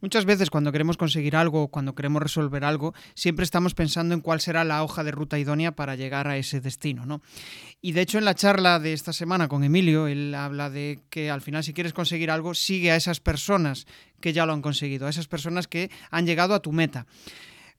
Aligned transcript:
Muchas 0.00 0.24
veces 0.24 0.50
cuando 0.50 0.72
queremos 0.72 0.96
conseguir 0.96 1.36
algo 1.36 1.64
o 1.64 1.68
cuando 1.68 1.94
queremos 1.94 2.22
resolver 2.22 2.64
algo, 2.64 2.94
siempre 3.14 3.44
estamos 3.44 3.74
pensando 3.74 4.14
en 4.14 4.20
cuál 4.20 4.40
será 4.40 4.64
la 4.64 4.82
hoja 4.82 5.04
de 5.04 5.10
ruta 5.10 5.38
idónea 5.38 5.72
para 5.72 5.94
llegar 5.94 6.26
a 6.26 6.36
ese 6.36 6.60
destino, 6.60 7.04
¿no? 7.04 7.20
Y 7.82 7.92
de 7.92 8.00
hecho 8.00 8.18
en 8.18 8.24
la 8.24 8.34
charla 8.34 8.78
de 8.78 8.92
esta 8.92 9.12
semana 9.12 9.48
con 9.48 9.64
Emilio, 9.64 10.06
él 10.06 10.34
habla 10.34 10.70
de 10.70 11.00
que 11.10 11.30
al 11.30 11.42
final 11.42 11.64
si 11.64 11.74
quieres 11.74 11.92
conseguir 11.92 12.30
algo, 12.30 12.54
sigue 12.54 12.90
a 12.90 12.96
esas 12.96 13.20
personas 13.20 13.86
que 14.20 14.32
ya 14.32 14.46
lo 14.46 14.52
han 14.52 14.62
conseguido, 14.62 15.06
a 15.06 15.10
esas 15.10 15.28
personas 15.28 15.66
que 15.68 15.90
han 16.10 16.26
llegado 16.26 16.54
a 16.54 16.60
tu 16.60 16.72
meta. 16.72 17.06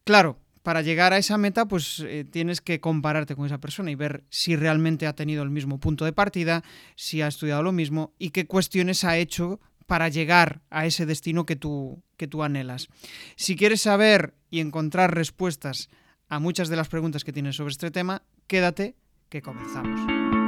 Claro, 0.04 0.40
para 0.64 0.82
llegar 0.84 1.14
a 1.14 1.18
esa 1.18 1.38
meta, 1.38 1.66
pues 1.66 2.04
eh, 2.06 2.24
tienes 2.24 2.62
que 2.62 2.80
compararte 2.80 3.36
con 3.36 3.46
esa 3.46 3.60
persona 3.60 3.90
y 3.90 3.96
ver 3.96 4.24
si 4.30 4.56
realmente 4.56 5.08
ha 5.08 5.14
tenido 5.14 5.42
el 5.42 5.50
mismo 5.50 5.80
punto 5.80 6.06
de 6.06 6.14
partida, 6.14 6.64
si 6.96 7.22
ha 7.22 7.28
estudiado 7.28 7.64
lo 7.64 7.72
mismo 7.72 8.14
y 8.20 8.30
qué 8.30 8.46
cuestiones 8.46 9.04
ha 9.04 9.18
hecho 9.18 9.60
para 9.88 10.10
llegar 10.10 10.62
a 10.70 10.86
ese 10.86 11.06
destino 11.06 11.46
que 11.46 11.56
tú, 11.56 12.04
que 12.18 12.28
tú 12.28 12.44
anhelas. 12.44 12.88
Si 13.36 13.56
quieres 13.56 13.82
saber 13.82 14.34
y 14.50 14.60
encontrar 14.60 15.16
respuestas 15.16 15.90
a 16.30 16.40
muchas 16.40 16.70
de 16.70 16.78
las 16.78 16.90
preguntas 16.90 17.24
que 17.24 17.34
tienes 17.34 17.56
sobre 17.56 17.72
este 17.72 17.92
tema, 17.92 18.24
quédate 18.48 18.96
que 19.30 19.42
comenzamos. 19.42 20.41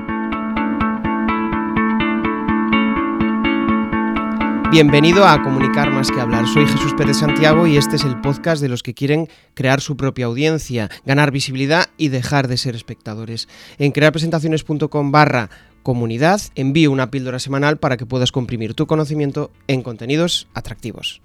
Bienvenido 4.74 5.28
a 5.28 5.40
Comunicar 5.44 5.92
más 5.92 6.10
que 6.10 6.20
hablar. 6.20 6.48
Soy 6.48 6.66
Jesús 6.66 6.96
Pérez 6.98 7.18
Santiago 7.18 7.68
y 7.68 7.78
este 7.78 7.96
es 7.96 8.04
el 8.06 8.20
podcast 8.22 8.60
de 8.60 8.70
los 8.70 8.82
que 8.82 8.96
quieren 8.96 9.30
crear 9.54 9.82
su 9.82 9.96
propia 9.96 10.26
audiencia, 10.26 10.90
ganar 11.06 11.30
visibilidad 11.30 11.92
y 11.96 12.08
dejar 12.08 12.48
de 12.48 12.58
ser 12.58 12.74
espectadores. 12.74 13.48
En 13.78 13.92
crearpresentaciones.com 13.92 15.12
barra 15.12 15.52
comunidad, 15.84 16.42
envío 16.56 16.90
una 16.92 17.12
píldora 17.12 17.38
semanal 17.38 17.78
para 17.78 17.98
que 17.98 18.08
puedas 18.08 18.32
comprimir 18.32 18.74
tu 18.74 18.88
conocimiento 18.88 19.52
en 19.68 19.84
contenidos 19.84 20.48
atractivos. 20.56 21.22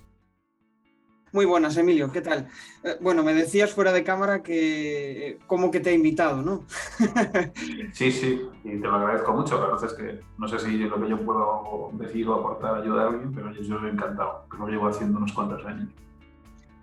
Muy 1.32 1.44
buenas, 1.44 1.76
Emilio, 1.76 2.10
¿qué 2.10 2.22
tal? 2.22 2.48
Eh, 2.82 2.96
bueno, 3.00 3.22
me 3.22 3.34
decías 3.34 3.72
fuera 3.72 3.92
de 3.92 4.02
cámara 4.02 4.42
que 4.42 5.28
eh, 5.28 5.38
como 5.46 5.70
que 5.70 5.80
te 5.80 5.90
he 5.90 5.94
invitado, 5.94 6.40
¿no? 6.40 6.64
sí, 7.92 8.10
sí, 8.10 8.48
y 8.64 8.70
te 8.70 8.86
lo 8.86 8.94
agradezco 8.94 9.32
mucho. 9.34 9.60
La 9.60 9.66
verdad 9.66 9.84
es 9.84 9.92
que 9.92 10.20
no 10.38 10.48
sé 10.48 10.58
si 10.58 10.78
lo 10.78 11.00
que 11.00 11.10
yo 11.10 11.18
puedo 11.18 11.90
decir 11.94 12.26
o 12.28 12.34
aportar 12.34 12.82
ayuda 12.82 13.04
a 13.04 13.08
alguien, 13.08 13.34
pero 13.34 13.52
yo, 13.52 13.60
yo 13.60 13.86
he 13.86 13.90
encantado, 13.90 14.46
que 14.50 14.56
lo 14.56 14.68
llevo 14.68 14.88
haciendo 14.88 15.18
unos 15.18 15.32
cuantos 15.32 15.64
años. 15.66 15.88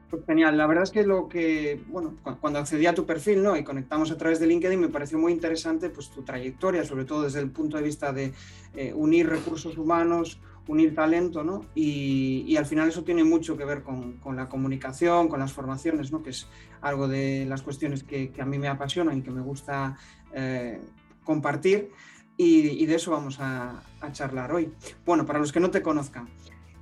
Pues 0.09 0.23
genial, 0.27 0.55
la 0.55 0.67
verdad 0.67 0.83
es 0.83 0.91
que 0.91 1.03
lo 1.03 1.27
que, 1.27 1.83
bueno, 1.87 2.13
cuando 2.39 2.59
accedí 2.59 2.85
a 2.85 2.93
tu 2.93 3.07
perfil 3.07 3.41
¿no? 3.41 3.57
y 3.57 3.63
conectamos 3.63 4.11
a 4.11 4.17
través 4.17 4.39
de 4.39 4.45
LinkedIn 4.45 4.79
me 4.79 4.89
pareció 4.89 5.17
muy 5.17 5.31
interesante 5.31 5.89
pues, 5.89 6.11
tu 6.11 6.21
trayectoria, 6.21 6.85
sobre 6.85 7.05
todo 7.05 7.23
desde 7.23 7.39
el 7.39 7.49
punto 7.49 7.77
de 7.77 7.83
vista 7.83 8.13
de 8.13 8.31
eh, 8.75 8.93
unir 8.93 9.27
recursos 9.27 9.77
humanos, 9.77 10.39
unir 10.67 10.95
talento, 10.95 11.43
¿no? 11.43 11.65
Y, 11.75 12.55
al 12.57 12.65
final 12.65 12.89
eso 12.89 13.03
tiene 13.03 13.23
mucho 13.23 13.57
que 13.57 13.65
ver 13.65 13.83
con, 13.83 14.19
la 14.35 14.47
comunicación, 14.47 15.27
con 15.27 15.39
las 15.39 15.53
formaciones, 15.53 16.11
¿no? 16.11 16.23
Que 16.23 16.31
es 16.31 16.47
algo 16.81 17.07
de 17.07 17.45
las 17.45 17.61
cuestiones 17.61 18.03
que, 18.03 18.31
a 18.39 18.45
mí 18.45 18.57
me 18.57 18.67
apasionan 18.67 19.17
y 19.17 19.21
que 19.21 19.31
me 19.31 19.41
gusta 19.41 19.97
eh, 20.33 20.81
compartir. 21.23 21.91
Y, 22.37 22.85
de 22.85 22.95
eso 22.95 23.11
vamos 23.11 23.39
a, 23.39 23.81
a 24.01 24.11
charlar 24.11 24.51
hoy. 24.51 24.71
Bueno, 25.05 25.25
para 25.25 25.39
los 25.39 25.51
que 25.51 25.59
no 25.59 25.71
te 25.71 25.81
conozcan, 25.81 26.27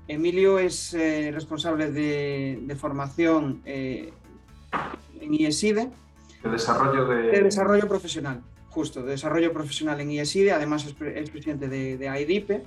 Emilio 0.07 0.59
es 0.59 0.93
eh, 0.93 1.31
responsable 1.33 1.91
de, 1.91 2.75
formación 2.77 3.61
eh, 3.65 4.11
en 5.19 5.33
IESIDE. 5.33 5.91
De 6.43 6.49
desarrollo 6.49 7.07
de... 7.07 7.41
desarrollo 7.41 7.87
profesional, 7.87 8.41
justo, 8.69 9.01
de 9.01 9.11
desarrollo 9.11 9.53
profesional 9.53 10.01
en 10.01 10.11
IESIDE, 10.11 10.51
además 10.51 10.85
es, 10.85 10.93
presidente 11.29 11.69
de, 11.69 11.97
de 11.97 12.09
AIDIPE. 12.09 12.65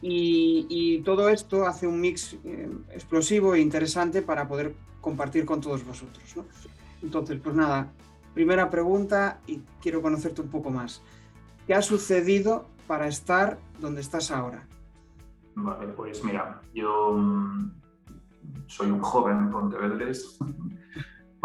Y, 0.00 1.02
todo 1.04 1.28
esto 1.28 1.66
hace 1.66 1.86
un 1.86 2.00
mix 2.00 2.36
eh, 2.44 2.70
explosivo 2.92 3.54
e 3.54 3.60
interesante 3.60 4.22
para 4.22 4.46
poder 4.46 4.74
compartir 5.00 5.44
con 5.44 5.60
todos 5.60 5.84
vosotros. 5.84 6.24
Entonces, 7.02 7.40
pues 7.42 7.54
nada, 7.54 7.90
primera 8.34 8.70
pregunta 8.70 9.40
y 9.46 9.60
quiero 9.80 10.02
conocerte 10.02 10.42
un 10.42 10.48
poco 10.48 10.70
más. 10.70 11.02
¿Qué 11.66 11.74
ha 11.74 11.82
sucedido 11.82 12.66
para 12.86 13.08
estar 13.08 13.58
donde 13.80 14.00
estás 14.00 14.30
ahora? 14.30 14.66
Vale, 15.54 15.88
pues 15.88 16.22
mira, 16.24 16.60
yo 16.74 17.12
mm, 17.12 17.70
soy 18.66 18.90
un 18.90 19.00
joven 19.00 19.50
pontevedrés 19.50 20.38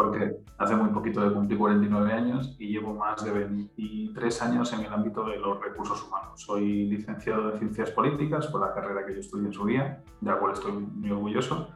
porque 0.00 0.34
hace 0.56 0.74
muy 0.76 0.88
poquito 0.88 1.20
de 1.20 1.30
cumplir 1.30 1.58
49 1.58 2.10
años 2.10 2.56
y 2.58 2.68
llevo 2.68 2.94
más 2.94 3.22
de 3.22 3.32
23 3.32 4.42
años 4.42 4.72
en 4.72 4.80
el 4.80 4.90
ámbito 4.90 5.26
de 5.26 5.36
los 5.36 5.60
recursos 5.60 6.02
humanos. 6.06 6.40
Soy 6.40 6.86
licenciado 6.86 7.52
en 7.52 7.58
Ciencias 7.58 7.90
Políticas 7.90 8.46
por 8.46 8.62
la 8.62 8.72
carrera 8.72 9.04
que 9.04 9.12
yo 9.12 9.20
estudié 9.20 9.48
en 9.48 9.52
su 9.52 9.66
día, 9.66 10.02
de 10.22 10.30
la 10.30 10.38
cual 10.38 10.54
estoy 10.54 10.72
muy 10.72 11.10
orgulloso 11.10 11.68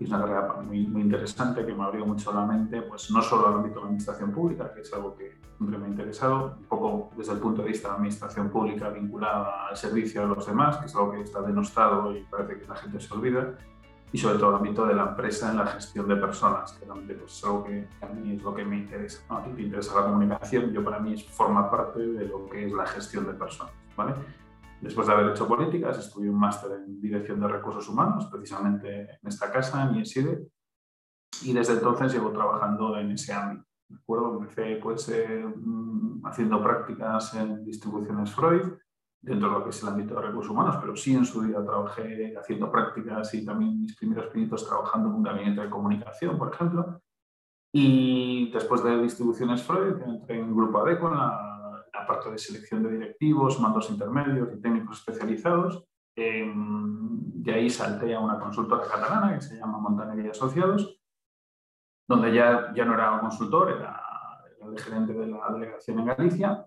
es 0.00 0.08
una 0.08 0.20
carrera 0.20 0.54
muy, 0.64 0.86
muy 0.86 1.02
interesante 1.02 1.66
que 1.66 1.74
me 1.74 1.82
abrió 1.82 2.06
mucho 2.06 2.32
la 2.32 2.46
mente, 2.46 2.82
pues 2.82 3.10
no 3.10 3.20
solo 3.20 3.48
al 3.48 3.54
ámbito 3.54 3.76
de 3.76 3.80
la 3.80 3.86
administración 3.86 4.30
pública, 4.30 4.72
que 4.72 4.82
es 4.82 4.92
algo 4.94 5.16
que 5.16 5.36
siempre 5.56 5.76
me 5.76 5.86
ha 5.86 5.88
interesado, 5.88 6.56
un 6.58 6.64
poco 6.66 7.10
desde 7.16 7.32
el 7.32 7.38
punto 7.40 7.62
de 7.62 7.68
vista 7.68 7.88
de 7.88 7.92
la 7.92 7.96
administración 7.96 8.48
pública 8.48 8.90
vinculada 8.90 9.68
al 9.68 9.76
servicio 9.76 10.22
a 10.22 10.26
los 10.26 10.46
demás, 10.46 10.76
que 10.76 10.86
es 10.86 10.94
algo 10.94 11.12
que 11.12 11.22
está 11.22 11.42
denostado 11.42 12.16
y 12.16 12.22
parece 12.30 12.60
que 12.60 12.68
la 12.68 12.76
gente 12.76 13.00
se 13.00 13.12
olvida, 13.12 13.58
y 14.12 14.18
sobre 14.18 14.38
todo 14.38 14.50
el 14.50 14.56
ámbito 14.56 14.86
de 14.86 14.94
la 14.94 15.08
empresa 15.08 15.50
en 15.50 15.58
la 15.58 15.66
gestión 15.66 16.08
de 16.08 16.16
personas, 16.16 16.72
que 16.72 16.84
realmente 16.84 17.14
pues, 17.14 17.36
es 17.36 17.44
algo 17.44 17.64
que 17.64 17.88
a 18.00 18.06
mí 18.06 18.36
es 18.36 18.42
lo 18.42 18.54
que 18.54 18.64
me 18.64 18.78
interesa. 18.78 19.22
A 19.28 19.42
ti 19.42 19.50
te 19.50 19.62
interesa 19.62 20.00
la 20.00 20.06
comunicación, 20.06 20.72
yo 20.72 20.82
para 20.82 20.98
mí 20.98 21.14
es, 21.14 21.24
forma 21.24 21.70
parte 21.70 22.00
de 22.00 22.26
lo 22.26 22.48
que 22.48 22.66
es 22.66 22.72
la 22.72 22.86
gestión 22.86 23.26
de 23.26 23.34
personas. 23.34 23.72
¿vale? 23.96 24.14
Después 24.80 25.06
de 25.06 25.12
haber 25.12 25.30
hecho 25.30 25.46
políticas, 25.46 25.98
estudié 25.98 26.30
un 26.30 26.38
máster 26.38 26.72
en 26.72 27.00
Dirección 27.00 27.40
de 27.40 27.48
Recursos 27.48 27.88
Humanos, 27.88 28.26
precisamente 28.30 29.02
en 29.02 29.28
esta 29.28 29.50
casa, 29.50 29.82
en 29.82 29.96
IESIDE, 29.96 30.46
y 31.42 31.52
desde 31.52 31.74
entonces 31.74 32.12
llevo 32.12 32.30
trabajando 32.32 32.96
en 32.96 33.10
ese 33.12 33.32
ámbito. 33.32 33.68
¿de 33.88 33.96
acuerdo? 33.96 34.40
Empecé 34.40 34.76
pues, 34.82 35.08
eh, 35.08 35.44
mm, 35.44 36.26
haciendo 36.26 36.62
prácticas 36.62 37.34
en 37.34 37.64
distribuciones 37.64 38.32
Freud, 38.32 38.62
dentro 39.20 39.48
de 39.48 39.58
lo 39.58 39.64
que 39.64 39.70
es 39.70 39.82
el 39.82 39.88
ámbito 39.88 40.14
de 40.14 40.22
recursos 40.22 40.50
humanos, 40.50 40.76
pero 40.80 40.96
sí 40.96 41.14
en 41.14 41.24
su 41.24 41.42
día 41.42 41.64
trabajé 41.64 42.36
haciendo 42.36 42.70
prácticas 42.70 43.32
y 43.34 43.44
también 43.44 43.80
mis 43.80 43.96
primeros 43.96 44.26
pinitos 44.26 44.66
trabajando 44.66 45.08
en 45.08 45.14
un 45.14 45.22
gabinete 45.22 45.62
de 45.62 45.70
comunicación, 45.70 46.38
por 46.38 46.52
ejemplo. 46.52 47.00
Y 47.72 48.50
después 48.50 48.82
de 48.82 49.02
distribuciones 49.02 49.62
Freud, 49.62 50.00
entré 50.02 50.38
en 50.38 50.54
Grupo 50.54 50.78
ADECO, 50.78 51.08
en 51.08 51.14
la 51.14 52.06
parte 52.06 52.30
de 52.30 52.38
selección 52.38 52.82
de 52.82 52.92
directivos, 52.92 53.60
mandos 53.60 53.90
intermedios 53.90 54.48
y 54.54 54.60
técnicos 54.60 54.98
especializados. 54.98 55.84
de 56.16 57.54
ahí 57.54 57.70
salté 57.70 58.14
a 58.14 58.20
una 58.20 58.38
consultora 58.38 58.82
catalana 58.82 59.34
que 59.34 59.40
se 59.40 59.56
llama 59.56 59.78
Montaner 59.78 60.24
y 60.24 60.28
Asociados, 60.28 61.00
donde 62.08 62.32
ya, 62.32 62.72
ya 62.74 62.84
no 62.84 62.94
era 62.94 63.20
consultor, 63.20 63.70
era, 63.70 64.02
el 64.60 64.78
gerente 64.80 65.12
de 65.12 65.26
la 65.26 65.50
delegación 65.52 66.00
en 66.00 66.06
Galicia. 66.06 66.66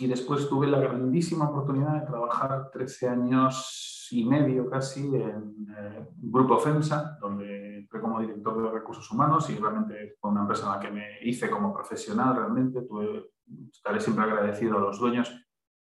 Y 0.00 0.06
después 0.06 0.48
tuve 0.48 0.66
la 0.66 0.80
grandísima 0.80 1.50
oportunidad 1.50 2.00
de 2.00 2.06
trabajar 2.06 2.70
13 2.72 3.08
años 3.08 4.08
y 4.10 4.24
medio 4.24 4.68
casi 4.68 5.06
en 5.06 5.66
eh, 5.76 6.08
Grupo 6.16 6.58
FEMSA, 6.58 7.18
donde 7.20 7.86
fui 7.90 8.00
como 8.00 8.18
director 8.18 8.62
de 8.62 8.70
recursos 8.70 9.10
humanos 9.10 9.48
y 9.50 9.56
realmente 9.56 10.16
fue 10.18 10.30
una 10.30 10.40
empresa 10.40 10.66
en 10.66 10.72
la 10.72 10.80
que 10.80 10.90
me 10.90 11.04
hice 11.22 11.50
como 11.50 11.72
profesional 11.72 12.34
realmente. 12.34 12.82
Tuve 12.82 13.30
estaré 13.72 14.00
siempre 14.00 14.24
agradecido 14.24 14.78
a 14.78 14.80
los 14.80 14.98
dueños 14.98 15.30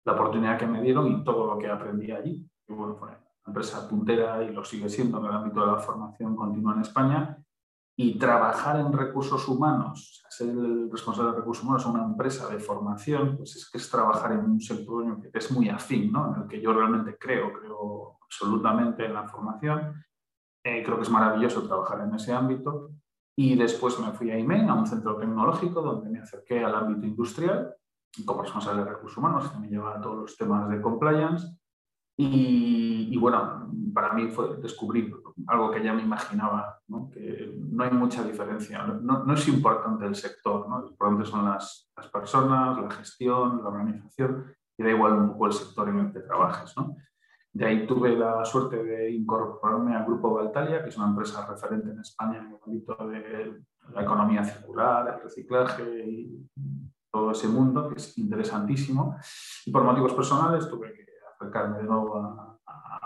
la 0.05 0.13
oportunidad 0.15 0.59
que 0.59 0.67
me 0.67 0.83
dieron 0.83 1.07
y 1.07 1.25
todo 1.25 1.47
lo 1.47 1.59
que 1.59 1.69
aprendí 1.69 2.11
allí. 2.11 2.51
Y 2.69 2.73
bueno, 2.73 2.97
fue 2.97 3.09
una 3.09 3.19
empresa 3.47 3.89
puntera 3.89 4.43
y 4.43 4.53
lo 4.53 4.65
sigue 4.65 4.89
siendo 4.89 5.19
en 5.19 5.27
el 5.27 5.33
ámbito 5.33 5.61
de 5.61 5.73
la 5.73 5.79
formación 5.79 6.35
continua 6.35 6.75
en 6.75 6.81
España. 6.81 7.39
Y 8.03 8.19
trabajar 8.19 8.81
en 8.81 8.95
recursos 8.95 9.47
humanos, 9.47 10.25
ser 10.31 10.49
el 10.49 10.91
responsable 10.91 11.33
de 11.33 11.37
recursos 11.37 11.63
humanos 11.63 11.85
en 11.85 11.93
una 11.93 12.05
empresa 12.05 12.49
de 12.49 12.59
formación, 12.59 13.37
pues 13.37 13.57
es 13.57 13.69
que 13.71 13.77
es 13.77 13.91
trabajar 13.91 14.33
en 14.33 14.39
un 14.39 14.59
sector 14.59 15.21
que 15.21 15.39
es 15.39 15.51
muy 15.53 15.69
afín, 15.69 16.11
¿no? 16.11 16.35
en 16.35 16.43
el 16.43 16.49
que 16.49 16.63
yo 16.63 16.73
realmente 16.73 17.19
creo, 17.19 17.53
creo 17.53 18.17
absolutamente 18.23 19.05
en 19.05 19.13
la 19.13 19.29
formación. 19.29 20.03
Eh, 20.65 20.83
creo 20.83 20.97
que 20.97 21.03
es 21.03 21.11
maravilloso 21.11 21.67
trabajar 21.67 22.01
en 22.01 22.15
ese 22.15 22.33
ámbito 22.33 22.93
y 23.37 23.55
después 23.55 24.01
me 24.01 24.13
fui 24.13 24.31
a 24.31 24.39
IMEN, 24.39 24.71
a 24.71 24.77
un 24.77 24.87
centro 24.87 25.19
tecnológico, 25.19 25.83
donde 25.83 26.09
me 26.09 26.21
acerqué 26.21 26.65
al 26.65 26.75
ámbito 26.75 27.07
industrial, 27.07 27.75
como 28.25 28.41
responsable 28.41 28.83
de 28.83 28.93
recursos 28.93 29.19
humanos, 29.19 29.51
que 29.51 29.59
me 29.59 29.69
lleva 29.69 29.99
a 29.99 30.01
todos 30.01 30.17
los 30.17 30.37
temas 30.39 30.71
de 30.71 30.81
compliance. 30.81 31.47
Y, 32.17 33.17
bueno, 33.19 33.71
para 33.95 34.13
mí 34.13 34.29
fue 34.29 34.57
descubrir 34.57 35.20
algo 35.47 35.71
que 35.71 35.83
ya 35.83 35.93
me 35.93 36.03
imaginaba, 36.03 36.79
que 37.13 37.55
no 37.57 37.85
hay 37.85 37.91
mucha 37.91 38.23
diferencia, 38.25 38.83
no, 38.85 39.25
no 39.25 39.35
es 39.35 39.49
importante 39.49 40.07
el 40.07 40.15
sector, 40.15 40.69
¿no? 40.69 40.87
importante 40.87 41.25
son 41.25 41.45
las, 41.45 41.91
las, 41.97 42.09
personas, 42.09 42.81
la 42.81 42.91
gestión, 42.91 43.63
la 43.63 43.69
organización, 43.69 44.55
y 44.77 44.83
da 44.83 44.91
igual 44.91 45.13
un 45.13 45.33
poco 45.33 45.47
el 45.47 45.53
sector 45.53 45.89
en 45.89 45.99
el 45.99 46.13
que 46.13 46.21
trabajes. 46.21 46.75
¿no? 46.77 46.97
De 47.53 47.67
ahí 47.67 47.87
tuve 47.87 48.17
la 48.17 48.45
suerte 48.45 48.83
de 48.83 49.11
incorporarme 49.11 49.97
al 49.97 50.05
Grupo 50.05 50.35
Valtalia, 50.35 50.83
que 50.83 50.89
es 50.89 50.97
una 50.97 51.09
empresa 51.09 51.47
referente 51.47 51.91
en 51.91 52.01
España 52.01 52.39
en 52.39 52.47
el 52.47 52.59
ámbito 52.65 52.97
de 53.09 53.61
la 53.93 54.03
economía 54.03 54.45
circular, 54.45 55.15
el 55.15 55.23
reciclaje 55.23 56.05
y 56.07 56.49
todo 57.11 57.33
ese 57.33 57.49
mundo, 57.49 57.89
que 57.89 57.97
es 57.97 58.17
interesantísimo. 58.19 59.17
Y 59.67 59.73
por 59.73 59.83
motivos 59.83 60.15
personales 60.15 60.69
tuve 60.69 60.93
que 60.93 61.05
acercarme 61.35 61.79
de 61.79 61.85
nuevo 61.85 62.17
a, 62.17 62.47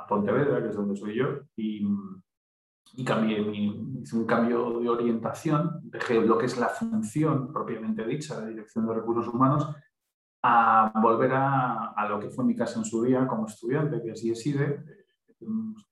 Pontevedra, 0.07 0.63
que 0.63 0.69
es 0.69 0.77
donde 0.77 0.95
soy 0.95 1.17
yo, 1.17 1.29
y, 1.57 1.83
y 2.93 4.01
hice 4.03 4.17
un 4.17 4.27
cambio 4.27 4.79
de 4.79 4.89
orientación, 4.89 5.81
dejé 5.85 6.21
lo 6.21 6.39
que 6.39 6.47
es 6.47 6.59
la 6.59 6.69
función 6.69 7.53
propiamente 7.53 8.07
dicha 8.07 8.41
de 8.41 8.51
dirección 8.51 8.87
de 8.87 8.95
recursos 8.95 9.33
humanos 9.33 9.69
a 10.43 10.93
volver 11.01 11.33
a, 11.35 12.07
lo 12.09 12.21
que 12.21 12.29
fue 12.29 12.45
mi 12.45 12.55
casa 12.55 12.79
en 12.79 12.85
su 12.85 13.03
día 13.03 13.27
como 13.27 13.47
estudiante, 13.47 14.03
que 14.03 14.11
es 14.11 14.23
IESIDE, 14.23 14.85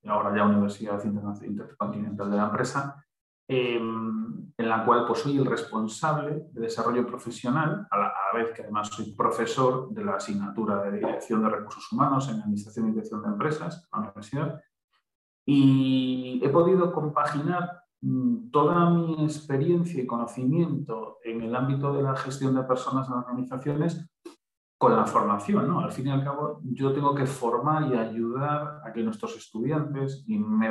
ahora 0.05 0.37
ya 0.37 0.45
Universidad 0.45 1.03
Intercontinental 1.05 2.31
de 2.31 2.37
la 2.37 2.45
Empresa, 2.45 3.05
em, 3.49 4.53
en 4.57 4.69
la 4.69 4.85
cual 4.85 5.07
pues, 5.07 5.21
soy 5.21 5.39
el 5.39 5.47
responsable 5.47 6.49
de 6.53 6.61
desarrollo 6.61 7.07
profesional, 7.07 7.87
a 7.91 7.99
la, 7.99 8.13
vez 8.35 8.53
que 8.53 8.63
además 8.63 8.89
soy 8.89 9.15
profesor 9.15 9.91
de 9.91 10.05
la 10.05 10.17
asignatura 10.17 10.83
de 10.83 10.99
Dirección 10.99 11.43
de 11.43 11.51
Recursos 11.51 11.91
Humanos 11.93 12.29
en 12.31 12.41
Administración 12.41 12.89
y 12.89 12.93
Dirección 12.93 13.23
de 13.23 13.29
Empresas, 13.29 13.89
en 13.93 14.01
la 14.01 14.07
universidad, 14.07 14.63
y 15.45 16.41
he 16.43 16.49
podido 16.49 16.93
compaginar 16.93 17.83
mm, 18.01 18.51
toda 18.51 18.91
mi 18.91 19.25
experiencia 19.25 20.03
y 20.03 20.07
conocimiento 20.07 21.19
en 21.25 21.43
el 21.43 21.55
ámbito 21.55 21.93
de 21.93 22.03
la 22.03 22.17
gestión 22.17 22.55
de 22.55 22.63
personas 22.63 23.09
en 23.09 23.15
organizaciones 23.15 24.09
con 24.79 24.97
la 24.97 25.05
formación. 25.05 25.69
¿no? 25.69 25.81
Al 25.81 25.93
fin 25.93 26.09
y 26.09 26.11
al 26.11 26.25
cabo, 26.25 26.61
yo 26.65 26.93
tengo 26.93 27.15
que 27.15 27.27
formar 27.27 27.89
y 27.89 27.95
ayudar 27.95 28.81
a 28.85 28.93
que 28.93 29.03
nuestros 29.03 29.37
estudiantes, 29.37 30.25
y 30.27 30.39
me, 30.39 30.71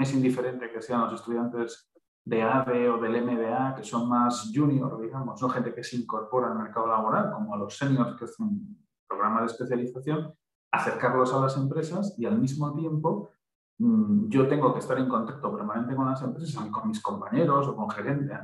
es 0.00 0.14
indiferente 0.14 0.70
que 0.70 0.80
sean 0.80 1.02
los 1.02 1.14
estudiantes 1.14 1.90
de 2.24 2.42
ADE 2.42 2.88
o 2.88 2.98
del 2.98 3.24
MBA, 3.24 3.74
que 3.76 3.84
son 3.84 4.08
más 4.08 4.52
junior, 4.54 5.00
digamos, 5.00 5.40
no 5.40 5.48
gente 5.48 5.74
que 5.74 5.84
se 5.84 5.96
incorpora 5.96 6.52
al 6.52 6.58
mercado 6.58 6.88
laboral, 6.88 7.32
como 7.32 7.54
a 7.54 7.58
los 7.58 7.76
seniors, 7.76 8.16
que 8.16 8.24
es 8.24 8.38
un 8.40 8.84
programa 9.08 9.40
de 9.40 9.46
especialización, 9.46 10.32
acercarlos 10.72 11.32
a 11.34 11.40
las 11.40 11.56
empresas 11.56 12.14
y 12.18 12.26
al 12.26 12.38
mismo 12.38 12.74
tiempo 12.74 13.30
yo 13.78 14.48
tengo 14.48 14.72
que 14.72 14.80
estar 14.80 14.98
en 14.98 15.08
contacto 15.08 15.54
permanente 15.54 15.94
con 15.94 16.06
las 16.06 16.22
empresas, 16.22 16.66
con 16.70 16.88
mis 16.88 17.02
compañeros 17.02 17.68
o 17.68 17.76
con 17.76 17.90
gerentes, 17.90 18.38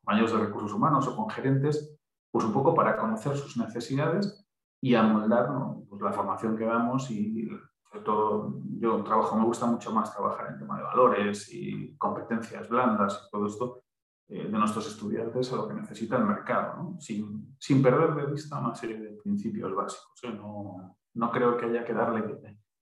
compañeros 0.00 0.32
de 0.32 0.38
recursos 0.38 0.72
humanos 0.72 1.06
o 1.06 1.16
con 1.16 1.30
gerentes, 1.30 1.98
pues 2.30 2.44
un 2.44 2.52
poco 2.52 2.74
para 2.74 2.96
conocer 2.96 3.36
sus 3.36 3.56
necesidades 3.56 4.46
y 4.80 4.94
amoldar 4.94 5.48
pues 5.88 6.02
la 6.02 6.12
formación 6.12 6.56
que 6.56 6.64
damos 6.64 7.10
y 7.10 7.48
sobre 7.88 8.04
todo 8.04 8.60
yo 8.78 9.02
trabajo, 9.04 9.36
me 9.36 9.44
gusta 9.44 9.66
mucho 9.66 9.92
más 9.92 10.12
trabajar 10.12 10.52
en 10.52 10.58
tema 10.58 10.76
de 10.76 10.82
valores 10.82 11.52
y 11.52 11.96
competencias 11.96 12.68
blandas 12.68 13.26
y 13.26 13.30
todo 13.30 13.46
esto 13.46 13.82
eh, 14.28 14.48
de 14.48 14.58
nuestros 14.58 14.86
estudiantes 14.88 15.52
a 15.52 15.56
lo 15.56 15.68
que 15.68 15.74
necesita 15.74 16.16
el 16.16 16.24
mercado, 16.24 16.96
sin, 16.98 17.56
sin, 17.60 17.80
perder 17.80 18.14
de 18.14 18.32
vista 18.32 18.58
una 18.58 18.74
serie 18.74 18.98
de 18.98 19.10
principios 19.22 19.72
básicos. 19.72 20.20
¿eh? 20.24 20.32
No, 20.32 20.98
no 21.14 21.30
creo 21.30 21.56
que 21.56 21.66
haya 21.66 21.84
que 21.84 21.94
darle 21.94 22.22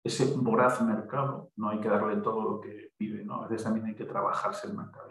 ese 0.05 0.37
voraz 0.37 0.83
mercado, 0.83 1.51
no 1.57 1.71
hay 1.71 1.81
que 1.81 1.89
darle 1.89 2.17
todo 2.17 2.43
lo 2.43 2.61
que 2.61 2.93
pide, 2.97 3.25
¿no? 3.25 3.43
a 3.43 3.49
veces 3.49 3.65
también 3.65 3.87
hay 3.87 3.95
que 3.95 4.05
trabajarse 4.05 4.67
el 4.67 4.77
mercado. 4.77 5.09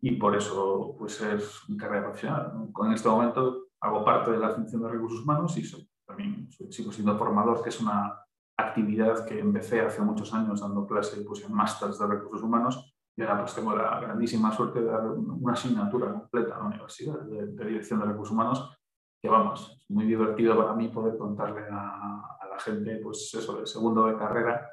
Y 0.00 0.12
por 0.16 0.34
eso 0.34 0.96
pues 0.98 1.20
es 1.20 1.60
mi 1.68 1.76
carrera 1.76 2.04
profesional. 2.04 2.52
En 2.84 2.92
este 2.92 3.08
momento 3.08 3.66
hago 3.80 4.04
parte 4.04 4.32
de 4.32 4.38
la 4.38 4.54
función 4.54 4.82
de 4.82 4.88
recursos 4.88 5.20
humanos 5.20 5.56
y 5.58 5.64
soy, 5.64 5.88
también 6.06 6.48
sigo 6.70 6.90
siendo 6.90 7.16
formador, 7.18 7.62
que 7.62 7.68
es 7.68 7.80
una 7.80 8.18
actividad 8.56 9.26
que 9.26 9.38
empecé 9.38 9.80
hace 9.80 10.00
muchos 10.00 10.32
años 10.32 10.60
dando 10.60 10.86
clase 10.86 11.22
pues, 11.22 11.42
en 11.44 11.52
másters 11.52 11.98
de 11.98 12.06
recursos 12.06 12.42
humanos 12.42 12.94
y 13.16 13.22
ahora 13.22 13.40
pues 13.40 13.54
tengo 13.54 13.76
la 13.76 14.00
grandísima 14.00 14.50
suerte 14.52 14.80
de 14.80 14.86
dar 14.86 15.06
una 15.06 15.52
asignatura 15.52 16.12
completa 16.12 16.56
a 16.56 16.58
la 16.60 16.66
universidad 16.66 17.20
de, 17.20 17.64
dirección 17.64 18.00
de 18.00 18.06
recursos 18.06 18.32
humanos 18.32 18.76
que 19.22 19.28
vamos, 19.28 19.78
es 19.80 19.90
muy 19.90 20.04
divertido 20.04 20.56
para 20.56 20.74
mí 20.74 20.88
poder 20.88 21.16
contarle 21.16 21.62
a, 21.70 22.33
la 22.54 22.60
gente, 22.60 22.96
pues 22.96 23.32
eso, 23.34 23.60
de 23.60 23.66
segundo 23.66 24.06
de 24.06 24.16
carrera, 24.16 24.70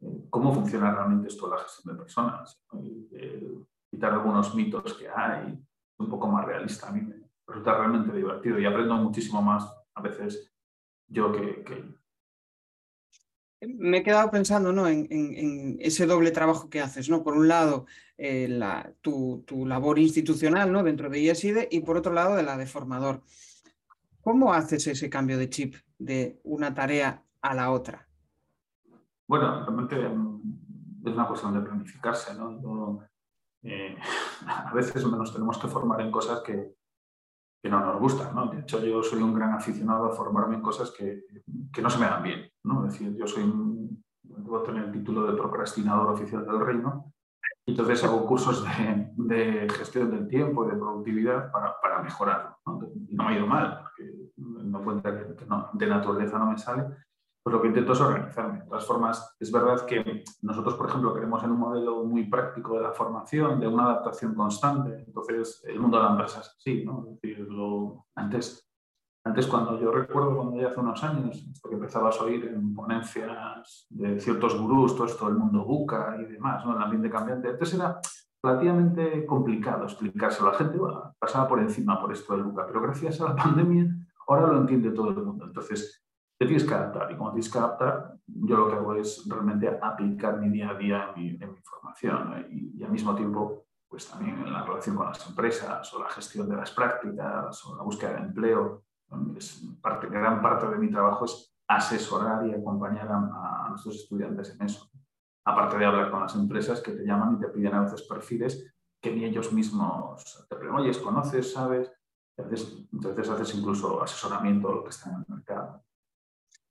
eh, 0.00 0.26
cómo 0.30 0.52
funciona 0.52 0.92
realmente 0.92 1.28
esto 1.28 1.48
de 1.48 1.56
la 1.56 1.62
gestión 1.62 1.94
de 1.94 2.02
personas, 2.02 2.62
quitar 3.90 4.12
algunos 4.12 4.54
mitos 4.54 4.94
que 4.94 5.08
hay, 5.08 5.58
un 5.98 6.08
poco 6.08 6.26
más 6.28 6.46
realista. 6.46 6.88
A 6.88 6.92
mí 6.92 7.02
me 7.02 7.16
resulta 7.46 7.76
realmente 7.76 8.16
divertido 8.16 8.58
y 8.58 8.64
aprendo 8.64 8.94
muchísimo 8.96 9.42
más 9.42 9.72
a 9.94 10.00
veces 10.00 10.50
yo 11.06 11.30
que, 11.32 11.62
que 11.62 12.02
me 13.66 13.98
he 13.98 14.02
quedado 14.02 14.30
pensando 14.30 14.72
¿no? 14.72 14.88
en, 14.88 15.76
ese 15.80 16.06
doble 16.06 16.30
trabajo 16.30 16.68
que 16.68 16.80
haces. 16.80 17.08
¿no? 17.08 17.22
Por 17.22 17.34
un 17.34 17.48
lado, 17.48 17.86
eh, 18.18 18.48
la, 18.48 18.92
tu, 19.00 19.44
tu, 19.46 19.66
labor 19.66 19.98
institucional 19.98 20.72
¿no? 20.72 20.82
dentro 20.82 21.08
de 21.08 21.20
IESIDE 21.20 21.68
y 21.70 21.80
por 21.80 21.96
otro 21.96 22.12
lado, 22.12 22.36
de 22.36 22.42
la 22.42 22.56
de 22.56 22.66
formador. 22.66 23.22
¿Cómo 24.20 24.52
haces 24.52 24.86
ese 24.86 25.10
cambio 25.10 25.38
de 25.38 25.48
chip 25.48 25.76
de 26.04 26.40
una 26.44 26.74
tarea 26.74 27.22
a 27.40 27.54
la 27.54 27.70
otra? 27.70 28.08
Bueno, 29.28 29.64
realmente 29.64 29.96
mm, 29.96 31.06
es 31.06 31.14
una 31.14 31.28
cuestión 31.28 31.54
de 31.54 31.60
planificarse, 31.60 32.34
¿no? 32.34 33.00
Eh, 33.62 33.96
a 34.46 34.72
veces 34.74 35.06
nos 35.06 35.32
tenemos 35.32 35.58
que 35.58 35.68
formar 35.68 36.00
en 36.00 36.10
cosas 36.10 36.40
que, 36.40 36.74
no 37.64 37.78
nos 37.78 38.00
gustan, 38.00 38.34
¿no? 38.34 38.46
De 38.48 38.60
hecho, 38.60 38.84
yo 38.84 39.02
soy 39.04 39.22
un 39.22 39.34
gran 39.34 39.52
aficionado 39.52 40.06
a 40.06 40.12
formarme 40.12 40.56
en 40.56 40.62
cosas 40.62 40.90
que, 40.90 41.22
no 41.80 41.88
se 41.88 41.98
me 41.98 42.06
dan 42.06 42.22
bien, 42.22 42.50
¿no? 42.64 42.84
Es 42.84 42.92
decir, 42.92 43.16
yo 43.16 43.26
soy 43.26 43.44
un, 43.44 44.04
debo 44.22 44.66
el 44.66 44.90
título 44.90 45.30
de 45.30 45.38
procrastinador 45.38 46.10
oficial 46.10 46.44
del 46.44 46.58
reino, 46.58 47.14
entonces 47.64 48.02
hago 48.02 48.26
cursos 48.26 48.64
de, 49.16 49.68
gestión 49.70 50.10
del 50.10 50.26
tiempo 50.26 50.64
y 50.64 50.70
de 50.70 50.76
productividad 50.76 51.52
para, 51.52 51.80
para 51.80 52.02
mejorarlo. 52.02 52.58
no 52.66 53.24
me 53.24 53.32
ha 53.32 53.36
ido 53.36 53.46
mal, 53.46 53.84
cuenta 54.80 55.10
que, 55.12 55.34
de 55.72 55.86
naturaleza 55.86 56.38
no 56.38 56.52
me 56.52 56.58
sale, 56.58 56.84
pues 57.42 57.54
lo 57.54 57.60
que 57.60 57.68
intento 57.68 57.92
es 57.92 58.00
organizarme. 58.00 58.60
De 58.60 58.66
todas 58.66 58.86
formas, 58.86 59.36
es 59.40 59.50
verdad 59.50 59.84
que 59.84 60.22
nosotros, 60.42 60.74
por 60.74 60.88
ejemplo, 60.88 61.12
queremos 61.12 61.42
en 61.42 61.50
un 61.50 61.58
modelo 61.58 62.04
muy 62.04 62.24
práctico 62.24 62.76
de 62.76 62.82
la 62.82 62.92
formación, 62.92 63.58
de 63.58 63.66
una 63.66 63.84
adaptación 63.84 64.34
constante. 64.34 65.04
Entonces, 65.06 65.62
el 65.66 65.80
mundo 65.80 65.96
de 65.96 66.04
la 66.04 66.10
empresa 66.10 66.40
es 66.40 66.54
así, 66.56 66.84
¿no? 66.84 67.04
Es 67.08 67.20
decir, 67.20 67.40
lo, 67.40 68.06
antes, 68.14 68.68
antes, 69.24 69.46
cuando 69.48 69.78
yo 69.80 69.90
recuerdo 69.90 70.36
cuando 70.36 70.60
ya 70.60 70.68
hace 70.68 70.80
unos 70.80 71.02
años, 71.02 71.44
porque 71.60 71.74
empezabas 71.74 72.20
a 72.20 72.24
oír 72.24 72.46
en 72.46 72.74
ponencias 72.74 73.86
de 73.90 74.20
ciertos 74.20 74.60
gurús, 74.60 74.94
todo 74.94 75.06
esto 75.06 75.26
del 75.26 75.36
mundo 75.36 75.64
buca 75.64 76.16
y 76.20 76.24
demás, 76.26 76.64
¿no? 76.64 76.76
el 76.76 76.82
ambiente 76.82 77.10
cambiante, 77.10 77.48
antes 77.48 77.74
era 77.74 78.00
relativamente 78.40 79.26
complicado 79.26 79.84
explicárselo. 79.84 80.50
La 80.50 80.58
gente 80.58 80.78
pasaba 81.18 81.48
por 81.48 81.60
encima 81.60 82.00
por 82.00 82.12
esto 82.12 82.34
del 82.34 82.44
buca, 82.44 82.66
pero 82.66 82.82
gracias 82.82 83.20
a 83.20 83.30
la 83.30 83.36
pandemia 83.42 83.86
ahora 84.28 84.48
lo 84.48 84.58
entiende 84.58 84.90
todo 84.90 85.10
el 85.10 85.16
mundo. 85.16 85.44
Entonces, 85.46 86.04
te 86.38 86.46
tienes 86.46 86.64
que 86.64 86.74
adaptar 86.74 87.10
y 87.10 87.16
como 87.16 87.30
tienes 87.30 87.50
que 87.50 87.58
adaptar, 87.58 88.14
yo 88.26 88.56
lo 88.56 88.68
que 88.68 88.74
hago 88.74 88.94
es 88.94 89.24
realmente 89.28 89.78
aplicar 89.80 90.38
mi 90.38 90.48
día 90.48 90.70
a 90.70 90.74
día 90.74 91.12
en 91.16 91.38
mi, 91.38 91.62
formación 91.62 92.46
y, 92.50 92.82
al 92.82 92.90
mismo 92.90 93.14
tiempo, 93.14 93.66
pues 93.88 94.08
también 94.08 94.38
en 94.38 94.52
la 94.52 94.64
relación 94.64 94.96
con 94.96 95.06
las 95.06 95.26
empresas 95.28 95.92
o 95.94 96.02
la 96.02 96.08
gestión 96.08 96.48
de 96.48 96.56
las 96.56 96.70
prácticas 96.72 97.64
o 97.66 97.76
la 97.76 97.82
búsqueda 97.82 98.14
de 98.14 98.18
empleo. 98.18 98.84
Es 99.36 99.62
parte, 99.80 100.08
gran 100.08 100.40
parte 100.40 100.66
de 100.68 100.78
mi 100.78 100.90
trabajo 100.90 101.26
es 101.26 101.54
asesorar 101.68 102.46
y 102.46 102.54
acompañar 102.54 103.08
a, 103.08 103.66
a 103.66 103.68
nuestros 103.68 103.96
estudiantes 103.96 104.56
en 104.58 104.66
eso 104.66 104.90
aparte 105.44 105.78
de 105.78 105.84
hablar 105.84 106.10
con 106.10 106.20
las 106.20 106.34
empresas 106.34 106.80
que 106.80 106.92
te 106.92 107.04
llaman 107.04 107.34
y 107.34 107.40
te 107.40 107.48
piden 107.48 107.74
a 107.74 107.82
veces 107.82 108.02
perfiles 108.02 108.72
que 109.00 109.14
ni 109.14 109.24
ellos 109.24 109.52
mismos 109.52 110.46
te 110.48 110.56
preguntan, 110.56 110.86
oye, 110.86 111.02
¿conoces, 111.02 111.52
sabes? 111.52 111.92
Entonces, 112.36 113.28
haces 113.28 113.54
incluso 113.54 114.02
asesoramiento 114.02 114.68
de 114.68 114.74
lo 114.74 114.84
que 114.84 114.90
está 114.90 115.10
en 115.10 115.16
el 115.16 115.24
mercado. 115.28 115.84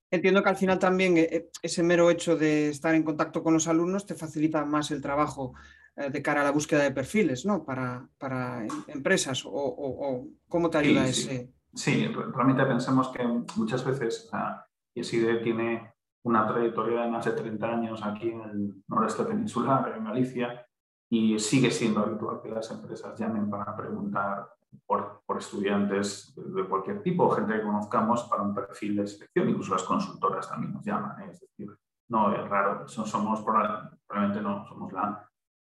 Entiendo 0.09 0.43
que 0.43 0.49
al 0.49 0.57
final 0.57 0.77
también 0.77 1.17
eh, 1.17 1.29
eh, 1.31 1.49
ese 1.61 1.83
mero 1.83 2.09
hecho 2.09 2.35
de 2.35 2.69
estar 2.69 2.93
en 2.93 3.03
contacto 3.03 3.41
con 3.41 3.53
los 3.53 3.67
alumnos 3.67 4.05
te 4.05 4.13
facilita 4.13 4.65
más 4.65 4.91
el 4.91 5.01
trabajo 5.01 5.53
eh, 5.95 6.09
de 6.09 6.21
cara 6.21 6.41
a 6.41 6.43
la 6.43 6.51
búsqueda 6.51 6.83
de 6.83 6.91
perfiles, 6.91 7.45
¿no? 7.45 7.63
Para, 7.63 8.05
para 8.17 8.65
em, 8.65 8.69
empresas 8.87 9.43
o, 9.45 10.27
cómo 10.49 10.69
te 10.69 10.79
ayuda 10.79 11.07
ese. 11.07 11.53
Sí, 11.73 12.07
realmente 12.07 12.65
pensamos 12.65 13.07
que 13.09 13.25
muchas 13.55 13.85
veces 13.85 14.29
la 14.33 14.67
IESIDE 14.93 15.37
tiene 15.37 15.93
una 16.23 16.45
trayectoria 16.45 17.03
de 17.03 17.09
más 17.09 17.23
de 17.23 17.31
30 17.31 17.67
años 17.67 18.01
aquí 18.03 18.29
en 18.29 18.41
el 18.41 18.83
noreste 18.89 19.23
peninsular, 19.23 19.93
en 19.95 20.03
Galicia, 20.03 20.67
y 21.09 21.39
sigue 21.39 21.71
siendo 21.71 22.01
habitual 22.01 22.41
que 22.41 22.49
las 22.49 22.69
empresas 22.71 23.17
llamen 23.17 23.49
para 23.49 23.75
preguntar 23.75 24.49
por, 24.85 25.21
por, 25.25 25.37
estudiantes 25.37 26.33
de 26.35 26.65
cualquier 26.65 27.01
tipo, 27.01 27.29
gente 27.31 27.53
que 27.53 27.63
conozcamos 27.63 28.23
para 28.23 28.41
un 28.41 28.53
perfil 28.53 28.97
de 28.97 29.07
selección, 29.07 29.49
incluso 29.49 29.73
las 29.73 29.83
consultoras 29.83 30.49
también 30.49 30.73
nos 30.73 30.85
llaman, 30.85 31.21
¿eh? 31.21 31.29
es 31.31 31.39
decir, 31.41 31.75
no 32.09 32.33
es 32.33 32.49
raro, 32.49 32.87
somos 32.87 33.41
probablemente 33.41 34.41
no, 34.41 34.65
somos 34.67 34.91
la, 34.91 35.27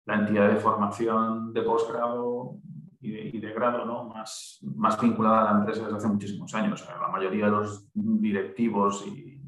entidad 0.07 0.49
de 0.49 0.57
formación 0.57 1.53
de 1.53 1.63
posgrado 1.63 2.57
y 3.01 3.39
de, 3.39 3.47
de, 3.47 3.53
grado 3.55 3.85
¿no? 3.85 4.05
más, 4.05 4.59
vinculada 5.01 5.43
a 5.43 5.53
la 5.53 5.59
empresa 5.61 5.85
desde 5.85 5.97
hace 5.99 6.09
muchísimos 6.09 6.53
años. 6.55 6.85
La 7.01 7.09
mayoría 7.09 7.45
de 7.45 7.53
los 7.53 7.89
directivos 7.95 9.07
y 9.07 9.41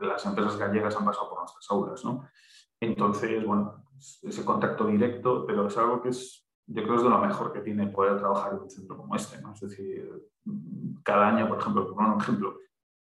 las 0.00 0.24
empresas 0.26 0.56
gallegas 0.58 0.96
han 0.96 1.04
pasado 1.04 1.28
por 1.28 1.38
nuestras 1.38 1.70
aulas, 1.70 2.04
¿no? 2.04 2.28
Entonces, 2.80 3.44
bueno, 3.46 3.84
ese 4.22 4.44
contacto 4.44 4.86
directo, 4.86 5.46
pero 5.46 5.68
es 5.68 5.78
algo 5.78 6.02
que 6.02 6.08
es, 6.08 6.41
yo 6.66 6.82
creo 6.82 6.96
es 6.96 7.02
de 7.02 7.10
lo 7.10 7.18
mejor 7.18 7.52
que 7.52 7.60
tiene 7.60 7.88
poder 7.88 8.18
trabajar 8.18 8.54
en 8.54 8.60
un 8.60 8.70
centro 8.70 8.96
como 8.96 9.14
este, 9.16 9.40
¿no? 9.40 9.52
Es 9.52 9.60
decir, 9.60 10.30
cada 11.02 11.28
año, 11.28 11.48
por 11.48 11.58
ejemplo, 11.58 11.92
por 11.92 12.04
un 12.04 12.20
ejemplo, 12.20 12.58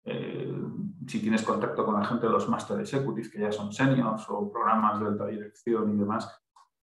eh, 0.06 0.54
si 1.08 1.20
tienes 1.20 1.44
contacto 1.44 1.86
con 1.86 1.96
la 1.96 2.06
gente 2.06 2.26
de 2.26 2.32
los 2.32 2.48
Master 2.50 2.80
Executives, 2.80 3.30
que 3.30 3.40
ya 3.40 3.52
son 3.52 3.72
seniors 3.72 4.26
o 4.30 4.52
programas 4.52 5.00
de 5.00 5.08
alta 5.08 5.28
dirección 5.28 5.94
y 5.94 5.98
demás, 5.98 6.44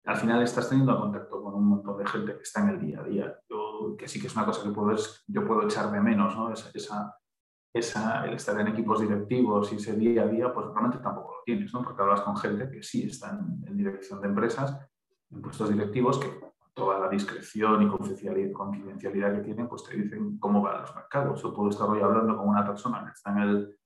al 0.04 0.16
final 0.16 0.42
estás 0.42 0.68
teniendo 0.68 0.98
contacto 0.98 1.42
con 1.42 1.54
un 1.54 1.64
montón 1.64 1.98
de 1.98 2.06
gente 2.06 2.34
que 2.34 2.42
está 2.42 2.62
en 2.62 2.68
el 2.70 2.80
día 2.80 3.00
a 3.00 3.04
día. 3.04 3.38
Yo, 3.48 3.96
que 3.96 4.08
sí 4.08 4.20
que 4.20 4.26
es 4.26 4.36
una 4.36 4.44
cosa 4.44 4.62
que 4.62 4.70
puedo, 4.70 4.96
yo 5.26 5.46
puedo 5.46 5.62
echar 5.62 5.90
de 5.92 6.00
menos, 6.00 6.36
¿no? 6.36 6.52
Esa, 6.52 6.70
esa, 7.72 8.24
el 8.24 8.34
estar 8.34 8.58
en 8.60 8.68
equipos 8.68 9.00
directivos 9.00 9.72
y 9.72 9.76
ese 9.76 9.94
día 9.94 10.22
a 10.22 10.26
día, 10.26 10.52
pues 10.52 10.66
realmente 10.66 10.98
tampoco 10.98 11.36
lo 11.36 11.42
tienes, 11.44 11.72
¿no? 11.72 11.82
Porque 11.82 12.02
hablas 12.02 12.22
con 12.22 12.36
gente 12.36 12.68
que 12.70 12.82
sí 12.82 13.04
está 13.04 13.30
en, 13.30 13.76
dirección 13.76 14.20
de 14.20 14.28
empresas, 14.28 14.76
en 15.32 15.42
puestos 15.42 15.70
directivos, 15.70 16.18
que 16.18 16.28
toda 16.74 16.98
la 16.98 17.08
discreción 17.08 17.82
y 17.82 18.52
confidencialidad 18.52 19.34
que 19.34 19.42
tienen, 19.42 19.68
pues 19.68 19.84
te 19.84 19.96
dicen 19.96 20.38
cómo 20.38 20.62
van 20.62 20.82
los 20.82 20.94
mercados. 20.94 21.42
Yo 21.42 21.52
puedo 21.54 21.70
estar 21.70 21.88
hoy 21.88 22.00
hablando 22.00 22.36
con 22.36 22.48
una 22.48 22.66
persona 22.66 23.04
que 23.04 23.12
está 23.12 23.32
en 23.32 23.38
el, 23.38 23.78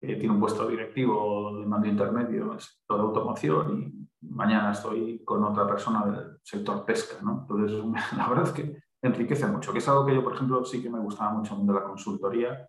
tiene 0.00 0.30
un 0.30 0.40
puesto 0.40 0.66
directivo 0.66 1.58
de 1.58 1.66
mando 1.66 1.86
intermedio 1.86 2.44
en 2.46 2.52
el 2.52 2.60
sector 2.60 2.98
de 2.98 3.02
automoción 3.02 3.82
y 3.82 4.08
mañana 4.22 4.72
estoy 4.72 5.22
con 5.24 5.44
otra 5.44 5.66
persona 5.66 6.06
del 6.06 6.38
sector 6.42 6.84
pesca, 6.84 7.16
¿no? 7.22 7.46
Entonces, 7.48 7.84
la 8.16 8.28
verdad 8.28 8.44
es 8.44 8.52
que 8.52 8.82
enriquece 9.02 9.46
mucho, 9.46 9.72
que 9.72 9.78
es 9.78 9.88
algo 9.88 10.06
que 10.06 10.14
yo, 10.14 10.22
por 10.22 10.34
ejemplo, 10.34 10.64
sí 10.64 10.82
que 10.82 10.90
me 10.90 11.00
gustaba 11.00 11.32
mucho 11.32 11.56
de 11.56 11.72
la 11.72 11.84
consultoría, 11.84 12.68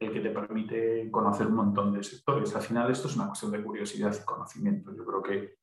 el 0.00 0.12
que 0.12 0.20
te 0.20 0.30
permite 0.30 1.10
conocer 1.10 1.46
un 1.46 1.54
montón 1.54 1.92
de 1.92 2.02
sectores. 2.02 2.54
Al 2.54 2.62
final 2.62 2.90
esto 2.90 3.08
es 3.08 3.16
una 3.16 3.26
cuestión 3.28 3.52
de 3.52 3.62
curiosidad 3.62 4.14
y 4.14 4.24
conocimiento. 4.24 4.94
Yo 4.96 5.04
creo 5.04 5.22
que, 5.22 5.56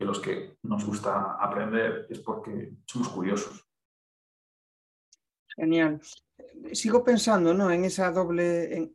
que 0.00 0.06
los 0.06 0.18
que 0.18 0.56
nos 0.62 0.86
gusta 0.86 1.36
aprender 1.38 2.06
es 2.08 2.20
porque 2.20 2.72
somos 2.86 3.10
curiosos. 3.10 3.68
Genial. 5.54 6.00
Sigo 6.72 7.04
pensando 7.04 7.52
¿no? 7.52 7.70
en 7.70 7.84
esa 7.84 8.10
doble, 8.10 8.74
en, 8.74 8.94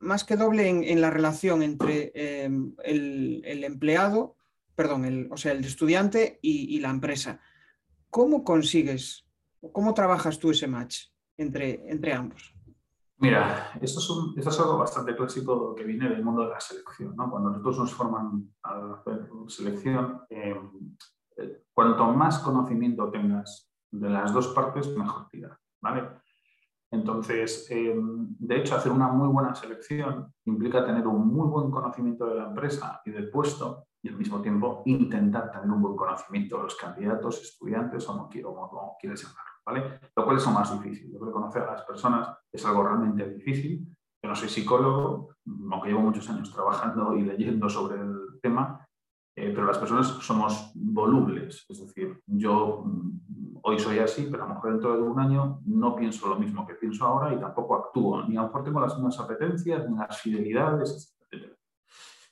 más 0.00 0.24
que 0.24 0.36
doble 0.36 0.68
en, 0.68 1.00
la 1.00 1.10
relación 1.10 1.62
entre 1.62 2.10
em, 2.16 2.74
el, 2.82 3.62
empleado, 3.62 4.34
perdón, 4.74 5.04
el, 5.04 5.28
o 5.30 5.36
sea, 5.36 5.52
el 5.52 5.64
estudiante 5.64 6.40
y, 6.42 6.76
y 6.76 6.80
la 6.80 6.90
empresa. 6.90 7.40
¿Cómo 8.10 8.42
consigues, 8.42 9.24
cómo 9.70 9.94
trabajas 9.94 10.40
tú 10.40 10.50
ese 10.50 10.66
match 10.66 11.04
entre, 11.36 11.88
entre 11.88 12.14
ambos? 12.14 12.52
Mira, 13.22 13.70
esto 13.80 14.00
es, 14.36 14.58
algo 14.58 14.78
bastante 14.78 15.14
clásico 15.14 15.76
que 15.76 15.84
viene 15.84 16.08
del 16.08 16.24
mundo 16.24 16.42
de 16.42 16.48
la 16.48 16.58
selección. 16.58 17.14
¿no? 17.14 17.30
Cuando 17.30 17.50
nosotros 17.50 17.78
nos 17.78 17.94
forman 17.94 18.52
a 18.64 18.94
hacer 18.94 19.28
selección, 19.46 20.22
eh, 20.28 20.60
eh, 21.36 21.62
cuanto 21.72 22.04
más 22.12 22.40
conocimiento 22.40 23.08
tengas 23.12 23.70
de 23.92 24.10
las 24.10 24.32
dos 24.32 24.48
partes, 24.48 24.88
mejor 24.96 25.28
tira. 25.28 25.56
¿vale? 25.80 26.02
Entonces, 26.90 27.68
eh, 27.70 27.94
de 27.96 28.56
hecho, 28.56 28.74
hacer 28.74 28.90
una 28.90 29.06
muy 29.06 29.28
buena 29.28 29.54
selección 29.54 30.34
implica 30.46 30.84
tener 30.84 31.06
un 31.06 31.32
muy 31.32 31.46
buen 31.46 31.70
conocimiento 31.70 32.26
de 32.26 32.34
la 32.34 32.48
empresa 32.48 33.02
y 33.04 33.12
del 33.12 33.30
puesto 33.30 33.86
y 34.02 34.08
al 34.08 34.16
mismo 34.16 34.42
tiempo 34.42 34.82
intentar 34.86 35.52
tener 35.52 35.70
un 35.70 35.80
buen 35.80 35.94
conocimiento 35.94 36.56
de 36.56 36.64
los 36.64 36.74
candidatos, 36.74 37.40
estudiantes 37.40 38.08
o 38.08 38.28
como 38.28 38.96
quieres 39.00 39.22
llamarlo. 39.22 39.51
Lo 39.66 40.24
cual 40.24 40.36
es 40.36 40.46
más 40.48 40.82
difícil. 40.82 41.12
Yo 41.12 41.18
creo 41.18 41.30
que 41.30 41.34
conocer 41.34 41.62
a 41.62 41.72
las 41.72 41.82
personas 41.82 42.36
es 42.50 42.64
algo 42.66 42.82
realmente 42.82 43.28
difícil. 43.28 43.86
Yo 44.22 44.28
no 44.28 44.34
soy 44.34 44.48
psicólogo, 44.48 45.36
aunque 45.70 45.88
llevo 45.88 46.00
muchos 46.00 46.28
años 46.30 46.52
trabajando 46.52 47.16
y 47.16 47.22
leyendo 47.22 47.68
sobre 47.68 48.00
el 48.00 48.40
tema, 48.40 48.86
eh, 49.36 49.50
pero 49.54 49.66
las 49.66 49.78
personas 49.78 50.08
somos 50.08 50.72
volubles. 50.74 51.64
Es 51.68 51.80
decir, 51.80 52.20
yo 52.26 52.82
mm, 52.84 53.58
hoy 53.62 53.78
soy 53.78 53.98
así, 53.98 54.28
pero 54.30 54.44
a 54.44 54.48
lo 54.48 54.54
mejor 54.54 54.72
dentro 54.72 54.96
de 54.96 55.02
un 55.02 55.18
año 55.18 55.60
no 55.64 55.96
pienso 55.96 56.28
lo 56.28 56.36
mismo 56.36 56.66
que 56.66 56.74
pienso 56.74 57.06
ahora 57.06 57.32
y 57.32 57.40
tampoco 57.40 57.76
actúo. 57.76 58.22
Ni 58.24 58.36
a 58.36 58.42
lo 58.42 58.48
mejor 58.48 58.64
tengo 58.64 58.80
las 58.80 58.94
mismas 58.94 59.18
apetencias, 59.20 59.88
ni 59.88 59.96
las 59.96 60.20
fidelidades, 60.20 61.16
etc. 61.30 61.52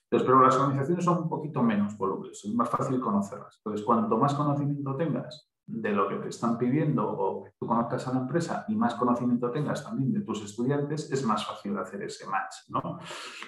Pero 0.09 0.41
las 0.41 0.57
organizaciones 0.57 1.05
son 1.05 1.23
un 1.23 1.29
poquito 1.29 1.63
menos 1.63 1.97
volubles, 1.97 2.45
es 2.45 2.55
más 2.55 2.69
fácil 2.69 3.01
conocerlas. 3.01 3.61
Entonces, 3.65 3.87
cuanto 3.87 4.19
más 4.19 4.35
conocimiento 4.35 4.97
tengas 4.97 5.50
de 5.67 5.93
lo 5.93 6.09
que 6.09 6.17
te 6.17 6.29
están 6.29 6.59
pidiendo 6.59 7.09
o 7.09 7.45
que 7.45 7.53
tú 7.59 7.67
conozcas 7.67 8.07
a 8.09 8.13
la 8.13 8.21
empresa 8.21 8.65
y 8.69 8.75
más 8.75 8.95
conocimiento 8.95 9.51
tengas 9.51 9.85
también 9.85 10.13
de 10.13 10.21
tus 10.21 10.43
estudiantes, 10.45 11.11
es 11.13 11.25
más 11.25 11.47
fácil 11.47 11.77
hacer 11.79 12.03
ese 12.03 12.27
match. 12.27 12.55
¿no? 12.69 12.99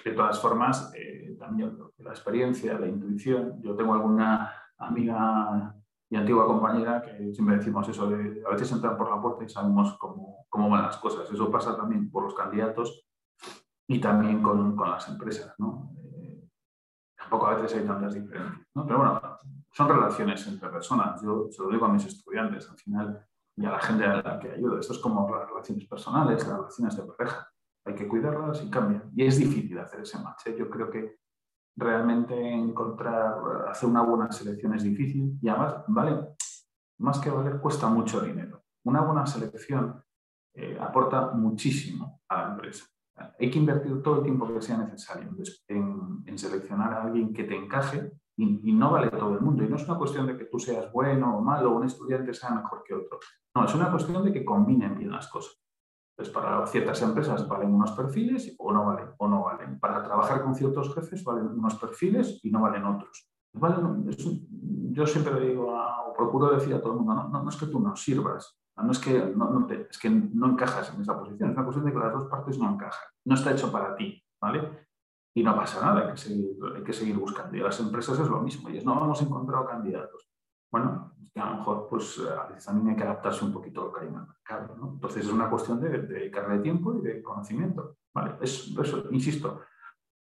De 0.03 0.11
todas 0.11 0.39
formas, 0.39 0.93
eh, 0.95 1.35
también 1.37 1.77
la 1.97 2.11
experiencia, 2.11 2.79
la 2.79 2.87
intuición, 2.87 3.61
yo 3.61 3.75
tengo 3.75 3.93
alguna 3.93 4.51
amiga 4.77 5.75
y 6.09 6.15
antigua 6.15 6.45
compañera 6.45 7.01
que 7.01 7.33
siempre 7.33 7.57
decimos 7.57 7.89
eso 7.89 8.07
de 8.07 8.43
a 8.45 8.51
veces 8.51 8.71
entran 8.71 8.95
por 8.95 9.09
la 9.09 9.19
puerta 9.19 9.43
y 9.43 9.49
sabemos 9.49 9.97
cómo, 9.97 10.45
cómo 10.47 10.69
van 10.69 10.83
las 10.83 10.97
cosas. 10.97 11.29
Eso 11.31 11.49
pasa 11.49 11.75
también 11.75 12.11
por 12.11 12.23
los 12.23 12.35
candidatos 12.35 13.07
y 13.87 13.99
también 13.99 14.41
con, 14.41 14.75
con 14.75 14.91
las 14.91 15.09
empresas. 15.09 15.55
¿no? 15.57 15.82
Tampoco 17.23 17.47
a 17.47 17.55
veces 17.55 17.79
hay 17.79 17.87
tantas 17.87 18.13
diferencias. 18.13 18.67
¿no? 18.75 18.85
Pero 18.85 18.99
bueno, 18.99 19.21
son 19.71 19.87
relaciones 19.89 20.45
entre 20.47 20.69
personas. 20.69 21.21
Yo 21.21 21.47
se 21.49 21.63
lo 21.63 21.69
digo 21.69 21.85
a 21.85 21.89
mis 21.89 22.05
estudiantes 22.05 22.69
al 22.69 22.77
final 22.77 23.25
y 23.55 23.65
a 23.65 23.71
la 23.71 23.79
gente 23.79 24.05
a 24.05 24.21
la 24.21 24.39
que 24.39 24.51
ayudo. 24.51 24.79
Esto 24.79 24.93
es 24.93 24.99
como 24.99 25.29
las 25.29 25.47
relaciones 25.49 25.87
personales, 25.87 26.47
las 26.47 26.57
relaciones 26.57 26.97
de 26.97 27.03
pareja. 27.03 27.47
Hay 27.85 27.95
que 27.95 28.07
cuidarlas 28.07 28.63
y 28.63 28.69
cambian. 28.69 29.11
Y 29.15 29.25
es 29.25 29.37
difícil 29.37 29.77
hacer 29.79 30.01
ese 30.01 30.19
match. 30.19 30.47
¿eh? 30.47 30.55
Yo 30.57 30.69
creo 30.69 30.89
que 30.89 31.19
realmente 31.75 32.35
encontrar, 32.35 33.67
hacer 33.67 33.89
una 33.89 34.01
buena 34.01 34.31
selección 34.31 34.75
es 34.75 34.83
difícil 34.83 35.39
y 35.41 35.49
además, 35.49 35.83
vale, 35.87 36.35
más 36.99 37.19
que 37.19 37.29
valer, 37.29 37.59
cuesta 37.59 37.87
mucho 37.87 38.21
dinero. 38.21 38.63
Una 38.85 39.01
buena 39.01 39.25
selección 39.25 40.03
eh, 40.53 40.77
aporta 40.79 41.31
muchísimo 41.31 42.21
a 42.27 42.43
la 42.43 42.51
empresa. 42.51 42.85
Hay 43.15 43.51
que 43.51 43.59
invertir 43.59 44.01
todo 44.01 44.17
el 44.17 44.23
tiempo 44.23 44.51
que 44.53 44.61
sea 44.61 44.77
necesario 44.77 45.29
en, 45.67 46.37
seleccionar 46.37 46.93
a 46.93 47.03
alguien 47.03 47.33
que 47.33 47.43
te 47.43 47.55
encaje 47.55 48.11
y, 48.35 48.73
no 48.73 48.91
vale 48.91 49.11
todo 49.11 49.33
el 49.33 49.41
mundo. 49.41 49.63
Y 49.63 49.69
no 49.69 49.75
es 49.75 49.87
una 49.87 49.97
cuestión 49.97 50.25
de 50.27 50.37
que 50.37 50.45
tú 50.45 50.59
seas 50.59 50.91
bueno 50.91 51.37
o 51.37 51.41
malo, 51.41 51.71
o 51.71 51.77
un 51.77 51.85
estudiante 51.85 52.33
sea 52.33 52.51
mejor 52.51 52.83
que 52.83 52.95
otro. 52.95 53.19
No, 53.55 53.65
es 53.65 53.75
una 53.75 53.91
cuestión 53.91 54.23
de 54.25 54.33
que 54.33 54.43
combinen 54.43 54.97
bien 54.97 55.11
las 55.11 55.27
cosas. 55.27 55.59
Pues 56.15 56.29
para 56.29 56.65
ciertas 56.67 57.01
empresas 57.01 57.47
valen 57.47 57.73
unos 57.73 57.91
perfiles 57.91 58.55
o 58.59 58.71
no 58.71 58.85
valen, 58.85 59.09
o 59.17 59.27
no 59.27 59.43
valen. 59.43 59.79
Para 59.79 60.03
trabajar 60.03 60.43
con 60.43 60.55
ciertos 60.55 60.93
jefes 60.93 61.23
valen 61.23 61.47
unos 61.47 61.75
perfiles 61.75 62.39
y 62.43 62.51
no 62.51 62.61
valen 62.61 62.85
otros. 62.85 63.29
yo 64.91 65.07
siempre 65.07 65.39
digo, 65.39 65.73
o 65.73 66.13
procuro 66.13 66.51
decir 66.51 66.73
a 66.73 66.81
todo 66.81 66.93
el 66.93 66.99
mundo, 66.99 67.15
no, 67.15 67.43
no, 67.43 67.49
es 67.49 67.57
que 67.57 67.65
tú 67.67 67.79
no 67.79 67.95
sirvas, 67.95 68.59
no 68.77 68.91
es 68.91 68.99
que 68.99 69.19
no, 69.35 69.67
es 69.69 69.97
que 69.97 70.09
no 70.09 70.47
encajas 70.51 70.93
en 70.93 71.01
esa 71.01 71.19
posición, 71.19 71.49
es 71.49 71.55
una 71.55 71.65
cuestión 71.65 71.85
de 71.85 71.93
que 71.93 71.99
las 71.99 72.13
dos 72.13 72.29
partes 72.29 72.57
no 72.57 72.73
encajan. 72.73 73.07
No 73.25 73.35
está 73.35 73.51
hecho 73.51 73.71
para 73.71 73.95
ti, 73.95 74.23
¿vale? 74.41 74.83
y 75.35 75.43
no 75.43 75.55
pasa 75.55 75.81
nada, 75.81 76.07
hay 76.07 76.83
que 76.83 76.93
seguir, 76.93 77.17
buscando. 77.17 77.57
Y 77.57 77.61
a 77.61 77.65
las 77.65 77.79
empresas 77.79 78.19
es 78.19 78.27
lo 78.27 78.39
mismo, 78.41 78.69
y 78.69 78.77
es 78.77 78.85
no 78.85 79.03
hemos 79.03 79.21
encontrado 79.21 79.65
candidatos. 79.65 80.29
Bueno, 80.71 81.13
a 81.35 81.49
lo 81.49 81.57
mejor 81.57 81.87
pues 81.89 82.19
a 82.19 82.47
veces 82.47 82.65
también 82.65 82.89
hay 82.89 82.95
que 82.95 83.03
adaptarse 83.03 83.43
un 83.43 83.51
poquito 83.51 83.81
a 83.81 83.85
lo 83.85 83.93
que 83.93 84.01
hay 84.01 84.07
en 84.07 84.15
el 84.15 84.27
mercado. 84.27 84.75
¿no? 84.75 84.91
Entonces 84.93 85.25
es 85.25 85.31
una 85.31 85.49
cuestión 85.49 85.81
de, 85.81 85.89
dedicarle 85.89 86.59
tiempo 86.59 86.95
y 86.95 87.01
de 87.01 87.23
conocimiento. 87.23 87.97
¿vale? 88.13 88.35
Es, 88.41 88.75
eso, 88.79 89.07
insisto, 89.11 89.61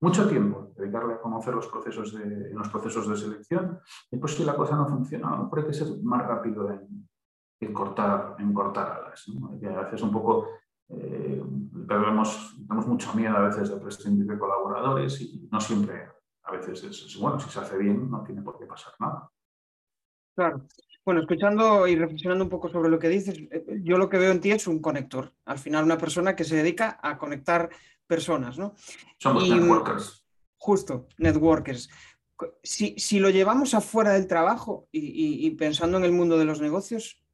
mucho 0.01 0.27
tiempo 0.29 0.73
dedicarle 0.77 1.15
a 1.15 1.21
conocer 1.21 1.55
los 1.55 1.67
procesos 1.69 2.15
de, 2.15 2.51
los 2.51 2.69
procesos 2.69 3.07
de 3.09 3.17
selección. 3.17 3.79
Y 4.11 4.17
pues 4.17 4.35
si 4.35 4.45
la 4.45 4.57
cosa 4.57 4.77
no 4.77 4.87
funciona, 4.89 5.29
a 5.29 5.37
lo 5.37 5.45
mejor 5.45 5.59
hay 5.61 5.67
que 5.67 5.75
ser 5.75 5.89
más 6.03 6.27
rápido 6.27 6.71
en, 6.71 7.07
cortar, 7.73 8.37
en 8.39 8.53
cortar 8.53 9.03
alas. 9.03 9.25
¿no? 9.29 9.49
a 9.49 9.83
veces 9.83 10.03
un 10.03 10.13
poco 10.13 10.49
eh, 10.89 11.43
tenemos 11.89 12.57
mucho 12.87 13.15
miedo 13.15 13.37
a 13.37 13.49
veces 13.49 13.71
de 13.71 13.77
prescindir 13.77 14.27
de 14.27 14.39
colaboradores 14.39 15.21
y 15.21 15.49
no 15.51 15.61
siempre, 15.61 16.09
a 16.43 16.53
veces 16.53 16.85
es, 16.85 17.19
bueno, 17.19 17.41
si 17.41 17.51
se 17.51 17.61
hace 17.61 17.77
bien 17.77 18.11
no 18.11 18.23
tiene 18.23 18.43
por 18.43 18.59
qué 18.59 18.67
pasar 18.67 18.93
nada. 19.01 19.31
Claro. 20.35 20.67
Bueno, 21.05 21.21
escuchando 21.21 21.87
y 21.87 21.95
reflexionando 21.95 22.45
un 22.45 22.51
poco 22.51 22.69
sobre 22.69 22.91
lo 22.91 22.99
que 22.99 23.09
dices, 23.09 23.39
eh, 23.51 23.81
yo 23.83 23.97
lo 23.97 24.09
que 24.09 24.19
veo 24.19 24.33
en 24.33 24.41
ti 24.41 24.51
es 24.51 24.67
un 24.67 24.81
conector. 24.81 25.33
Al 25.45 25.59
final, 25.59 25.85
una 25.85 25.97
persona 25.97 26.35
que 26.35 26.45
se 26.45 26.57
dedica 26.57 26.99
a 27.01 27.17
conectar 27.17 27.71
personas, 28.07 28.59
¿no? 28.59 28.75
Somos 29.19 29.49
networkers. 29.49 30.27
Justo, 30.57 31.07
networkers. 31.19 31.89
Si, 32.63 32.99
si, 32.99 33.19
lo 33.19 33.31
llevamos 33.31 33.73
afuera 33.73 34.13
del 34.13 34.27
trabajo 34.27 34.89
y, 34.93 35.47
y, 35.47 35.51
pensando 35.53 35.97
en 35.97 36.05
el 36.05 36.13
mundo 36.13 36.37
de 36.37 36.45
los 36.45 36.61
negocios, 36.61 37.25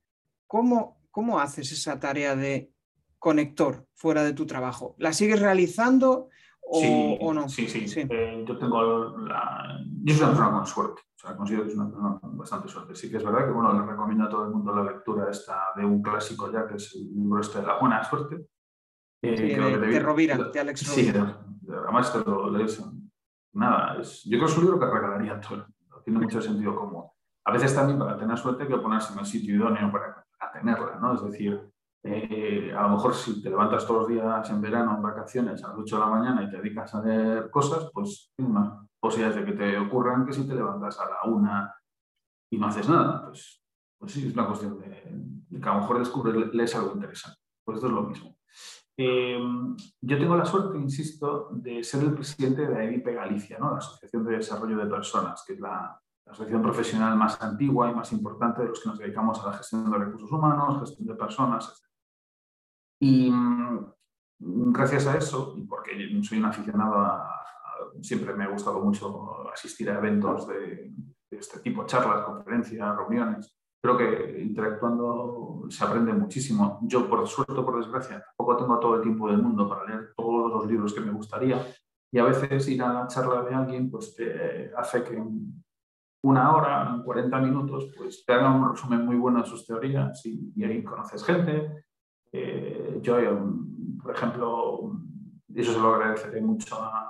¿cómo, 0.53 1.01
¿cómo 1.11 1.41
haces 1.41 1.73
esa 1.73 1.99
tarea 1.99 2.37
de 2.37 2.71
conector 3.19 3.87
fuera 3.95 4.23
de 4.23 4.35
tu 4.35 4.45
trabajo? 4.45 4.95
¿La 4.99 5.15
sigues 5.15 5.41
realizando 5.41 6.29
o, 6.61 7.33
no? 7.33 7.49
Sí, 7.49 7.67
sí. 7.69 8.07
Eh, 8.11 8.45
yo 8.47 8.59
tengo 8.59 9.17
la... 9.17 9.79
Yo 10.03 10.15
soy 10.15 10.25
una 10.25 10.33
persona 10.33 10.53
con 10.53 10.67
suerte. 10.67 11.03
O 11.17 11.19
sea, 11.19 11.37
considero 11.39 11.65
que 11.65 11.71
es 11.71 11.75
una 11.75 11.89
persona 11.89 12.19
con 12.21 12.37
bastante 12.37 12.69
suerte. 12.69 12.95
Sí 12.95 13.11
que 13.11 13.17
es 13.17 13.25
verdad 13.25 13.47
que, 13.47 13.53
bueno, 13.53 13.73
le 13.73 13.91
recomiendo 13.91 14.25
a 14.25 14.29
todo 14.29 14.45
el 14.45 14.51
mundo 14.51 14.75
la 14.75 14.93
lectura 14.93 15.31
esta 15.31 15.69
de 15.75 15.87
un 15.87 16.03
clásico 16.03 16.53
ya, 16.53 16.67
que 16.67 16.75
es 16.75 16.95
el 16.97 17.15
libro 17.15 17.41
este 17.41 17.61
de 17.61 17.67
La 17.67 17.79
Buena 17.79 18.05
Suerte. 18.05 18.47
Eh, 19.23 19.37
sí, 19.37 19.43
de, 19.55 19.79
de, 19.79 20.01
Rovira, 20.01 20.37
de 20.37 20.61
Alex 20.61 20.87
Rovira. 20.87 21.47
Sí, 21.67 21.73
además 21.73 22.13
te 22.13 22.19
lo 22.19 22.51
lees. 22.51 22.85
Nada, 23.55 23.99
es, 23.99 24.23
yo 24.25 24.37
creo 24.37 24.47
que 24.47 24.53
es 24.53 24.59
un 24.59 24.65
libro 24.65 24.81
que 24.81 24.87
regalaría 24.87 25.33
a 25.33 25.41
todo. 25.41 25.67
Tiene 26.05 26.19
mucho 26.19 26.43
sentido 26.43 26.77
común. 26.77 27.05
A 27.45 27.53
veces 27.53 27.75
también 27.75 27.99
para 27.99 28.19
tener 28.19 28.37
suerte 28.37 28.65
hay 28.65 28.69
que 28.69 28.77
ponerse 28.77 29.15
en 29.15 29.21
el 29.21 29.27
sitio 29.27 29.55
idóneo 29.55 29.91
para 29.91 30.22
¿no? 30.65 31.15
Es 31.15 31.23
decir, 31.25 31.73
eh, 32.05 32.73
a 32.77 32.83
lo 32.83 32.91
mejor 32.91 33.15
si 33.15 33.41
te 33.43 33.51
levantas 33.51 33.87
todos 33.87 34.01
los 34.01 34.09
días 34.09 34.51
en 34.51 34.61
verano, 34.61 34.97
en 34.97 35.03
vacaciones, 35.03 35.63
a 35.63 35.69
las 35.69 35.79
8 35.79 35.97
de 35.97 36.01
la 36.01 36.11
mañana 36.11 36.43
y 36.43 36.51
te 36.51 36.57
dedicas 36.57 36.95
a 36.95 36.99
hacer 36.99 37.51
cosas, 37.51 37.91
pues 37.93 38.33
tienes 38.37 38.53
más 38.53 38.87
posibilidades 38.99 39.45
de 39.45 39.53
que 39.53 39.59
te 39.59 39.79
ocurran 39.79 40.27
que 40.27 40.33
si 40.33 40.47
te 40.47 40.55
levantas 40.55 40.99
a 40.99 41.09
la 41.09 41.31
una 41.31 41.75
y 42.51 42.59
no 42.59 42.67
haces 42.67 42.89
nada, 42.89 43.27
pues, 43.27 43.63
pues 43.99 44.13
sí, 44.13 44.27
es 44.27 44.35
una 44.35 44.47
cuestión 44.47 44.79
de, 44.79 45.61
que 45.61 45.69
a 45.69 45.75
lo 45.75 45.81
mejor 45.81 45.99
descubres, 45.99 46.55
lees 46.55 46.75
algo 46.75 46.93
interesante. 46.95 47.39
Pues 47.65 47.77
esto 47.77 47.87
es 47.87 47.93
lo 47.93 48.03
mismo. 48.03 48.37
Em, 48.97 49.77
yo 50.01 50.19
tengo 50.19 50.37
la 50.37 50.45
suerte, 50.45 50.77
insisto, 50.79 51.49
de 51.53 51.83
ser 51.83 52.03
el 52.03 52.15
presidente 52.15 52.67
de 52.67 52.77
AEDIP 52.77 53.07
Galicia, 53.07 53.59
¿no? 53.59 53.71
la 53.71 53.79
Asociación 53.79 54.25
de 54.25 54.37
Desarrollo 54.37 54.77
de 54.77 54.87
Personas, 54.87 55.43
que 55.47 55.55
es 55.55 55.61
la, 55.61 55.99
asociación 56.27 56.63
profesional 56.63 57.17
más 57.17 57.41
antigua 57.43 57.91
y 57.91 57.95
más 57.95 58.13
importante 58.13 58.63
de 58.63 58.69
los 58.69 58.81
que 58.81 58.89
nos 58.89 58.99
dedicamos 58.99 59.41
a 59.41 59.51
la 59.51 59.59
gestión 59.59 59.91
de 59.91 59.99
recursos 59.99 60.31
humanos, 60.31 60.81
gestión 60.81 61.09
de 61.09 61.15
personas, 61.15 61.69
etc. 61.69 61.93
Y 63.01 63.31
mm, 63.31 63.93
gracias 64.73 65.07
a 65.07 65.17
eso, 65.17 65.55
y 65.59 65.63
porque 65.63 65.93
soy 66.23 66.39
un 66.39 66.45
aficionado 66.47 66.97
siempre 68.01 68.35
me 68.35 68.45
ha 68.45 68.49
gustado 68.49 68.81
mucho 68.81 69.51
asistir 69.53 69.91
a 69.91 69.99
eventos 69.99 70.47
de, 70.49 70.93
este 71.31 71.61
tipo, 71.61 71.87
charlas, 71.87 72.25
conferencias, 72.25 72.97
reuniones, 72.97 73.57
creo 73.83 73.97
que 73.97 74.43
interactuando 74.43 75.65
se 75.69 75.83
aprende 75.85 76.13
muchísimo. 76.13 76.79
Yo, 76.83 77.09
por 77.09 77.27
suerte 77.27 77.55
por 77.55 77.79
desgracia, 77.79 78.23
tampoco 78.25 78.57
tengo 78.57 78.79
todo 78.79 78.97
el 78.97 79.03
tiempo 79.03 79.29
del 79.29 79.43
mundo 79.43 79.69
para 79.69 79.85
leer 79.85 80.13
todos 80.15 80.51
los 80.51 80.67
libros 80.67 80.93
que 80.93 81.01
me 81.01 81.11
gustaría. 81.11 81.67
Y 82.13 82.19
a 82.19 82.25
veces 82.25 82.69
ir 82.69 82.83
a 82.83 82.93
la 82.93 83.07
charla 83.07 83.43
de 83.43 83.55
alguien 83.55 83.91
pues, 83.91 84.15
hace 84.77 85.03
que 85.03 85.23
una 86.23 86.55
hora, 86.55 86.89
en 86.95 87.03
40 87.03 87.39
minutos, 87.41 87.93
pues 87.97 88.25
te 88.25 88.33
haga 88.33 88.55
un 88.55 88.71
resumen 88.71 89.05
muy 89.05 89.17
bueno 89.17 89.43
de 89.43 89.49
sus 89.49 89.67
teorías 89.67 90.25
y, 90.25 90.65
ahí 90.65 90.83
conoces 90.83 91.25
gente. 91.25 91.85
Eh, 92.31 93.01
yo, 93.03 93.17
por 94.01 94.15
ejemplo, 94.15 94.93
y 95.49 95.61
eso 95.61 95.73
se 95.73 95.81
lo 95.81 95.95
agradeceré 95.95 96.41
mucho 96.41 96.77
a, 96.81 97.09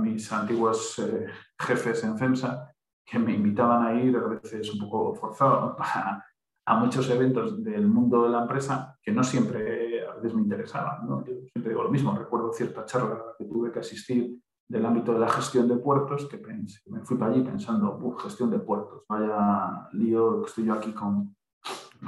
mis 0.00 0.30
antiguos 0.30 0.98
eh, 0.98 1.26
jefes 1.58 2.04
en 2.04 2.18
FEMSA, 2.18 2.70
que 3.06 3.18
me 3.18 3.32
invitaban 3.32 3.86
a 3.86 3.94
ir, 3.94 4.14
a 4.18 4.26
veces 4.26 4.70
un 4.74 4.80
poco 4.80 5.14
forzado, 5.14 5.74
a, 6.66 6.74
muchos 6.78 7.08
eventos 7.08 7.64
del 7.64 7.88
mundo 7.88 8.24
de 8.24 8.28
la 8.28 8.42
empresa 8.42 8.98
que 9.02 9.10
no 9.10 9.24
siempre 9.24 10.06
a 10.06 10.14
veces 10.16 10.34
me 10.34 10.42
interesaban. 10.42 11.08
¿no? 11.08 11.24
Yo 11.24 11.32
siempre 11.50 11.70
digo 11.70 11.84
lo 11.84 11.88
mismo, 11.88 12.14
recuerdo 12.14 12.52
cierta 12.52 12.84
charla 12.84 13.34
que 13.38 13.46
tuve 13.46 13.72
que 13.72 13.78
asistir 13.78 14.38
del 14.68 14.84
ámbito 14.84 15.14
de 15.14 15.20
la 15.20 15.28
gestión 15.28 15.66
de 15.66 15.76
puertos, 15.76 16.26
que 16.26 16.38
pensé, 16.38 16.80
me 16.90 17.00
fui 17.00 17.16
para 17.16 17.32
allí 17.32 17.42
pensando, 17.42 17.98
gestión 18.18 18.50
de 18.50 18.58
puertos, 18.58 19.04
vaya 19.08 19.88
lío, 19.92 20.44
estoy 20.44 20.66
yo 20.66 20.74
aquí 20.74 20.92
con, 20.92 21.34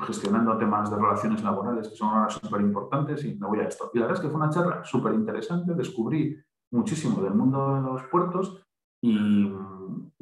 gestionando 0.07 0.57
temas 0.57 0.91
de 0.91 0.97
relaciones 0.97 1.43
laborales 1.43 1.89
que 1.89 1.97
son 1.97 2.11
ahora 2.11 2.31
súper 2.31 2.61
importantes 2.61 3.25
y 3.25 3.35
me 3.35 3.47
voy 3.47 3.61
a 3.61 3.65
esto. 3.65 3.91
Y 3.95 3.99
la 3.99 4.07
verdad 4.07 4.23
es 4.23 4.27
que 4.27 4.31
fue 4.31 4.41
una 4.41 4.51
charla 4.51 4.85
súper 4.85 5.15
interesante, 5.15 5.75
descubrí 5.75 6.37
muchísimo 6.71 7.23
del 7.23 7.35
mundo 7.35 7.75
de 7.75 7.81
los 7.81 8.03
puertos 8.05 8.63
y, 9.03 9.51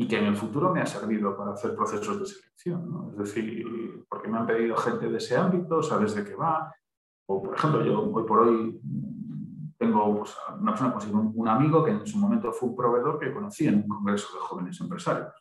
que 0.08 0.18
en 0.18 0.26
el 0.26 0.36
futuro 0.36 0.72
me 0.72 0.80
ha 0.80 0.86
servido 0.86 1.36
para 1.36 1.52
hacer 1.52 1.74
procesos 1.74 2.18
de 2.20 2.26
selección. 2.26 3.10
Es 3.10 3.18
decir, 3.18 4.06
porque 4.08 4.28
me 4.28 4.38
han 4.38 4.46
pedido 4.46 4.74
gente 4.76 5.10
de 5.10 5.18
ese 5.18 5.36
ámbito, 5.36 5.82
sabes 5.82 6.14
de 6.14 6.24
qué 6.24 6.34
va. 6.34 6.72
O, 7.26 7.42
por 7.42 7.54
ejemplo, 7.54 7.84
yo 7.84 8.10
hoy 8.10 8.24
por 8.24 8.38
hoy 8.38 8.80
tengo 9.78 10.04
una 10.06 10.72
persona, 10.72 10.92
pues, 10.92 11.06
un, 11.06 11.48
amigo 11.48 11.84
que 11.84 11.92
en 11.92 12.06
su 12.06 12.18
momento 12.18 12.52
fue 12.52 12.70
un 12.70 12.76
proveedor 12.76 13.18
que 13.18 13.32
conocí 13.32 13.68
en 13.68 13.76
un 13.76 13.88
congreso 13.88 14.34
de 14.34 14.40
jóvenes 14.40 14.80
empresarios. 14.80 15.32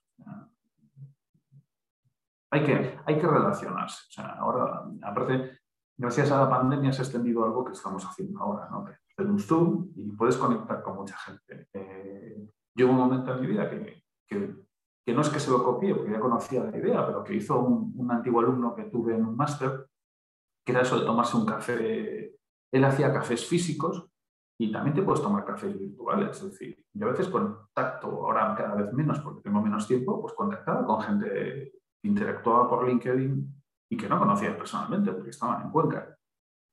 Hay 2.51 2.63
que, 2.63 2.99
hay 3.03 3.19
que 3.19 3.27
relacionarse. 3.27 4.21
Ahora, 4.21 4.85
aparte, 5.01 5.59
gracias 5.97 6.31
a 6.31 6.41
la 6.41 6.49
pandemia 6.49 6.93
se 6.93 7.01
ha 7.01 7.05
extendido 7.05 7.43
algo 7.43 7.65
que 7.65 7.73
estamos 7.73 8.05
haciendo 8.05 8.39
ahora, 8.39 8.69
¿no? 8.69 8.85
Hacer 8.85 9.31
un 9.31 9.39
Zoom 9.39 9.89
y 9.95 10.11
puedes 10.11 10.37
conectar 10.37 10.83
con 10.83 10.95
mucha 10.95 11.17
gente. 11.17 11.67
Eh, 11.73 12.47
yo 12.75 12.89
un 12.89 12.95
momento 12.95 13.33
en 13.33 13.41
mi 13.41 13.47
vida 13.47 13.67
que, 13.67 14.03
que, 14.27 15.13
no 15.13 15.21
es 15.21 15.29
que 15.29 15.39
se 15.39 15.49
lo 15.49 15.63
copie, 15.63 15.95
porque 15.95 16.11
ya 16.11 16.19
conocía 16.19 16.63
la 16.63 16.77
idea, 16.77 17.05
pero 17.07 17.23
que 17.23 17.33
hizo 17.33 17.59
un, 17.59 17.91
un 17.95 18.11
antiguo 18.11 18.39
alumno 18.39 18.75
que 18.75 18.83
tuve 18.83 19.15
en 19.15 19.25
un 19.25 19.35
máster, 19.35 19.89
que 20.63 20.73
era 20.73 20.81
eso 20.81 20.99
de 20.99 21.05
tomarse 21.05 21.35
un 21.35 21.45
café. 21.45 22.37
Él 22.71 22.85
hacía 22.85 23.11
cafés 23.11 23.47
físicos 23.47 24.11
y 24.59 24.71
también 24.71 24.95
te 24.95 25.03
puedes 25.03 25.21
tomar 25.21 25.45
cafés 25.45 25.77
virtuales. 25.77 26.37
Es 26.37 26.51
decir, 26.51 26.83
yo 26.93 27.07
a 27.07 27.11
veces 27.11 27.29
contacto, 27.29 28.07
ahora 28.07 28.55
cada 28.55 28.75
vez 28.75 28.91
menos 28.93 29.19
porque 29.19 29.41
tengo 29.41 29.61
menos 29.61 29.87
tiempo, 29.87 30.19
pues 30.19 30.33
contactaba 30.33 30.85
con 30.85 31.01
gente 31.01 31.29
que 32.01 32.07
interactuaba 32.07 32.67
por 32.67 32.87
LinkedIn 32.87 33.55
y 33.89 33.97
que 33.97 34.09
no 34.09 34.19
conocía 34.19 34.57
personalmente 34.57 35.11
porque 35.11 35.29
estaban 35.29 35.61
en 35.61 35.71
Cuenca, 35.71 36.17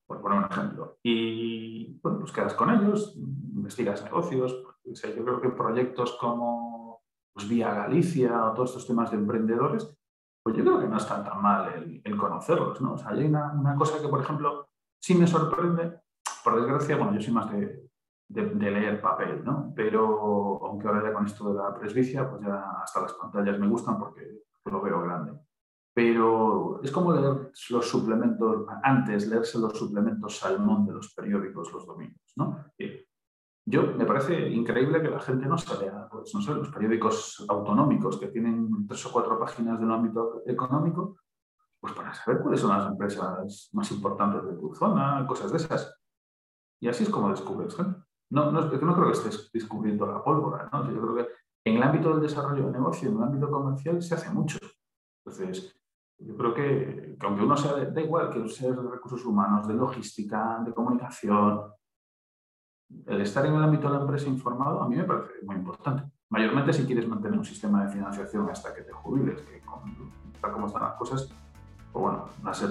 por 0.06 0.20
poner 0.22 0.38
un 0.38 0.44
ejemplo. 0.44 0.98
Y 1.02 2.00
bueno, 2.02 2.20
pues 2.20 2.32
quedas 2.32 2.54
con 2.54 2.70
ellos, 2.70 3.16
investigas 3.16 4.02
negocios. 4.02 4.64
Pues, 4.82 5.02
yo 5.02 5.24
creo 5.24 5.40
que 5.40 5.50
proyectos 5.50 6.16
como 6.18 7.02
pues, 7.34 7.48
Vía 7.48 7.74
Galicia 7.74 8.46
o 8.46 8.54
todos 8.54 8.70
estos 8.70 8.86
temas 8.86 9.10
de 9.10 9.18
emprendedores, 9.18 9.94
pues 10.42 10.56
yo 10.56 10.64
creo 10.64 10.80
que 10.80 10.88
no 10.88 10.96
están 10.96 11.22
tan 11.22 11.40
mal 11.40 12.00
el, 12.02 12.16
conocerlos. 12.16 12.80
¿no? 12.80 12.94
O 12.94 12.98
sea, 12.98 13.10
hay 13.10 13.24
una, 13.26 13.52
una 13.52 13.74
cosa 13.76 14.00
que, 14.00 14.08
por 14.08 14.20
ejemplo, 14.20 14.68
sí 15.02 15.14
me 15.14 15.26
sorprende 15.26 16.03
por 16.44 16.56
desgracia, 16.56 16.96
bueno, 16.96 17.14
yo 17.14 17.20
soy 17.20 17.32
más 17.32 17.50
de, 17.50 17.80
leer 18.28 19.00
papel, 19.00 19.42
¿no? 19.44 19.72
Pero 19.74 20.60
aunque 20.66 20.86
ahora 20.86 21.02
ya 21.02 21.14
con 21.14 21.26
esto 21.26 21.52
de 21.52 21.54
la 21.54 21.74
presbicia, 21.74 22.28
pues 22.28 22.42
ya 22.42 22.80
hasta 22.82 23.00
las 23.00 23.14
pantallas 23.14 23.58
me 23.58 23.68
gustan 23.68 23.98
porque 23.98 24.42
lo 24.66 24.80
veo 24.82 25.00
grande. 25.02 25.32
Pero 25.94 26.80
es 26.82 26.90
como 26.90 27.12
leer 27.12 27.52
los 27.70 27.88
suplementos, 27.88 28.66
antes 28.82 29.28
leerse 29.28 29.58
los 29.58 29.78
suplementos 29.78 30.38
salmón 30.38 30.86
de 30.86 30.94
los 30.94 31.14
periódicos 31.14 31.72
los 31.72 31.86
domingos, 31.86 32.32
¿no? 32.36 32.64
Yo 33.66 33.94
me 33.96 34.04
parece 34.04 34.50
increíble 34.50 35.00
que 35.00 35.08
la 35.08 35.20
gente 35.20 35.46
no 35.46 35.56
se 35.56 35.78
lea, 35.78 36.06
pues 36.10 36.34
no 36.34 36.42
sé, 36.42 36.52
los 36.52 36.68
periódicos 36.68 37.46
autonómicos 37.48 38.18
que 38.18 38.26
tienen 38.26 38.86
tres 38.86 39.06
o 39.06 39.12
cuatro 39.12 39.38
páginas 39.38 39.78
de 39.78 39.86
un 39.86 39.92
ámbito 39.92 40.42
económico, 40.46 41.16
pues 41.80 41.94
para 41.94 42.12
saber 42.12 42.42
cuáles 42.42 42.60
son 42.60 42.76
las 42.76 42.90
empresas 42.90 43.70
más 43.72 43.90
importantes 43.92 44.44
de 44.44 44.56
tu 44.58 44.74
zona, 44.74 45.24
cosas 45.26 45.50
de 45.50 45.56
esas. 45.56 46.03
Y 46.84 46.88
así 46.88 47.04
es 47.04 47.08
como 47.08 47.30
descubres 47.30 47.74
gente. 47.74 47.98
No, 48.28 48.52
no, 48.52 48.60
no 48.60 48.68
creo 48.68 49.06
que 49.06 49.12
estés 49.12 49.50
descubriendo 49.50 50.04
la 50.04 50.22
pólvora. 50.22 50.68
¿no? 50.70 50.92
Yo 50.92 51.00
creo 51.00 51.14
que 51.14 51.32
en 51.64 51.76
el 51.76 51.82
ámbito 51.82 52.10
del 52.10 52.20
desarrollo 52.20 52.66
de 52.66 52.72
negocio, 52.72 53.08
en 53.08 53.16
el 53.16 53.22
ámbito 53.22 53.50
comercial, 53.50 54.02
se 54.02 54.14
hace 54.14 54.28
mucho. 54.28 54.58
Entonces, 55.24 55.74
yo 56.18 56.36
creo 56.36 56.52
que, 56.52 57.16
aunque 57.20 57.42
uno 57.42 57.56
sea, 57.56 57.72
de, 57.72 57.90
da 57.90 58.02
igual 58.02 58.28
que 58.28 58.46
sea 58.50 58.70
de 58.72 58.90
recursos 58.90 59.24
humanos, 59.24 59.66
de 59.66 59.72
logística, 59.72 60.62
de 60.62 60.74
comunicación, 60.74 61.72
el 63.06 63.22
estar 63.22 63.46
en 63.46 63.54
el 63.54 63.62
ámbito 63.62 63.88
de 63.88 63.94
la 63.94 64.00
empresa 64.02 64.28
informado 64.28 64.82
a 64.82 64.86
mí 64.86 64.96
me 64.96 65.04
parece 65.04 65.40
muy 65.42 65.56
importante. 65.56 66.02
Mayormente 66.28 66.74
si 66.74 66.84
quieres 66.84 67.08
mantener 67.08 67.38
un 67.38 67.46
sistema 67.46 67.82
de 67.86 67.92
financiación 67.92 68.50
hasta 68.50 68.74
que 68.74 68.82
te 68.82 68.92
jubiles, 68.92 69.40
que 69.40 69.62
tal 70.38 70.52
como 70.52 70.66
están 70.66 70.82
las 70.82 70.96
cosas, 70.96 71.32
pues 71.90 72.02
bueno, 72.02 72.28
va 72.46 72.50
a 72.50 72.54
ser 72.54 72.70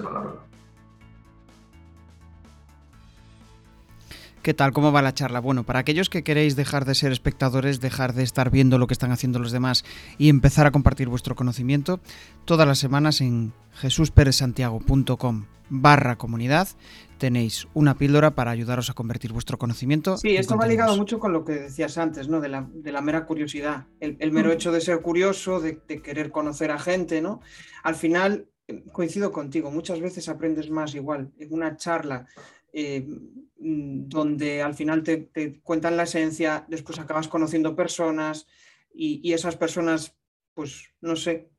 ¿Qué 4.44 4.52
tal? 4.52 4.74
¿Cómo 4.74 4.92
va 4.92 5.00
la 5.00 5.14
charla? 5.14 5.40
Bueno, 5.40 5.64
para 5.64 5.78
aquellos 5.78 6.10
que 6.10 6.22
queréis 6.22 6.54
dejar 6.54 6.84
de 6.84 6.94
ser 6.94 7.12
espectadores, 7.12 7.80
dejar 7.80 8.12
de 8.12 8.22
estar 8.22 8.50
viendo 8.50 8.76
lo 8.76 8.86
que 8.86 8.92
están 8.92 9.10
haciendo 9.10 9.38
los 9.38 9.52
demás 9.52 9.86
y 10.18 10.28
empezar 10.28 10.66
a 10.66 10.70
compartir 10.70 11.08
vuestro 11.08 11.34
conocimiento, 11.34 11.98
todas 12.44 12.68
las 12.68 12.78
semanas 12.78 13.22
en 13.22 13.54
jesusperezsantiago.com 13.72 15.46
barra 15.70 16.16
comunidad 16.16 16.68
tenéis 17.16 17.68
una 17.72 17.96
píldora 17.96 18.34
para 18.34 18.50
ayudaros 18.50 18.90
a 18.90 18.92
convertir 18.92 19.32
vuestro 19.32 19.56
conocimiento. 19.56 20.18
Sí, 20.18 20.36
esto 20.36 20.58
va 20.58 20.66
ligado 20.66 20.94
mucho 20.94 21.18
con 21.18 21.32
lo 21.32 21.42
que 21.46 21.54
decías 21.54 21.96
antes, 21.96 22.28
¿no? 22.28 22.42
De 22.42 22.50
la, 22.50 22.68
de 22.70 22.92
la 22.92 23.00
mera 23.00 23.24
curiosidad. 23.24 23.86
El, 23.98 24.30
mero 24.30 24.50
mm. 24.50 24.52
hecho 24.52 24.72
de 24.72 24.82
ser 24.82 25.00
curioso, 25.00 25.58
de, 25.58 25.78
querer 26.02 26.30
conocer 26.30 26.70
a 26.70 26.78
gente, 26.78 27.22
¿no? 27.22 27.40
Al 27.82 27.94
final, 27.94 28.46
eh, 28.68 28.84
coincido 28.92 29.32
contigo, 29.32 29.70
muchas 29.70 30.00
veces 30.00 30.28
aprendes 30.28 30.68
más 30.68 30.94
igual 30.94 31.32
en 31.38 31.50
una 31.50 31.78
charla 31.78 32.26
eh, 32.76 33.06
mm, 33.60 34.08
donde 34.08 34.60
al 34.60 34.74
final 34.74 35.04
te, 35.04 35.60
cuentan 35.62 35.96
la 35.96 36.02
esencia, 36.02 36.64
después 36.68 36.98
acabas 36.98 37.28
conociendo 37.28 37.76
personas 37.76 38.48
y, 38.92 39.32
esas 39.32 39.56
personas, 39.56 40.16
pues 40.54 40.92
no 41.00 41.14
sé, 41.14 41.50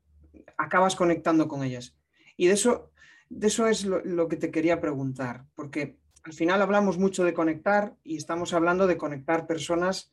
acabas 0.58 0.97
conectando 0.97 1.47
con 1.47 1.63
ellas. 1.63 1.95
Y 2.36 2.47
de 2.47 2.54
eso, 2.54 2.91
de 3.30 3.47
eso 3.47 3.67
es 3.67 3.86
lo, 3.86 4.28
que 4.28 4.36
te 4.36 4.51
quería 4.51 4.82
preguntar, 4.82 5.45
porque 5.56 5.97
al 6.23 6.34
final 6.34 6.62
hablamos 6.62 6.97
mucho 6.97 7.23
de 7.23 7.34
conectar 7.34 7.95
y 8.04 8.17
estamos 8.17 8.54
hablando 8.54 8.86
de 8.86 8.97
conectar 8.97 9.47
personas 9.47 10.12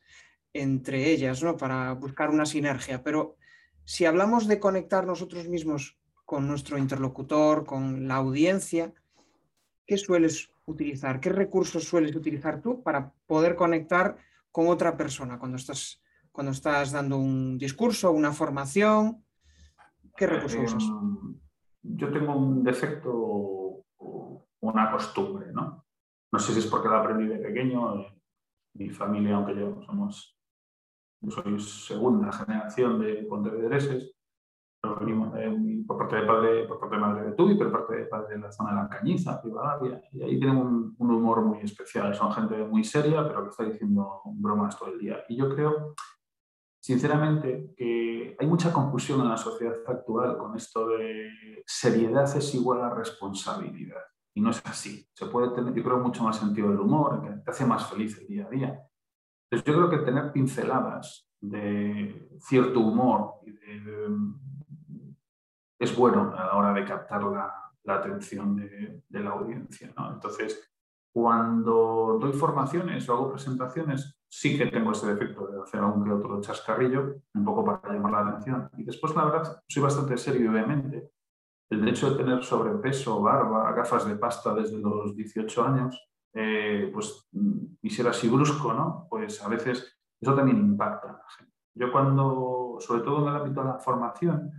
entre 0.53 1.11
ellas, 1.11 1.43
¿no? 1.43 1.57
Para 1.57 1.91
buscar 1.93 2.29
una 2.29 2.45
sinergia. 2.45 3.03
Pero 3.03 3.35
si 3.83 4.05
hablamos 4.05 4.47
de 4.47 4.59
conectar 4.59 5.05
nosotros 5.05 5.49
mismos 5.49 5.97
con 6.23 6.47
nuestro 6.47 6.77
interlocutor, 6.77 7.65
con 7.65 8.07
la 8.07 8.15
audiencia, 8.15 8.93
¿qué 9.85 9.97
sueles 9.97 10.52
utilizar? 10.65 11.19
¿Qué 11.19 11.29
recursos 11.29 11.83
sueles 11.83 12.15
utilizar 12.15 12.61
tú 12.61 12.81
para 12.81 13.11
poder 13.25 13.55
conectar 13.55 14.17
con 14.51 14.67
otra 14.67 14.95
persona 14.95 15.39
cuando 15.39 15.57
estás, 15.57 16.01
cuando 16.31 16.51
estás 16.51 16.91
dando 16.91 17.17
un 17.17 17.57
discurso, 17.57 18.11
una 18.11 18.31
formación? 18.31 19.23
¿Qué 20.15 20.27
recursos 20.27 20.59
eh, 20.59 20.65
usas? 20.65 20.83
Yo 21.81 22.11
tengo 22.11 22.35
un 22.35 22.63
defecto 22.63 23.11
o 23.13 23.83
una 24.61 24.91
costumbre, 24.91 25.51
¿no? 25.51 25.85
No 26.31 26.39
sé 26.39 26.53
si 26.53 26.59
es 26.59 26.67
porque 26.67 26.87
la 26.89 26.99
aprendí 26.99 27.27
de 27.27 27.39
pequeño. 27.39 27.99
Eh, 27.99 28.19
mi 28.75 28.89
familia, 28.89 29.35
aunque 29.35 29.55
yo 29.55 29.81
somos, 29.85 30.35
yo 31.21 31.29
soy 31.29 31.59
segunda 31.59 32.31
generación 32.31 32.99
de 32.99 33.23
pontevedreses, 33.29 34.15
por 34.83 35.97
parte 35.97 36.17
de 36.17 36.23
parte 36.67 36.95
de 36.95 36.97
madre 36.97 37.23
de 37.23 37.31
Tubi, 37.31 37.55
por 37.55 37.71
parte 37.71 37.95
de 37.95 38.05
padre 38.05 38.35
de 38.35 38.41
la 38.41 38.51
zona 38.51 38.71
de 38.71 38.75
la 38.75 38.89
Cañiza, 38.89 39.39
Rivadavia, 39.41 40.01
y 40.11 40.21
ahí 40.21 40.37
tienen 40.37 40.57
un, 40.57 40.95
un, 40.97 41.11
humor 41.11 41.41
muy 41.41 41.59
especial. 41.59 42.13
Son 42.13 42.31
gente 42.33 42.57
muy 42.65 42.83
seria, 42.83 43.25
pero 43.25 43.43
que 43.43 43.49
está 43.49 43.63
diciendo 43.63 44.21
bromas 44.25 44.77
todo 44.77 44.89
el 44.89 44.99
día. 44.99 45.23
Y 45.29 45.37
yo 45.37 45.47
creo, 45.55 45.95
sinceramente, 46.81 47.73
que 47.77 48.35
hay 48.37 48.47
mucha 48.47 48.73
confusión 48.73 49.21
en 49.21 49.29
la 49.29 49.37
sociedad 49.37 49.75
actual 49.87 50.37
con 50.37 50.55
esto 50.57 50.89
de 50.89 51.63
seriedad 51.65 52.25
es 52.35 52.53
igual 52.53 52.81
a 52.81 52.93
responsabilidad. 52.93 54.01
Y 54.35 54.41
no 54.41 54.49
es 54.49 54.61
así. 54.65 55.07
Se 55.13 55.27
puede 55.27 55.49
tener, 55.55 55.73
yo 55.73 55.83
creo, 55.83 55.99
mucho 55.99 56.23
más 56.23 56.37
sentido 56.37 56.69
del 56.69 56.81
humor, 56.81 57.21
que 57.21 57.29
te 57.29 57.51
hace 57.51 57.65
más 57.65 57.89
feliz 57.89 58.17
el 58.19 58.27
día 58.27 58.47
a 58.47 58.49
día. 58.49 58.81
Entonces, 59.49 59.65
yo 59.65 59.77
creo 59.77 59.89
que 59.89 60.05
tener 60.05 60.33
pinceladas 60.33 61.29
de 61.39 62.29
cierto 62.41 62.79
humor 62.81 63.35
y 63.45 63.51
de, 63.51 64.07
es 65.83 65.95
bueno 65.95 66.33
a 66.35 66.45
la 66.45 66.55
hora 66.55 66.73
de 66.73 66.85
captar 66.85 67.23
la, 67.23 67.95
atención 67.95 68.55
de, 68.55 69.19
la 69.19 69.31
audiencia. 69.31 69.93
Entonces, 70.11 70.71
cuando 71.11 72.17
doy 72.19 72.33
formaciones 72.33 73.07
o 73.07 73.13
hago 73.13 73.31
presentaciones, 73.31 74.17
sí 74.27 74.57
que 74.57 74.67
tengo 74.67 74.93
ese 74.93 75.13
defecto 75.13 75.47
de 75.47 75.61
hacer 75.61 75.81
algún 75.81 76.05
que 76.05 76.11
otro 76.11 76.41
chascarrillo, 76.41 77.15
un 77.33 77.45
poco 77.45 77.65
para 77.65 77.93
llamar 77.93 78.11
la 78.11 78.19
atención. 78.29 78.69
Y 78.77 78.83
después, 78.83 79.15
la 79.15 79.25
verdad, 79.25 79.61
soy 79.67 79.83
bastante 79.83 80.17
serio 80.17 80.45
y 80.45 80.47
obviamente. 80.47 81.11
El 81.69 81.87
hecho 81.87 82.11
de 82.11 82.17
tener 82.17 82.43
sobrepeso, 82.43 83.21
barba, 83.21 83.71
gafas 83.73 84.07
de 84.07 84.15
pasta 84.15 84.53
desde 84.53 84.77
los 84.77 85.15
18 85.15 85.63
años, 85.65 85.99
eh, 86.33 86.89
pues, 86.93 87.27
y 87.81 87.89
ser 87.89 88.07
así 88.07 88.27
brusco, 88.27 88.73
¿no? 88.73 89.07
Pues 89.09 89.43
a 89.43 89.49
veces 89.49 89.99
eso 90.19 90.33
también 90.33 90.57
impacta 90.57 91.21
Yo 91.75 91.91
cuando, 91.91 92.77
sobre 92.79 93.01
todo 93.01 93.23
en 93.23 93.35
el 93.35 93.41
ámbito 93.41 93.61
de 93.61 93.67
la 93.67 93.79
formación, 93.79 94.51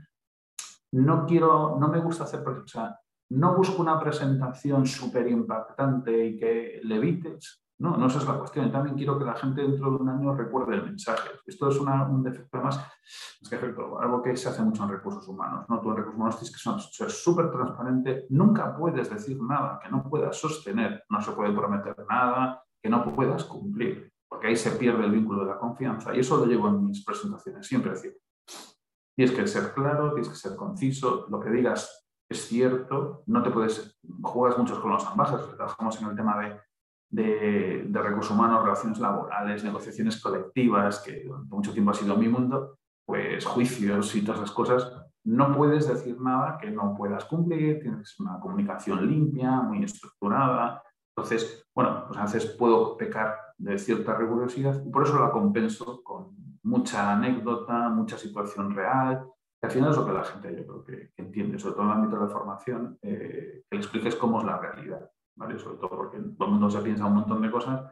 no 0.95 1.27
quiero, 1.27 1.77
no 1.79 1.89
me 1.89 2.01
gusta 2.01 2.25
hacer, 2.25 2.47
o 2.47 2.67
sea, 2.67 2.97
no 3.31 3.57
busco 3.57 3.83
una 3.83 3.99
presentación 3.99 4.87
súper 4.87 5.29
impactante 5.29 6.27
y 6.27 6.37
que 6.37 6.81
le 6.83 6.97
evites. 6.97 7.65
No, 7.79 7.97
no 7.97 8.07
esa 8.07 8.19
es 8.19 8.29
la 8.29 8.39
cuestión. 8.39 8.71
también 8.71 8.95
quiero 8.95 9.19
que 9.19 9.25
la 9.25 9.35
gente 9.35 9.63
dentro 9.63 9.91
de 9.91 9.97
un 9.97 10.09
año 10.09 10.35
recuerde 10.35 10.77
el 10.77 10.85
mensaje. 10.85 11.31
Esto 11.45 11.69
es 11.69 11.81
un 11.81 12.23
defecto 12.23 12.59
más, 12.59 12.79
es 13.41 13.49
que 13.49 13.57
efecto, 13.57 13.99
algo 14.01 14.23
que 14.23 14.37
se 14.37 14.49
hace 14.49 14.63
mucho 14.63 14.85
en 14.85 14.91
recursos 14.91 15.27
humanos. 15.27 15.67
¿no? 15.69 15.81
Tú 15.81 15.91
en 15.91 15.97
recursos 15.97 16.17
humanos 16.17 16.39
tienes 16.39 16.87
que 16.87 16.95
ser 16.97 17.11
súper 17.11 17.51
transparente. 17.51 18.27
Nunca 18.31 18.77
puedes 18.77 19.11
decir 19.11 19.43
nada 19.43 19.81
que 19.83 19.91
no 19.91 20.09
puedas 20.09 20.37
sostener. 20.37 21.05
No 21.09 21.21
se 21.21 21.33
puede 21.33 21.53
prometer 21.53 21.97
nada 22.09 22.63
que 22.81 22.89
no 22.89 23.13
puedas 23.13 23.45
cumplir, 23.45 24.13
porque 24.29 24.47
ahí 24.49 24.57
se 24.57 24.71
pierde 24.73 25.05
el 25.07 25.11
vínculo 25.11 25.41
de 25.41 25.51
la 25.51 25.59
confianza. 25.59 26.15
Y 26.15 26.21
eso 26.21 26.37
lo 26.37 26.47
llevo 26.47 26.69
en 26.69 26.85
mis 26.85 27.05
presentaciones, 27.05 27.67
siempre 27.67 27.91
decir, 27.91 28.17
Tienes 29.17 29.35
que 29.35 29.47
ser 29.47 29.73
claro, 29.73 30.13
tienes 30.13 30.29
que 30.29 30.37
ser 30.37 30.57
conciso, 30.57 31.27
lo 31.29 31.41
que 31.41 31.51
digas 31.51 32.05
es 32.29 32.49
cierto, 32.49 33.23
no 33.27 33.43
te 33.43 33.51
puedes, 33.51 33.99
juegas 34.23 34.59
mucho 34.59 34.81
con 34.81 34.93
los 34.93 35.07
ambajes, 35.07 35.47
trabajamos 35.57 36.01
en 36.01 36.09
el 36.09 36.17
tema 36.17 36.61
de, 37.11 37.85
de, 37.87 38.03
recursos 38.03 38.33
humanos, 38.33 38.63
relaciones 38.63 38.99
laborales, 38.99 39.63
negociaciones 39.63 40.21
colectivas, 40.21 41.01
que 41.01 41.25
durante 41.25 41.55
mucho 41.55 41.73
tiempo 41.73 41.91
ha 41.91 41.95
sido 41.95 42.17
mi 42.17 42.29
mundo, 42.29 42.79
pues 43.07 43.45
juicios 43.45 44.15
y 44.17 44.23
todas 44.23 44.41
esas 44.41 44.53
cosas, 44.53 44.93
no 45.25 45.55
puedes 45.57 45.89
decir 45.89 46.21
nada 46.21 46.59
que 46.59 46.71
no 46.71 46.95
puedas 46.97 47.25
cumplir, 47.25 47.81
tienes 47.81 48.19
una 48.21 48.39
comunicación 48.41 49.07
limpia, 49.09 49.63
muy 49.63 49.83
estructurada. 49.83 50.83
Entonces, 51.17 51.65
bueno, 51.75 52.05
pues 52.07 52.19
a 52.19 52.25
veces 52.25 52.47
puedo 52.47 52.97
pecar 52.97 53.37
de 53.57 53.79
cierta 53.79 54.15
rigurosidad 54.17 54.85
y 54.85 54.91
por 54.91 55.05
eso 55.05 55.19
la 55.19 55.31
compenso 55.31 56.03
con 56.03 56.37
mucha 56.65 57.13
anécdota, 57.13 57.89
mucha 57.89 58.19
situación 58.19 58.75
real, 58.75 59.27
que 59.61 59.67
al 59.67 59.71
final 59.71 59.91
es 59.91 59.97
lo 59.97 60.07
que 60.07 60.13
la 60.13 60.25
gente 60.25 60.57
yo 60.57 60.67
creo 60.67 60.85
que, 60.85 61.13
entiende, 61.17 61.59
sobre 61.59 61.75
todo 61.75 61.85
en 61.85 61.91
el 61.91 61.97
ámbito 61.97 62.17
de 62.17 62.23
la 62.23 62.29
formación, 62.29 62.99
eh, 63.03 63.63
que 63.69 63.77
le 63.77 63.83
expliques 63.83 64.17
cómo 64.17 64.41
es 64.41 64.47
la 64.47 64.59
realidad, 64.59 65.11
¿vale? 65.37 65.59
Sobre 65.59 65.77
todo 65.77 65.91
porque 65.91 66.19
todo 66.19 66.47
el 66.47 66.51
mundo 66.53 66.71
se 66.71 66.81
piensa 66.81 67.07
un 67.07 67.15
montón 67.15 67.43
de 67.43 67.51
cosas. 67.51 67.83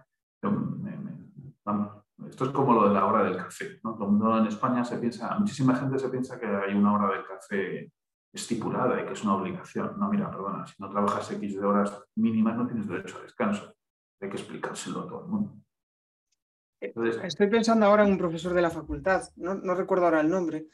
esto 2.29 2.45
es 2.47 2.51
como 2.51 2.73
lo 2.73 2.89
de 2.89 2.95
la 2.95 3.05
hora 3.05 3.25
del 3.25 3.37
café, 3.37 3.81
¿no? 3.85 3.95
Todo 3.95 4.07
el 4.07 4.11
mundo 4.13 4.39
en 4.39 4.47
España 4.47 4.85
se 4.85 4.99
piensa, 4.99 5.39
muchísima 5.39 5.75
gente 5.75 5.99
se 5.99 6.09
piensa 6.09 6.41
que 6.41 6.47
hay 6.47 6.75
una 6.75 6.95
hora 6.95 7.15
del 7.15 7.27
café 7.27 7.93
estipulada 8.33 9.01
y 9.01 9.05
que 9.05 9.13
es 9.13 9.23
una 9.23 9.37
obligación. 9.37 9.99
No, 9.99 10.09
mira, 10.09 10.31
perdona, 10.31 10.67
si 10.67 10.75
no 10.79 10.89
trabajas 10.89 11.31
X 11.31 11.61
de 11.61 11.67
horas 11.67 12.03
mínimas 12.17 12.57
no 12.57 12.67
tienes 12.67 12.89
derecho 12.89 13.19
a 13.19 13.23
descanso. 13.23 13.75
Hay 14.21 14.31
que 14.31 14.37
explicárselo 14.37 15.01
a 15.01 15.07
todo 15.09 15.25
el 15.25 15.29
mundo. 15.29 15.57
Estoy 17.23 17.47
pensando 17.47 17.87
ahora 17.87 18.05
en 18.05 18.11
un 18.11 18.19
profesor 18.19 18.55
de 18.55 18.63
la 18.63 18.71
facultad, 18.71 19.29
no, 19.37 19.75
recuerdo 19.75 20.07
ahora 20.07 20.21
el 20.21 20.29
nombre, 20.29 20.67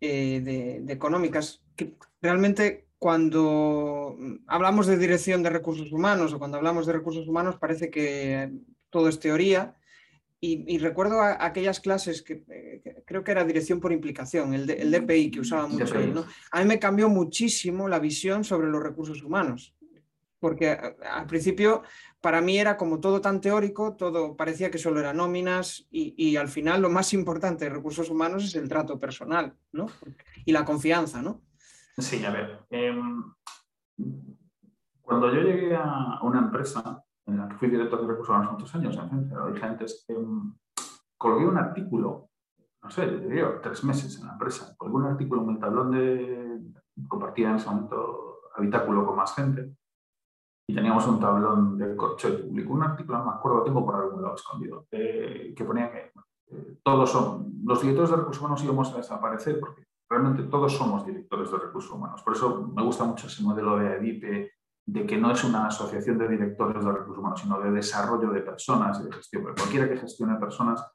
eh, 0.00 0.40
de, 0.42 0.92
económicas, 0.92 1.62
que 1.76 1.94
realmente 2.22 2.86
cuando 2.98 4.16
hablamos 4.46 4.86
de 4.86 4.96
dirección 4.96 5.42
de 5.42 5.50
recursos 5.50 5.92
humanos 5.92 6.32
o 6.32 6.38
cuando 6.38 6.56
hablamos 6.56 6.86
de 6.86 6.94
recursos 6.94 7.28
humanos 7.28 7.56
parece 7.60 7.90
que 7.90 8.50
todo 8.90 9.08
es 9.08 9.20
teoría. 9.20 9.76
Y, 10.46 10.76
recuerdo 10.76 11.22
aquellas 11.22 11.80
clases 11.80 12.20
que, 12.20 12.44
creo 13.06 13.24
que 13.24 13.30
era 13.30 13.44
dirección 13.44 13.80
por 13.80 13.92
implicación, 13.92 14.52
el, 14.52 14.68
el 14.68 14.90
DPI 14.90 15.30
que 15.30 15.40
usaba 15.40 15.66
mucho 15.66 15.98
él. 15.98 16.12
A 16.50 16.60
mí 16.60 16.66
me 16.66 16.78
cambió 16.78 17.08
muchísimo 17.08 17.88
la 17.88 17.98
visión 17.98 18.44
sobre 18.44 18.68
los 18.68 18.82
recursos 18.82 19.22
humanos 19.22 19.74
porque 20.44 20.76
al 21.10 21.26
principio 21.26 21.84
para 22.20 22.42
mí 22.42 22.58
era 22.58 22.76
como 22.76 23.00
todo 23.00 23.22
tan 23.22 23.40
teórico, 23.40 23.96
todo 23.96 24.36
parecía 24.36 24.70
que 24.70 24.76
solo 24.76 25.00
eran 25.00 25.16
nóminas 25.16 25.86
y, 25.90 26.36
al 26.36 26.48
final 26.48 26.82
lo 26.82 26.90
más 26.90 27.14
importante 27.14 27.64
de 27.64 27.70
recursos 27.70 28.10
humanos 28.10 28.44
es 28.44 28.54
el 28.54 28.68
trato 28.68 29.00
personal 29.00 29.54
¿no? 29.72 29.86
y 30.44 30.52
la 30.52 30.66
confianza, 30.66 31.22
¿no? 31.22 31.40
Sí, 31.96 32.22
a 32.26 32.30
ver. 32.30 32.60
Em, 32.68 33.24
cuando 35.00 35.34
yo 35.34 35.40
llegué 35.40 35.74
a 35.74 36.20
una 36.20 36.40
empresa 36.40 37.02
en 37.24 37.38
la 37.38 37.48
que 37.48 37.56
fui 37.56 37.70
director 37.70 38.02
de 38.02 38.08
recursos 38.08 38.36
humanos 38.36 38.52
muchos 38.52 38.74
años, 38.74 38.98
dije 39.54 39.64
antes, 39.64 40.04
eh, 40.08 40.26
colgué 41.16 41.46
un 41.46 41.56
artículo, 41.56 42.28
no 42.82 42.90
sé, 42.90 43.06
diría 43.06 43.62
tres 43.62 43.82
meses 43.82 44.18
en 44.20 44.26
la 44.26 44.34
empresa, 44.34 44.74
colgué 44.76 44.96
un 44.96 45.06
artículo 45.06 45.42
en 45.44 45.50
el 45.52 45.58
tablón 45.58 45.90
de, 45.90 46.60
compartía 47.08 47.48
en 47.48 47.56
ese 47.56 47.70
momento 47.70 48.40
habitáculo 48.54 49.06
con 49.06 49.16
más 49.16 49.34
gente, 49.34 49.74
y 50.66 50.74
teníamos 50.74 51.06
un 51.06 51.20
tablón 51.20 51.76
de 51.76 51.94
corcho 51.94 52.28
y 52.28 52.42
publicó 52.42 52.72
un 52.72 52.82
artículo, 52.82 53.18
no 53.18 53.24
me 53.26 53.30
acuerdo, 53.32 53.64
tengo 53.64 53.84
por 53.84 53.96
algún 53.96 54.22
lado 54.22 54.34
escondido, 54.34 54.86
eh, 54.90 55.52
que 55.56 55.64
ponía 55.64 55.90
que 55.90 56.12
eh, 56.50 56.78
todos 56.82 57.10
son, 57.10 57.60
los 57.64 57.80
directores 57.80 58.10
de 58.10 58.16
recursos 58.16 58.40
humanos 58.40 58.64
íbamos 58.64 58.92
a 58.92 58.96
desaparecer 58.96 59.60
porque 59.60 59.84
realmente 60.08 60.44
todos 60.44 60.72
somos 60.72 61.06
directores 61.06 61.50
de 61.50 61.58
recursos 61.58 61.90
humanos. 61.90 62.22
Por 62.22 62.34
eso 62.34 62.72
me 62.74 62.82
gusta 62.82 63.04
mucho 63.04 63.26
ese 63.26 63.42
modelo 63.42 63.76
de 63.76 63.88
ADIPE, 63.94 64.52
de 64.86 65.06
que 65.06 65.16
no 65.16 65.30
es 65.30 65.42
una 65.44 65.66
asociación 65.66 66.18
de 66.18 66.28
directores 66.28 66.84
de 66.84 66.92
recursos 66.92 67.18
humanos, 67.18 67.40
sino 67.40 67.60
de 67.60 67.70
desarrollo 67.70 68.30
de 68.30 68.40
personas 68.40 69.00
y 69.00 69.04
de 69.04 69.12
gestión. 69.12 69.42
Porque 69.42 69.62
cualquiera 69.62 69.88
que 69.88 69.96
gestione 69.96 70.36
personas 70.36 70.86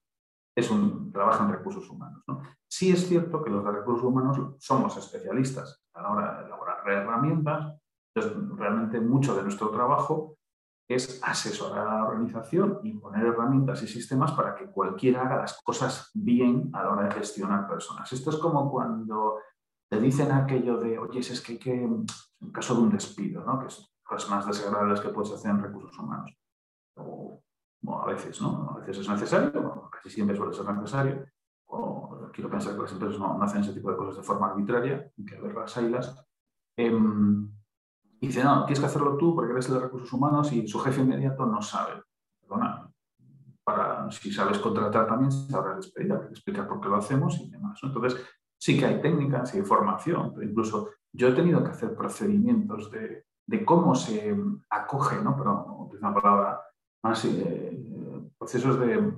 es 0.55 0.69
un 0.69 1.11
trabajo 1.11 1.43
en 1.43 1.51
recursos 1.51 1.89
humanos. 1.89 2.23
¿no? 2.27 2.41
Sí 2.67 2.91
es 2.91 3.07
cierto 3.07 3.43
que 3.43 3.49
los 3.49 3.63
de 3.63 3.71
recursos 3.71 4.05
humanos 4.05 4.55
somos 4.59 4.95
especialistas 4.97 5.83
a 5.93 6.01
la 6.03 6.11
hora 6.11 6.39
de 6.39 6.45
elaborar 6.45 6.87
herramientas, 6.87 7.79
entonces, 8.19 8.57
realmente 8.57 8.99
mucho 8.99 9.35
de 9.35 9.43
nuestro 9.43 9.69
trabajo 9.69 10.37
es 10.87 11.21
asesorar 11.23 11.87
a 11.87 11.95
la 11.95 12.05
organización 12.05 12.79
y 12.83 12.93
poner 12.93 13.27
herramientas 13.27 13.83
y 13.83 13.87
sistemas 13.87 14.31
para 14.31 14.55
que 14.55 14.65
cualquiera 14.65 15.21
haga 15.21 15.37
las 15.37 15.61
cosas 15.61 16.09
bien 16.15 16.71
a 16.73 16.83
la 16.83 16.91
hora 16.91 17.03
de 17.03 17.11
gestionar 17.11 17.67
personas. 17.67 18.11
Esto 18.11 18.31
es 18.31 18.37
como 18.37 18.71
cuando 18.71 19.37
te 19.87 19.99
dicen 19.99 20.31
aquello 20.31 20.77
de, 20.77 20.97
oye, 20.97 21.19
es 21.19 21.41
que 21.41 21.53
hay 21.53 21.59
que, 21.59 21.83
en 21.83 22.51
caso 22.51 22.75
de 22.75 22.81
un 22.81 22.89
despido, 22.89 23.43
¿no? 23.43 23.59
que 23.59 23.67
es 23.67 23.87
las 24.09 24.29
más 24.29 24.47
desagradables 24.47 24.99
que 25.01 25.09
puedes 25.09 25.31
hacer 25.31 25.51
en 25.51 25.61
recursos 25.61 25.97
humanos. 25.99 26.35
O, 26.95 27.43
a 27.87 28.05
veces, 28.07 28.41
¿no? 28.41 28.71
A 28.71 28.79
veces 28.79 28.99
es 28.99 29.09
necesario, 29.09 29.89
casi 29.91 30.09
siempre 30.09 30.35
suele 30.35 30.53
ser 30.53 30.65
necesario. 30.73 31.25
O 31.67 32.29
quiero 32.33 32.49
pensar 32.49 32.75
que 32.75 32.81
las 32.81 32.91
empresas 32.91 33.19
no, 33.19 33.41
hacen 33.41 33.61
ese 33.61 33.73
tipo 33.73 33.91
de 33.91 33.97
cosas 33.97 34.17
de 34.17 34.23
forma 34.23 34.47
arbitraria, 34.47 35.11
que 35.27 35.35
a 35.35 35.41
ver 35.41 35.53
las 35.53 35.77
ailas. 35.77 36.25
Y 38.21 38.27
dice, 38.27 38.43
no, 38.43 38.65
tienes 38.65 38.79
que 38.79 38.85
hacerlo 38.85 39.17
tú 39.17 39.35
porque 39.35 39.53
eres 39.53 39.67
el 39.67 39.75
de 39.75 39.79
recursos 39.81 40.11
humanos 40.11 40.51
y 40.51 40.67
su 40.67 40.79
jefe 40.79 41.01
inmediato 41.01 41.45
no 41.45 41.61
sabe. 41.61 42.01
Perdona, 42.41 42.89
para, 43.63 44.11
si 44.11 44.31
sabes 44.31 44.59
contratar 44.59 45.07
también 45.07 45.31
sabrás 45.31 45.77
despedir, 45.77 46.11
explicar 46.29 46.67
por 46.67 46.81
qué 46.81 46.89
lo 46.89 46.97
hacemos 46.97 47.39
y 47.39 47.49
demás. 47.49 47.79
Entonces, 47.81 48.19
sí 48.57 48.77
que 48.77 48.85
hay 48.85 49.01
técnicas 49.01 49.55
y 49.55 49.61
formación, 49.61 50.33
pero 50.33 50.49
incluso 50.49 50.89
yo 51.13 51.29
he 51.29 51.33
tenido 51.33 51.63
que 51.63 51.71
hacer 51.71 51.95
procedimientos 51.95 52.91
de, 52.91 53.25
de 53.47 53.65
cómo 53.65 53.95
se 53.95 54.35
acoge, 54.69 55.21
¿no? 55.23 55.35
pero 55.35 55.89
es 55.93 55.99
una 55.99 56.13
palabra 56.13 56.61
más, 57.03 57.23
eh, 57.25 58.29
procesos 58.37 58.79
de, 58.79 59.13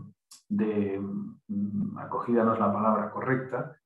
de, 0.50 1.00
mm, 1.00 1.98
acogida 1.98 2.44
no 2.44 2.54
es 2.54 2.60
la 2.60 2.72
palabra 2.72 3.12
correcta, 3.12 3.78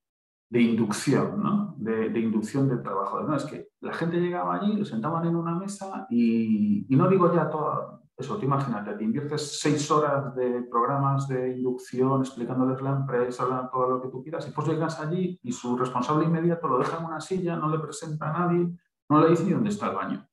de 0.56 0.62
inducción, 0.62 1.44
¿no? 1.44 1.76
De, 1.78 2.18
inducción 2.18 2.70
del 2.70 2.82
trabajo. 2.82 3.20
Es 3.36 3.44
que 3.44 3.72
la 3.82 3.92
gente 3.92 4.22
llegaba 4.22 4.56
allí, 4.56 4.78
lo 4.78 4.86
sentaban 4.86 5.28
en 5.28 5.36
una 5.36 5.54
mesa 5.54 6.08
y, 6.10 6.86
no 6.92 7.10
digo 7.10 7.34
ya 7.36 7.50
toda, 7.50 8.00
eso, 8.16 8.38
te 8.38 8.46
imagínate, 8.46 8.94
te 8.94 9.04
inviertes 9.04 9.60
seis 9.60 9.92
horas 9.92 10.34
de 10.34 10.62
programas 10.72 11.28
de 11.28 11.58
inducción 11.58 12.22
explicándoles 12.22 12.82
la 12.82 12.92
empresa, 12.92 13.70
todo 13.70 13.90
lo 13.90 14.02
que 14.02 14.08
tú 14.08 14.24
quieras, 14.24 14.48
y 14.48 14.52
pues 14.52 14.70
llegas 14.70 14.98
allí 15.02 15.38
y 15.44 15.52
su 15.52 15.76
responsable 15.76 16.24
inmediato 16.24 16.70
lo 16.70 16.78
deja 16.78 17.00
en 17.00 17.06
una 17.06 17.20
silla, 17.20 17.58
no 17.58 17.68
le 17.68 17.80
presenta 17.80 18.30
a 18.30 18.40
nadie, 18.40 18.74
no 19.10 19.20
le 19.20 19.32
dice 19.32 19.44
ni 19.44 19.52
dónde 19.52 19.72
está 19.72 19.90
el 19.90 19.96
baño. 19.98 20.26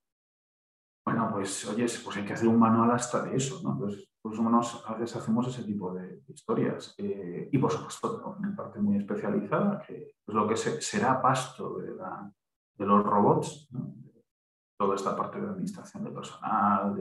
Bueno, 1.04 1.30
pues 1.32 1.68
oye, 1.68 1.86
pues 2.04 2.16
hay 2.16 2.24
que 2.24 2.34
hacer 2.34 2.46
un 2.46 2.60
manual 2.60 2.92
hasta 2.92 3.24
de 3.24 3.34
eso, 3.34 3.60
¿no? 3.64 3.72
Entonces, 3.72 4.08
pues 4.22 4.38
humanos 4.38 4.84
a 4.86 4.94
veces 4.94 5.16
hacemos 5.16 5.48
ese 5.48 5.64
tipo 5.64 5.92
de 5.92 6.22
historias. 6.28 6.94
Eh, 6.96 7.48
y 7.50 7.58
por 7.58 7.72
supuesto, 7.72 8.36
una 8.38 8.54
parte 8.54 8.78
muy 8.78 8.96
especializada, 8.96 9.82
que 9.84 10.14
es 10.26 10.34
lo 10.34 10.46
que 10.46 10.56
será 10.56 11.20
pasto 11.20 11.78
de, 11.78 12.86
los 12.86 13.04
robots, 13.04 13.68
toda 14.78 14.94
esta 14.94 15.16
parte 15.16 15.40
de 15.40 15.48
administración 15.48 16.04
de 16.04 16.10
personal, 16.10 16.94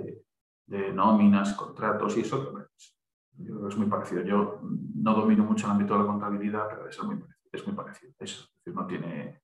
de, 0.66 0.94
nóminas, 0.94 1.54
contratos 1.54 2.18
y 2.18 2.22
eso, 2.22 2.44
que 2.44 2.52
pues, 2.52 2.98
yo 3.38 3.56
creo 3.56 3.62
que 3.62 3.70
es 3.70 3.78
muy 3.78 3.88
parecido. 3.88 4.24
Yo 4.24 4.60
no 4.96 5.14
domino 5.14 5.44
mucho 5.44 5.68
el 5.68 5.74
ámbito 5.74 5.94
de 5.94 6.00
la 6.00 6.08
contabilidad, 6.08 6.68
pero 6.70 6.88
es 6.90 7.04
muy 7.04 7.18
parecido. 7.18 7.50
Es 7.52 7.68
muy 7.68 7.76
parecido. 7.76 8.14
Eso. 8.18 8.44
Es 8.44 8.52
decir, 8.64 8.74
no 8.74 8.88
tiene. 8.88 9.42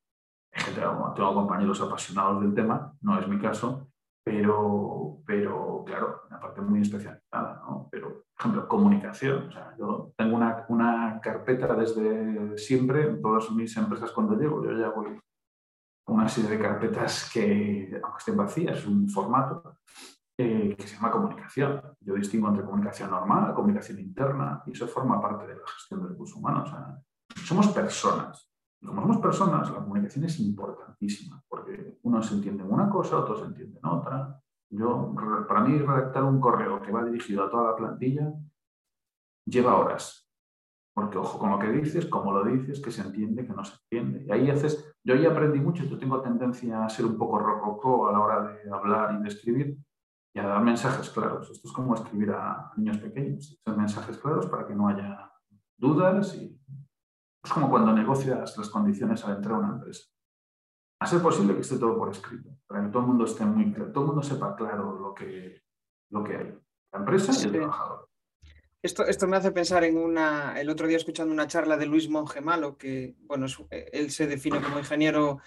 Gente, 0.52 0.82
tengo 0.82 1.34
compañeros 1.34 1.82
apasionados 1.82 2.42
del 2.42 2.56
tema, 2.56 2.92
no 3.02 3.20
es 3.20 3.28
mi 3.28 3.38
caso, 3.38 3.92
pero, 4.28 5.22
pero 5.26 5.84
claro, 5.86 6.24
una 6.28 6.38
parte 6.38 6.60
muy 6.60 6.82
especializada, 6.82 7.64
¿no? 7.66 7.88
Pero, 7.90 8.10
por 8.10 8.40
ejemplo, 8.40 8.68
comunicación. 8.68 9.48
O 9.48 9.52
sea, 9.54 9.74
yo 9.80 10.12
tengo 10.18 10.36
una, 10.36 10.66
una, 10.68 11.22
carpeta 11.24 11.74
desde 11.76 12.58
siempre 12.58 13.04
en 13.04 13.22
todas 13.22 13.50
mis 13.52 13.78
empresas 13.78 14.12
cuando 14.12 14.36
llego. 14.36 14.62
Yo 14.66 14.78
ya 14.78 14.90
voy 14.90 15.18
una 16.08 16.28
serie 16.28 16.50
de 16.50 16.60
carpetas 16.60 17.32
que, 17.34 18.02
aunque 18.04 18.18
estén 18.18 18.36
vacías, 18.36 18.80
es 18.80 18.86
un 18.86 19.08
formato 19.08 19.78
eh, 20.38 20.76
que 20.78 20.88
se 20.88 20.96
llama 20.96 21.12
comunicación. 21.12 21.82
Yo 22.02 22.16
distingo 22.16 22.50
entre 22.50 22.66
comunicación 22.66 23.10
normal, 23.10 23.54
comunicación 23.54 23.98
interna, 24.00 24.62
y 24.66 24.72
eso 24.72 24.90
forma 24.90 25.22
parte 25.22 25.48
de 25.48 25.56
la 25.56 25.68
gestión 25.74 26.02
del 26.02 26.10
recursos 26.10 26.36
humanos. 26.36 26.68
O 26.68 26.72
sea, 26.74 26.98
somos 27.46 27.70
personas, 27.70 28.47
como 28.86 29.02
somos 29.02 29.18
personas, 29.18 29.72
la 29.72 29.80
comunicación 29.80 30.26
es 30.26 30.40
importantísima, 30.40 31.44
porque 31.48 32.00
uno 32.04 32.22
se 32.22 32.36
entiende 32.36 32.64
en 32.64 32.72
una 32.72 32.90
cosa, 32.90 33.18
otro 33.18 33.36
se 33.38 33.46
entiende 33.46 33.80
en 33.80 33.90
otra. 33.90 34.40
Yo, 34.70 35.16
para 35.48 35.62
mí, 35.62 35.78
redactar 35.78 36.24
un 36.24 36.40
correo 36.40 36.82
que 36.82 36.92
va 36.92 37.04
dirigido 37.04 37.44
a 37.44 37.50
toda 37.50 37.72
la 37.72 37.76
plantilla 37.76 38.34
lleva 39.46 39.78
horas. 39.78 40.30
Porque, 40.94 41.18
ojo, 41.18 41.40
con 41.40 41.52
lo 41.52 41.60
que 41.60 41.70
dices, 41.70 42.08
cómo 42.08 42.32
lo 42.32 42.44
dices, 42.44 42.82
que 42.82 42.92
se 42.92 43.02
entiende, 43.02 43.46
que 43.46 43.54
no 43.54 43.64
se 43.64 43.76
entiende. 43.84 44.26
Y 44.26 44.32
ahí 44.32 44.50
haces, 44.50 44.96
yo 45.04 45.16
ya 45.16 45.32
aprendí 45.32 45.60
mucho, 45.60 45.84
yo 45.84 45.98
tengo 45.98 46.22
tendencia 46.22 46.84
a 46.84 46.90
ser 46.90 47.06
un 47.06 47.18
poco 47.18 47.40
rococó 47.40 48.10
a 48.10 48.12
la 48.12 48.20
hora 48.20 48.42
de 48.42 48.72
hablar 48.72 49.16
y 49.16 49.22
de 49.22 49.28
escribir 49.30 49.78
y 50.34 50.40
a 50.40 50.48
dar 50.48 50.64
mensajes 50.64 51.10
claros. 51.12 51.50
Esto 51.52 51.68
es 51.68 51.74
como 51.74 51.94
escribir 51.94 52.32
a 52.32 52.72
niños 52.78 52.98
pequeños, 52.98 53.60
hacer 53.60 53.78
mensajes 53.78 54.18
claros 54.18 54.48
para 54.48 54.68
que 54.68 54.76
no 54.76 54.88
haya 54.88 55.32
dudas 55.78 56.36
y 56.36 56.60
es 57.48 57.54
como 57.54 57.70
cuando 57.70 57.94
negocias 57.94 58.58
las 58.58 58.70
condiciones 58.70 59.24
al 59.24 59.38
entrar 59.38 59.56
a 59.56 59.60
una 59.60 59.74
empresa. 59.76 60.10
A 61.00 61.08
ser 61.08 61.22
posible 61.22 61.54
que 61.54 61.62
esté 61.62 61.78
todo 61.78 61.98
por 61.98 62.10
escrito, 62.10 62.50
para 62.68 62.84
que 62.84 62.90
todo 62.90 63.04
el 63.04 63.08
mundo 63.08 63.24
esté 63.24 63.46
muy 63.46 63.72
claro, 63.72 63.92
todo 63.94 64.04
el 64.04 64.08
mundo 64.08 64.24
sepa 64.24 64.54
claro 64.56 65.00
lo 65.00 65.14
que, 65.14 65.62
lo 66.10 66.24
que 66.24 66.36
hay. 66.36 66.54
La 66.92 67.00
empresa 67.00 67.32
y 67.32 67.46
el 67.46 67.52
trabajador. 67.54 68.10
Esto, 68.82 69.06
esto, 69.06 69.28
me 69.28 69.38
hace 69.38 69.52
pensar 69.52 69.84
en 69.86 69.98
una, 69.98 70.60
el 70.60 70.70
otro 70.70 70.88
día 70.88 70.98
escuchando 70.98 71.34
una 71.34 71.48
charla 71.48 71.78
de 71.78 71.86
Luis 71.86 72.10
Monge 72.10 72.42
Malo, 72.42 72.78
que 72.78 73.16
bueno, 73.22 73.46
él 73.70 74.12
se 74.12 74.28
define 74.28 74.62
como 74.62 74.80
ingeniero, 74.80 75.40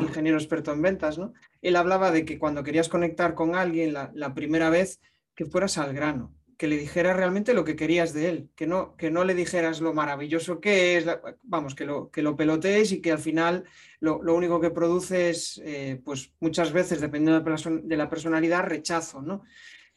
ingeniero 0.00 0.38
experto 0.38 0.72
en 0.72 0.82
ventas, 0.82 1.18
¿no? 1.18 1.32
Él 1.62 1.76
hablaba 1.76 2.10
de 2.10 2.24
que 2.24 2.38
cuando 2.38 2.62
querías 2.62 2.88
conectar 2.88 3.34
con 3.34 3.54
alguien 3.56 3.92
la, 3.92 4.10
la 4.14 4.34
primera 4.34 4.70
vez, 4.70 5.00
que 5.34 5.46
fueras 5.46 5.78
al 5.78 5.94
grano, 5.94 6.34
que 6.60 6.68
le 6.68 6.76
dijeras 6.76 7.16
realmente 7.16 7.54
lo 7.54 7.64
que 7.64 7.74
querías 7.74 8.12
de 8.12 8.28
él, 8.28 8.50
que 8.54 8.66
no, 8.66 8.94
que 8.98 9.10
no 9.10 9.24
le 9.24 9.34
dijeras 9.34 9.80
lo 9.80 9.94
maravilloso 9.94 10.60
que 10.60 10.98
es, 10.98 11.06
vamos, 11.42 11.74
que 11.74 11.86
lo, 11.86 12.10
que 12.10 12.20
lo 12.20 12.36
pelotees 12.36 12.92
y 12.92 13.00
que 13.00 13.12
al 13.12 13.18
final 13.18 13.64
lo, 13.98 14.18
único 14.34 14.60
que 14.60 14.68
produce 14.68 15.30
es, 15.30 15.58
eh, 15.64 16.02
pues 16.04 16.34
muchas 16.38 16.70
veces, 16.74 17.00
dependiendo 17.00 17.40
de 17.40 17.96
la 17.96 18.10
personalidad, 18.10 18.64
rechazo, 18.64 19.22
¿no? 19.22 19.42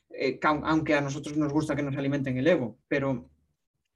Eh, 0.09 0.39
aunque 0.41 0.95
a 0.95 1.01
nosotros 1.01 1.35
nos 1.35 1.51
gusta 1.51 1.75
que 1.75 1.83
nos 1.83 1.97
alimenten 1.97 2.37
el 2.37 2.47
ego, 2.47 2.77
pero 2.87 3.29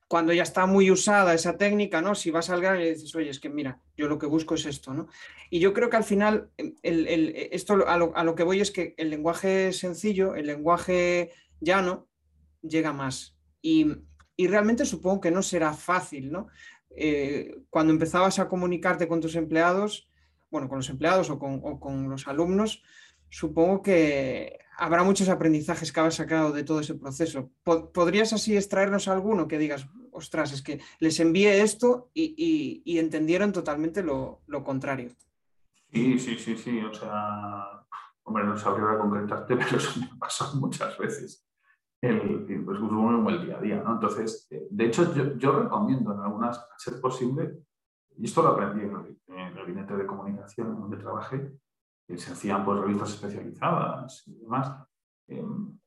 cuando 0.09 0.33
ya 0.33 0.43
está 0.43 0.65
muy 0.65 0.91
usada 0.91 1.33
esa 1.33 1.57
técnica, 1.57 2.01
¿no? 2.01 2.15
Si 2.15 2.31
vas 2.31 2.49
al 2.49 2.59
grano 2.59 2.81
y 2.81 2.89
dices, 2.89 3.15
oye, 3.15 3.29
es 3.29 3.39
que 3.39 3.49
mira, 3.49 3.79
yo 3.95 4.09
lo 4.09 4.19
que 4.19 4.25
busco 4.25 4.55
es 4.55 4.65
esto, 4.65 4.93
¿no? 4.93 5.07
Y 5.49 5.59
yo 5.59 5.71
creo 5.71 5.89
que 5.89 5.95
al 5.95 6.03
final, 6.03 6.49
el, 6.57 7.33
esto 7.49 7.87
a 7.87 7.97
lo, 7.97 8.13
a 8.13 8.25
lo 8.25 8.35
que 8.35 8.43
voy 8.43 8.59
es 8.59 8.71
que 8.71 8.93
el 8.97 9.09
lenguaje 9.09 9.71
sencillo, 9.71 10.35
el 10.35 10.47
lenguaje 10.47 11.31
llano, 11.61 12.09
llega 12.61 12.93
más. 12.93 13.37
Y, 13.61 13.87
realmente 14.37 14.85
supongo 14.85 15.21
que 15.21 15.31
no 15.31 15.41
será 15.41 15.73
fácil, 15.73 16.31
¿no? 16.31 16.47
Eh, 16.91 17.63
cuando 17.69 17.91
empezabas 17.91 18.39
a 18.39 18.47
comunicarte 18.47 19.07
con 19.07 19.19
tus 19.19 19.35
empleados, 19.35 20.09
bueno, 20.49 20.69
con 20.69 20.77
los 20.77 20.89
empleados 20.89 21.29
o 21.29 21.39
con, 21.39 22.09
los 22.09 22.27
alumnos, 22.27 22.83
supongo 23.29 23.81
que 23.81 24.59
habrá 24.77 25.03
muchos 25.03 25.27
aprendizajes 25.29 25.91
que 25.91 25.99
habrás 25.99 26.15
sacado 26.15 26.51
de 26.51 26.63
todo 26.63 26.79
ese 26.79 26.95
proceso. 26.95 27.51
¿Podrías 27.63 28.31
así 28.31 28.55
extraernos 28.55 29.07
alguno 29.07 29.47
que 29.47 29.57
digas, 29.57 29.87
ostras, 30.11 30.53
es 30.53 30.61
que 30.61 30.79
les 30.99 31.19
envié 31.19 31.61
esto 31.61 32.09
y, 32.13 32.97
entendieron 32.99 33.51
totalmente 33.51 34.03
lo, 34.03 34.41
contrario? 34.63 35.11
Sí, 35.91 36.19
sí, 36.19 36.37
sí, 36.37 36.55
sí. 36.57 36.79
O 36.79 36.93
sea, 36.93 37.85
hombre, 38.23 38.43
no 38.43 38.57
sabría 38.57 38.97
concretarte, 38.99 39.55
pero 39.57 39.77
eso 39.77 39.99
me 39.99 40.05
ha 40.05 40.19
pasado 40.19 40.55
muchas 40.55 40.97
veces 40.97 41.46
el, 42.01 42.63
pues, 42.65 42.79
el 42.79 43.45
día 43.45 43.57
a 43.57 43.61
día. 43.61 43.83
¿no? 43.83 43.93
Entonces, 43.93 44.47
eh, 44.51 44.67
de 44.69 44.85
hecho, 44.85 45.13
yo, 45.37 45.51
recomiendo 45.51 46.13
en 46.13 46.19
algunas, 46.19 46.57
a 46.59 46.77
ser 46.77 46.99
posible, 47.01 47.63
y 48.17 48.25
esto 48.25 48.41
lo 48.41 48.49
aprendí 48.49 48.81
en 48.81 48.95
el, 48.95 49.53
gabinete 49.53 49.95
de 49.95 50.05
comunicación 50.05 50.79
donde 50.79 50.97
trabajé, 50.97 51.51
que 52.07 52.17
se 52.17 52.31
hacían 52.31 52.63
pues, 52.63 52.79
revistas 52.79 53.13
especializadas 53.13 54.23
y 54.27 54.35
demás, 54.35 54.71
em, 55.27 55.77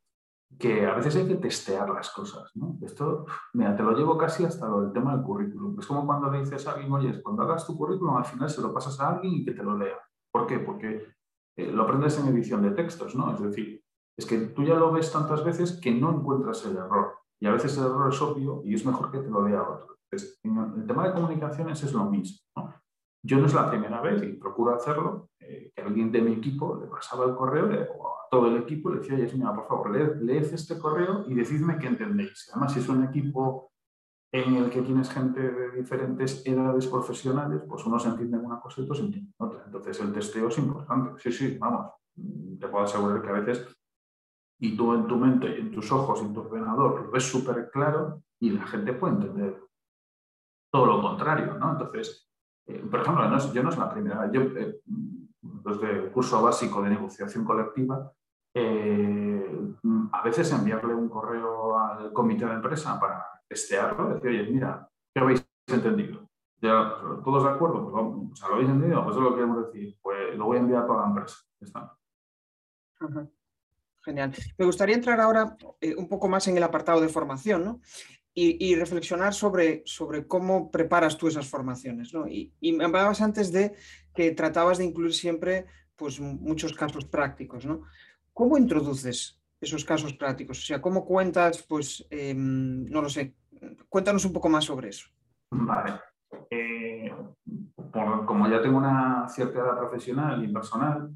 que 0.59 0.85
a 0.85 0.95
veces 0.95 1.17
hay 1.17 1.29
que 1.29 1.37
testear 1.37 1.89
las 1.91 2.11
cosas. 2.11 2.51
¿no? 2.57 2.77
Esto, 2.83 3.25
mira, 3.55 3.77
te 3.77 3.83
lo 3.83 3.93
llevo 3.93 4.19
casi 4.19 4.45
hasta 4.45 4.69
lo 4.69 4.83
del 4.83 4.93
tema 4.93 5.15
del 5.15 5.25
currículum. 5.25 5.79
Es 5.79 5.87
como 5.87 6.05
cuando 6.05 6.31
le 6.31 6.41
dices 6.41 6.67
a 6.67 6.73
alguien, 6.73 6.93
oye, 6.93 7.23
cuando 7.23 7.43
hagas 7.43 7.67
tu 7.67 7.77
currículum, 7.77 8.17
al 8.17 8.25
final 8.25 8.51
se 8.51 8.61
lo 8.61 8.75
pasas 8.75 8.99
a 9.01 9.11
alguien 9.11 9.35
y 9.35 9.45
que 9.45 9.53
te 9.53 9.63
lo 9.63 9.79
lea. 9.79 9.97
¿Por 10.31 10.47
qué? 10.47 10.59
Porque 10.59 11.07
eh, 11.57 11.73
lo 11.73 11.85
aprendes 11.85 12.19
en 12.19 12.29
edición 12.29 12.63
de 12.63 12.73
textos, 12.73 13.15
¿no? 13.15 13.33
Es 13.33 13.41
decir, 13.41 13.83
es 14.17 14.27
que 14.27 14.39
tú 14.39 14.65
ya 14.65 14.75
lo 14.75 14.93
ves 14.93 15.13
tantas 15.13 15.45
veces 15.45 15.81
que 15.81 15.93
no 15.93 16.11
encuentras 16.11 16.65
el 16.67 16.77
error. 16.77 17.15
Y 17.41 17.47
a 17.47 17.53
veces 17.53 17.77
el 17.79 17.85
error 17.85 18.13
es 18.13 18.21
obvio 18.21 18.63
y 18.65 18.75
es 18.75 18.85
mejor 18.85 19.11
que 19.11 19.19
te 19.19 19.31
lo 19.31 19.47
lea 19.47 19.63
otro. 19.63 19.97
en 20.43 20.81
el 20.81 20.87
tema 20.87 21.09
de 21.09 21.15
comunicaciones 21.15 21.83
es 21.83 21.93
lo 21.93 22.05
mismo. 22.05 22.39
Yo 23.23 23.39
no 23.39 23.47
es 23.47 23.55
la 23.55 23.69
primera 23.69 24.01
vez 24.01 24.23
y 24.23 24.33
procuro 24.33 24.75
hacerlo, 24.75 25.29
eh, 25.41 25.71
que 25.75 25.83
alguien 25.83 26.11
de 26.11 26.23
mi 26.23 26.33
equipo 26.33 26.79
le 26.81 26.87
pasaba 26.87 27.27
el 27.27 27.35
correo 27.35 27.67
o 27.93 28.09
a 28.09 28.29
todo 28.31 28.47
el 28.47 28.57
equipo 28.57 28.91
le 28.91 29.01
decía, 29.01 29.15
oye, 29.15 29.29
señora, 29.29 29.55
por 29.55 29.69
favor, 29.69 29.91
leed, 29.91 30.55
este 30.55 30.79
correo 30.79 31.25
y 31.27 31.35
decidme 31.35 31.79
qué 31.79 31.89
entendéis. 31.89 32.49
Además, 32.51 32.73
si 32.73 32.81
es 32.81 32.89
un 32.89 33.05
equipo 33.05 33.73
en 34.33 34.55
el 34.55 34.71
que 34.71 34.83
tienes 34.83 35.11
gente 35.11 35.41
de 35.41 35.71
diferentes 35.73 36.47
edades 36.47 36.87
profesionales, 36.87 37.63
pues 37.69 37.85
uno 37.85 37.99
se 37.99 38.09
entiende 38.09 38.39
en 38.39 38.47
una 38.47 38.61
cosa 38.61 38.81
y 38.81 38.85
otro 38.85 38.95
se 38.95 39.03
entiende 39.03 39.33
en 39.39 39.47
otra. 39.47 39.65
Entonces, 39.67 40.01
el 40.01 40.13
testeo 40.13 40.49
es 40.49 40.59
importante. 40.59 41.21
Sí, 41.21 41.33
sí, 41.33 41.59
vamos. 41.59 41.93
Te 42.59 42.69
puedo 42.69 42.85
asegurar 42.85 43.21
que 43.21 43.29
a 43.29 43.33
veces 43.33 43.67
y 44.61 44.77
tú 44.77 44.95
en 44.95 45.07
tu 45.07 45.17
mente 45.17 45.49
y 45.49 45.61
en 45.61 45.73
tus 45.73 45.91
ojos 45.91 46.21
y 46.21 46.27
en 46.27 46.35
tu 46.35 46.41
ordenador 46.41 47.03
lo 47.03 47.11
ves 47.11 47.25
súper 47.25 47.71
claro 47.71 48.23
y 48.39 48.51
la 48.51 48.67
gente 48.67 48.93
puede 48.93 49.15
entender 49.15 49.61
todo 50.71 50.87
lo 50.87 51.03
contrario, 51.03 51.55
¿no? 51.55 51.73
Entonces, 51.73 52.31
eh, 52.67 52.85
por 52.91 53.01
ejemplo, 53.01 53.25
yo 53.53 53.63
no 53.63 53.71
es 53.71 53.79
la 53.79 53.91
primera 53.91 54.31
yo 54.31 54.43
eh, 54.43 54.81
desde 55.41 55.91
el 55.91 56.13
curso 56.13 56.43
básico 56.43 56.83
de 56.83 56.91
negociación 56.91 57.45
colectiva, 57.45 58.13
eh, 58.55 59.75
a 60.13 60.23
veces 60.23 60.53
enviarle 60.53 60.95
un 60.95 61.09
correo 61.09 61.79
al 61.79 62.13
comité 62.13 62.45
de 62.45 62.55
empresa 62.55 62.99
para 63.01 63.25
testearlo, 63.49 64.15
decir, 64.15 64.31
oye, 64.31 64.51
mira, 64.51 64.89
¿qué 65.15 65.21
habéis 65.21 65.47
entendido? 65.67 66.29
¿Ya, 66.61 66.95
¿Todos 67.25 67.45
de 67.45 67.51
acuerdo? 67.51 67.91
Pues, 67.91 68.39
sea, 68.39 68.49
¿Lo 68.49 68.55
habéis 68.57 68.71
entendido? 68.71 69.03
Pues 69.05 69.17
eso 69.17 69.25
lo 69.25 69.35
queremos 69.35 69.67
decir. 69.67 69.97
Pues 70.03 70.37
lo 70.37 70.45
voy 70.45 70.59
a 70.59 70.61
enviar 70.61 70.83
a 70.83 70.87
toda 70.87 71.01
la 71.03 71.09
empresa. 71.09 71.37
está. 71.61 71.97
Genial. 74.03 74.33
Me 74.57 74.65
gustaría 74.65 74.95
entrar 74.95 75.21
ahora 75.21 75.57
eh, 75.81 75.95
un 75.95 76.09
poco 76.09 76.29
más 76.29 76.49
en 76.49 76.57
el 76.57 76.63
apartado 76.63 77.01
de 77.01 77.09
formación 77.09 77.65
¿no? 77.65 77.81
y, 78.33 78.75
reflexionar 78.75 79.35
sobre, 79.35 79.83
sobre 79.85 80.27
cómo 80.27 80.71
preparas 80.71 81.19
tú 81.19 81.29
esas 81.29 81.47
formaciones. 81.47 82.15
¿no? 82.15 82.27
Y, 82.27 82.53
me 82.61 82.85
hablabas 82.85 83.21
antes 83.21 83.53
de 83.53 83.75
que 84.15 84.31
tratabas 84.33 84.79
de 84.79 84.85
incluir 84.85 85.13
siempre 85.13 85.67
pues, 85.97 86.21
muchos 86.21 86.73
casos 86.73 87.05
prácticos. 87.05 87.67
¿no? 87.67 87.83
¿Cómo 88.33 88.57
introduces 88.57 89.39
esos 89.61 89.85
casos 89.85 90.15
prácticos? 90.15 90.59
O 90.59 90.63
sea, 90.63 90.81
¿cómo 90.81 91.05
cuentas? 91.05 91.63
Pues, 91.69 92.07
em, 92.11 92.87
no 92.87 93.03
lo 93.03 93.11
sé. 93.11 93.35
Cuéntanos 93.91 94.25
un 94.25 94.33
poco 94.33 94.49
más 94.49 94.65
sobre 94.65 94.89
eso. 94.89 95.11
Vale. 95.51 96.01
Eh, 96.51 97.13
como 98.25 98.49
ya 98.49 98.63
tengo 98.63 98.79
una 98.79 99.29
cierta 99.29 99.59
edad 99.59 99.79
profesional 99.79 100.43
y 100.43 100.53
personal, 100.53 101.11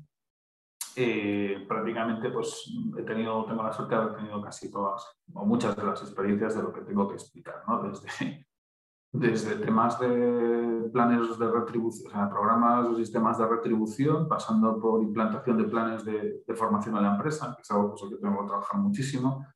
eh, 0.97 1.65
prácticamente 1.69 2.31
pues 2.31 2.73
he 2.97 3.03
tenido, 3.03 3.45
tengo 3.47 3.63
la 3.63 3.73
suerte 3.73 3.95
de 3.95 4.01
haber 4.01 4.17
tenido 4.17 4.41
casi 4.41 4.71
todas 4.71 5.05
o 5.33 5.45
muchas 5.45 5.77
de 5.77 5.85
las 5.85 6.01
experiencias 6.03 6.55
de 6.57 6.63
lo 6.63 6.73
que 6.73 6.83
tengo 6.83 7.09
que 7.09 7.15
explicar, 7.15 7.63
¿no? 7.67 7.83
Desde, 7.83 8.47
desde 9.13 9.57
temas 9.57 9.99
de 9.99 10.91
planes 10.93 11.39
de 11.39 11.51
retribución, 11.51 12.09
o 12.09 12.15
sea, 12.15 12.29
programas 12.29 12.87
o 12.89 12.97
sistemas 12.97 13.39
de 13.39 13.47
retribución, 13.47 14.29
pasando 14.29 14.81
por 14.81 15.03
implantación 15.03 15.57
de 15.59 15.65
planes 15.65 16.05
de, 16.05 16.43
formación 16.55 16.97
en 16.97 17.03
la 17.03 17.15
empresa, 17.15 17.55
que 17.55 17.63
es 17.63 17.71
algo 17.71 17.95
lo 18.01 18.11
que 18.11 18.17
tengo 18.17 18.41
que 18.41 18.49
trabajar 18.49 18.81
muchísimo, 18.81 19.47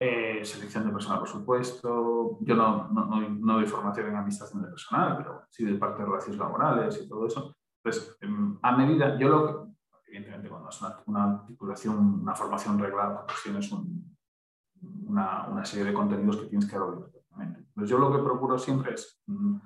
eh, 0.00 0.44
selección 0.44 0.86
de 0.86 0.92
personal, 0.92 1.18
por 1.18 1.28
supuesto. 1.28 2.38
Yo 2.40 2.54
no, 2.54 2.88
no, 2.88 3.06
no, 3.06 3.54
doy 3.54 3.66
formación 3.66 4.08
en 4.08 4.16
administración 4.16 4.62
de 4.62 4.68
personal, 4.68 5.16
pero 5.16 5.42
sí 5.50 5.64
de 5.64 5.74
parte 5.74 6.02
de 6.02 6.08
relaciones 6.08 6.38
laborales 6.38 7.02
y 7.02 7.08
todo 7.08 7.26
eso. 7.26 7.54
Entonces, 7.82 8.16
em, 8.20 8.58
a 8.62 8.76
medida, 8.76 9.18
yo 9.18 9.28
lo 9.28 9.67
evidentemente 10.08 10.48
cuando 10.48 10.70
es 10.70 10.80
una, 11.06 11.24
articulación, 11.24 12.20
una 12.22 12.34
formación 12.34 12.78
reglada, 12.78 13.26
tienes 13.42 13.70
una, 13.72 15.46
una, 15.48 15.64
serie 15.64 15.86
de 15.86 15.92
contenidos 15.92 16.38
que 16.38 16.46
tienes 16.46 16.68
que 16.68 16.76
abrir 16.76 17.04
Entonces 17.38 17.90
yo 17.90 17.98
lo 17.98 18.10
que 18.10 18.22
procuro 18.22 18.58
siempre 18.58 18.94
es 18.94 19.20
mm, 19.26 19.56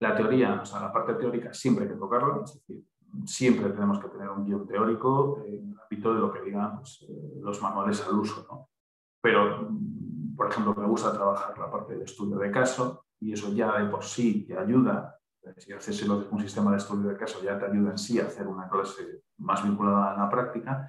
la 0.00 0.14
teoría, 0.14 0.60
o 0.60 0.66
sea, 0.66 0.80
la 0.80 0.92
parte 0.92 1.14
teórica 1.14 1.52
siempre 1.54 1.84
hay 1.84 1.90
que 1.90 1.96
tocarla, 1.96 2.42
es 2.44 2.54
decir, 2.54 2.84
siempre 3.24 3.70
tenemos 3.70 3.98
que 3.98 4.08
tener 4.08 4.28
un 4.28 4.44
guion 4.44 4.66
teórico 4.66 5.42
en 5.46 5.72
el 5.72 5.80
ámbito 5.80 6.14
de 6.14 6.20
lo 6.20 6.32
que 6.32 6.42
digan 6.42 6.78
pues, 6.78 7.06
eh, 7.08 7.40
los 7.40 7.62
manuales 7.62 8.06
al 8.06 8.18
uso. 8.18 8.68
Pero, 9.22 9.70
mm, 9.70 10.36
por 10.36 10.50
ejemplo, 10.50 10.74
me 10.74 10.86
gusta 10.86 11.12
trabajar 11.12 11.58
la 11.58 11.70
parte 11.70 11.96
de 11.96 12.04
estudio 12.04 12.36
de 12.36 12.50
caso 12.50 13.06
y 13.18 13.32
eso 13.32 13.50
ya 13.52 13.78
de 13.78 13.88
por 13.88 14.04
sí 14.04 14.44
te 14.46 14.58
ayuda 14.58 15.15
si 15.56 15.72
haces 15.72 16.02
un 16.08 16.40
sistema 16.40 16.70
de 16.70 16.78
estudio 16.78 17.10
de 17.10 17.16
caso 17.16 17.42
ya 17.42 17.58
te 17.58 17.66
ayuda 17.66 17.92
en 17.92 17.98
sí 17.98 18.20
a 18.20 18.26
hacer 18.26 18.46
una 18.46 18.68
clase 18.68 19.22
más 19.38 19.62
vinculada 19.62 20.12
a 20.12 20.16
la 20.16 20.30
práctica, 20.30 20.88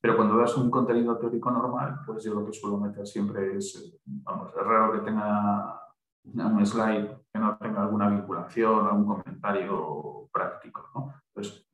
pero 0.00 0.16
cuando 0.16 0.36
das 0.36 0.56
un 0.56 0.70
contenido 0.70 1.18
teórico 1.18 1.50
normal, 1.50 2.00
pues 2.06 2.24
yo 2.24 2.34
lo 2.34 2.46
que 2.46 2.52
suelo 2.52 2.78
meter 2.78 3.06
siempre 3.06 3.56
es, 3.56 3.98
vamos, 4.04 4.52
es 4.56 4.64
raro 4.64 4.92
que 4.92 5.00
tenga 5.00 5.80
un 6.24 6.66
slide 6.66 7.18
que 7.32 7.38
no 7.38 7.56
tenga 7.58 7.82
alguna 7.82 8.08
vinculación, 8.08 8.86
algún 8.86 9.06
comentario 9.06 10.28
práctico, 10.32 10.88
¿no? 10.94 11.14
Entonces, 11.34 11.66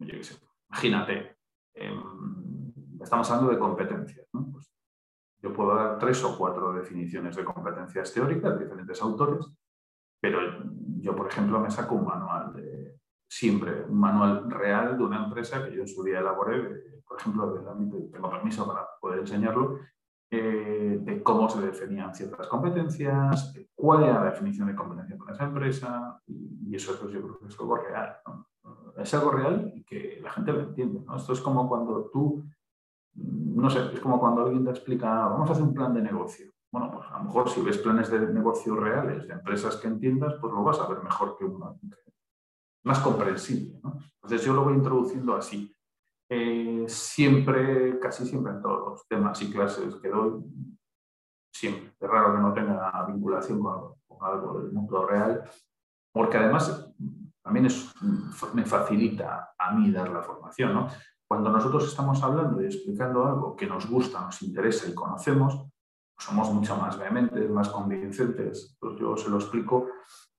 imagínate, 0.68 1.36
em, 1.74 2.72
estamos 3.00 3.30
hablando 3.30 3.52
de 3.52 3.58
competencias. 3.58 4.26
Pues 4.32 4.72
yo 5.42 5.52
puedo 5.52 5.74
dar 5.74 5.98
tres 5.98 6.22
o 6.24 6.36
cuatro 6.38 6.72
definiciones 6.72 7.36
de 7.36 7.44
competencias 7.44 8.12
teóricas 8.12 8.58
de 8.58 8.64
diferentes 8.64 9.00
autores, 9.02 9.46
pero 10.24 10.40
yo, 11.02 11.14
por 11.14 11.26
ejemplo, 11.26 11.60
me 11.60 11.70
saco 11.70 11.96
un 11.96 12.06
manual 12.06 12.54
de, 12.54 12.98
siempre, 13.28 13.84
un 13.84 14.00
manual 14.00 14.50
real 14.50 14.96
de 14.96 15.04
una 15.04 15.22
empresa 15.22 15.62
que 15.62 15.76
yo 15.76 15.82
en 15.82 15.88
su 15.88 16.02
día 16.02 16.20
elaboré, 16.20 17.02
por 17.06 17.20
ejemplo, 17.20 17.52
del 17.52 17.68
ámbito, 17.68 18.08
tengo 18.10 18.30
permiso 18.30 18.66
para 18.66 18.86
poder 18.98 19.18
enseñarlo, 19.18 19.80
eh, 20.30 20.98
de 20.98 21.22
cómo 21.22 21.46
se 21.50 21.60
definían 21.60 22.14
ciertas 22.14 22.46
competencias, 22.48 23.52
cuál 23.74 24.04
era 24.04 24.24
la 24.24 24.30
definición 24.30 24.66
de 24.68 24.74
competencia 24.74 25.18
para 25.18 25.34
esa 25.34 25.44
empresa, 25.44 26.22
y, 26.26 26.74
eso 26.74 26.98
pues, 26.98 27.12
yo 27.12 27.20
creo 27.20 27.38
que 27.38 27.48
es 27.48 27.60
algo 27.60 27.76
real. 27.76 28.16
Es 28.96 29.12
algo 29.12 29.30
real 29.30 29.72
y 29.74 29.84
que 29.84 30.20
la 30.22 30.30
gente 30.30 30.52
lo 30.54 30.60
entiende. 30.60 31.04
Esto 31.14 31.34
es 31.34 31.40
como 31.42 31.68
cuando 31.68 32.08
tú, 32.10 32.42
no 33.12 33.68
sé, 33.68 33.92
es 33.92 34.00
como 34.00 34.18
cuando 34.18 34.40
alguien 34.40 34.64
te 34.64 34.70
explica, 34.70 35.26
vamos 35.26 35.50
a 35.50 35.52
hacer 35.52 35.64
un 35.64 35.74
plan 35.74 35.92
de 35.92 36.00
negocio. 36.00 36.53
Bueno, 36.74 36.90
pues 36.90 37.06
a 37.08 37.18
lo 37.18 37.24
mejor 37.26 37.48
si 37.48 37.62
ves 37.62 37.78
planes 37.78 38.10
de 38.10 38.18
negocio 38.18 38.74
reales 38.74 39.28
de 39.28 39.34
empresas 39.34 39.76
que 39.76 39.86
entiendas, 39.86 40.34
pues 40.40 40.52
lo 40.52 40.64
vas 40.64 40.80
a 40.80 40.88
ver 40.88 41.04
mejor 41.04 41.38
que 41.38 41.44
uno. 41.44 41.78
Más 42.82 42.98
comprensible. 42.98 43.80
Entonces 44.14 44.44
yo 44.44 44.54
lo 44.54 44.64
voy 44.64 44.74
introduciendo 44.74 45.36
así. 45.36 45.72
Eh, 46.28 46.84
siempre, 46.88 48.00
casi 48.00 48.26
siempre 48.26 48.54
en 48.54 48.60
todos 48.60 48.88
los 48.88 49.06
temas 49.06 49.40
y 49.42 49.52
clases 49.52 49.94
que 50.02 50.08
doy, 50.08 50.42
siempre. 51.54 51.94
Es 52.00 52.10
raro 52.10 52.34
que 52.34 52.40
no 52.40 52.52
tenga 52.52 53.06
vinculación 53.06 53.62
con, 53.62 53.94
algo 54.20 54.58
del 54.58 54.72
mundo 54.72 55.06
real, 55.06 55.48
porque 56.12 56.38
además 56.38 56.92
también 57.40 57.68
me 58.52 58.64
facilita 58.64 59.54
a 59.56 59.70
mí 59.76 59.92
dar 59.92 60.08
la 60.08 60.24
formación. 60.24 60.88
Cuando 61.24 61.50
nosotros 61.50 61.86
estamos 61.86 62.20
hablando 62.20 62.60
y 62.60 62.66
explicando 62.66 63.24
algo 63.24 63.54
que 63.54 63.68
nos 63.68 63.88
gusta, 63.88 64.22
nos 64.22 64.42
interesa 64.42 64.88
y 64.88 64.94
conocemos, 64.94 65.68
somos 66.18 66.52
mucho 66.52 66.76
más 66.76 66.98
vehementes, 66.98 67.50
más 67.50 67.68
convincentes. 67.68 68.76
Pues 68.78 68.98
yo 68.98 69.16
se 69.16 69.30
lo 69.30 69.36
explico 69.36 69.88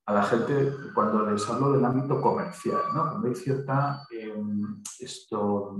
a 0.07 0.13
la 0.13 0.23
gente 0.23 0.71
cuando 0.93 1.29
les 1.29 1.49
hablo 1.49 1.71
del 1.71 1.83
ámbito 1.83 2.21
comercial, 2.21 2.81
¿no? 2.93 3.09
cuando 3.09 3.27
hay 3.27 3.35
cierta 3.35 4.05
em, 4.11 4.81
esto, 4.99 5.77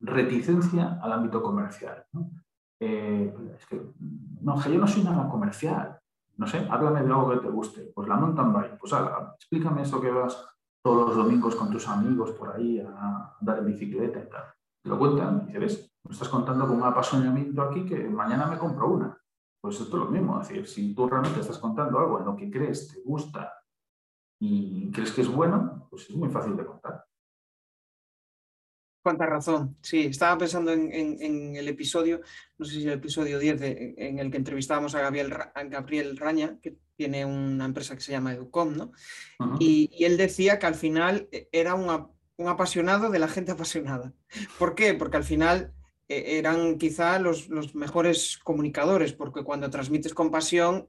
reticencia 0.00 0.98
al 1.02 1.12
ámbito 1.12 1.42
comercial. 1.42 2.04
¿no? 2.12 2.30
Eh, 2.80 3.34
es 3.58 3.66
que, 3.66 3.80
no, 4.40 4.60
yo 4.62 4.78
no 4.78 4.86
soy 4.86 5.04
nada 5.04 5.28
comercial. 5.28 5.98
No 6.36 6.46
sé, 6.46 6.66
háblame 6.70 7.02
de 7.02 7.06
algo 7.06 7.30
que 7.30 7.36
te 7.38 7.48
guste. 7.48 7.92
Pues 7.94 8.08
la 8.08 8.16
mountain 8.16 8.52
bike, 8.52 8.78
pues 8.78 8.92
explícame 9.36 9.82
eso 9.82 10.00
que 10.00 10.10
vas 10.10 10.44
todos 10.82 11.08
los 11.08 11.16
domingos 11.16 11.54
con 11.54 11.70
tus 11.70 11.86
amigos 11.86 12.32
por 12.32 12.56
ahí 12.56 12.80
a 12.80 13.36
andar 13.40 13.58
en 13.58 13.66
bicicleta 13.66 14.18
y 14.18 14.28
tal. 14.28 14.44
Te 14.82 14.88
lo 14.88 14.98
cuentan 14.98 15.48
y 15.48 15.58
dices, 15.58 15.91
me 16.04 16.12
estás 16.12 16.28
contando 16.28 16.66
con 16.66 16.76
un 16.76 16.84
apasionamiento 16.84 17.62
aquí 17.62 17.84
que 17.84 18.08
mañana 18.08 18.46
me 18.46 18.58
compro 18.58 18.88
una. 18.88 19.18
Pues 19.60 19.80
esto 19.80 19.96
es 19.96 20.04
lo 20.04 20.10
mismo, 20.10 20.40
es 20.40 20.48
decir, 20.48 20.66
si 20.66 20.94
tú 20.94 21.08
realmente 21.08 21.38
estás 21.38 21.58
contando 21.58 21.98
algo 21.98 22.18
en 22.18 22.24
lo 22.24 22.36
que 22.36 22.50
crees, 22.50 22.88
te 22.88 23.00
gusta 23.00 23.52
y 24.40 24.90
crees 24.90 25.12
que 25.12 25.20
es 25.20 25.28
bueno, 25.28 25.86
pues 25.88 26.10
es 26.10 26.16
muy 26.16 26.28
fácil 26.30 26.56
de 26.56 26.66
contar. 26.66 27.04
Cuánta 29.04 29.26
razón. 29.26 29.76
Sí, 29.80 30.06
estaba 30.06 30.38
pensando 30.38 30.72
en, 30.72 31.56
el 31.56 31.68
episodio, 31.68 32.20
no 32.58 32.64
sé 32.64 32.74
si 32.74 32.84
el 32.84 32.94
episodio 32.94 33.38
10, 33.38 33.60
en 33.62 34.18
el 34.18 34.30
que 34.30 34.36
entrevistábamos 34.36 34.96
a 34.96 35.00
Gabriel, 35.00 35.32
Gabriel 35.68 36.16
Raña, 36.16 36.58
que 36.60 36.76
tiene 36.96 37.24
una 37.24 37.64
empresa 37.64 37.94
que 37.94 38.00
se 38.00 38.12
llama 38.12 38.32
Educom, 38.32 38.76
¿no? 38.76 38.92
y, 39.58 39.90
y, 39.92 40.04
él 40.04 40.16
decía 40.16 40.58
que 40.58 40.66
al 40.66 40.76
final 40.76 41.28
era 41.50 41.74
un 41.74 42.48
apasionado 42.48 43.10
de 43.10 43.18
la 43.18 43.28
gente 43.28 43.52
apasionada. 43.52 44.12
¿Por 44.58 44.74
qué? 44.74 44.94
Porque 44.94 45.16
al 45.16 45.24
final 45.24 45.72
e-, 45.72 45.81
eran 46.38 46.78
quizá 46.78 47.18
los, 47.18 47.48
mejores 47.74 48.38
comunicadores, 48.38 49.12
porque 49.12 49.44
cuando 49.44 49.70
transmites 49.70 50.14
con 50.14 50.30
pasión, 50.30 50.88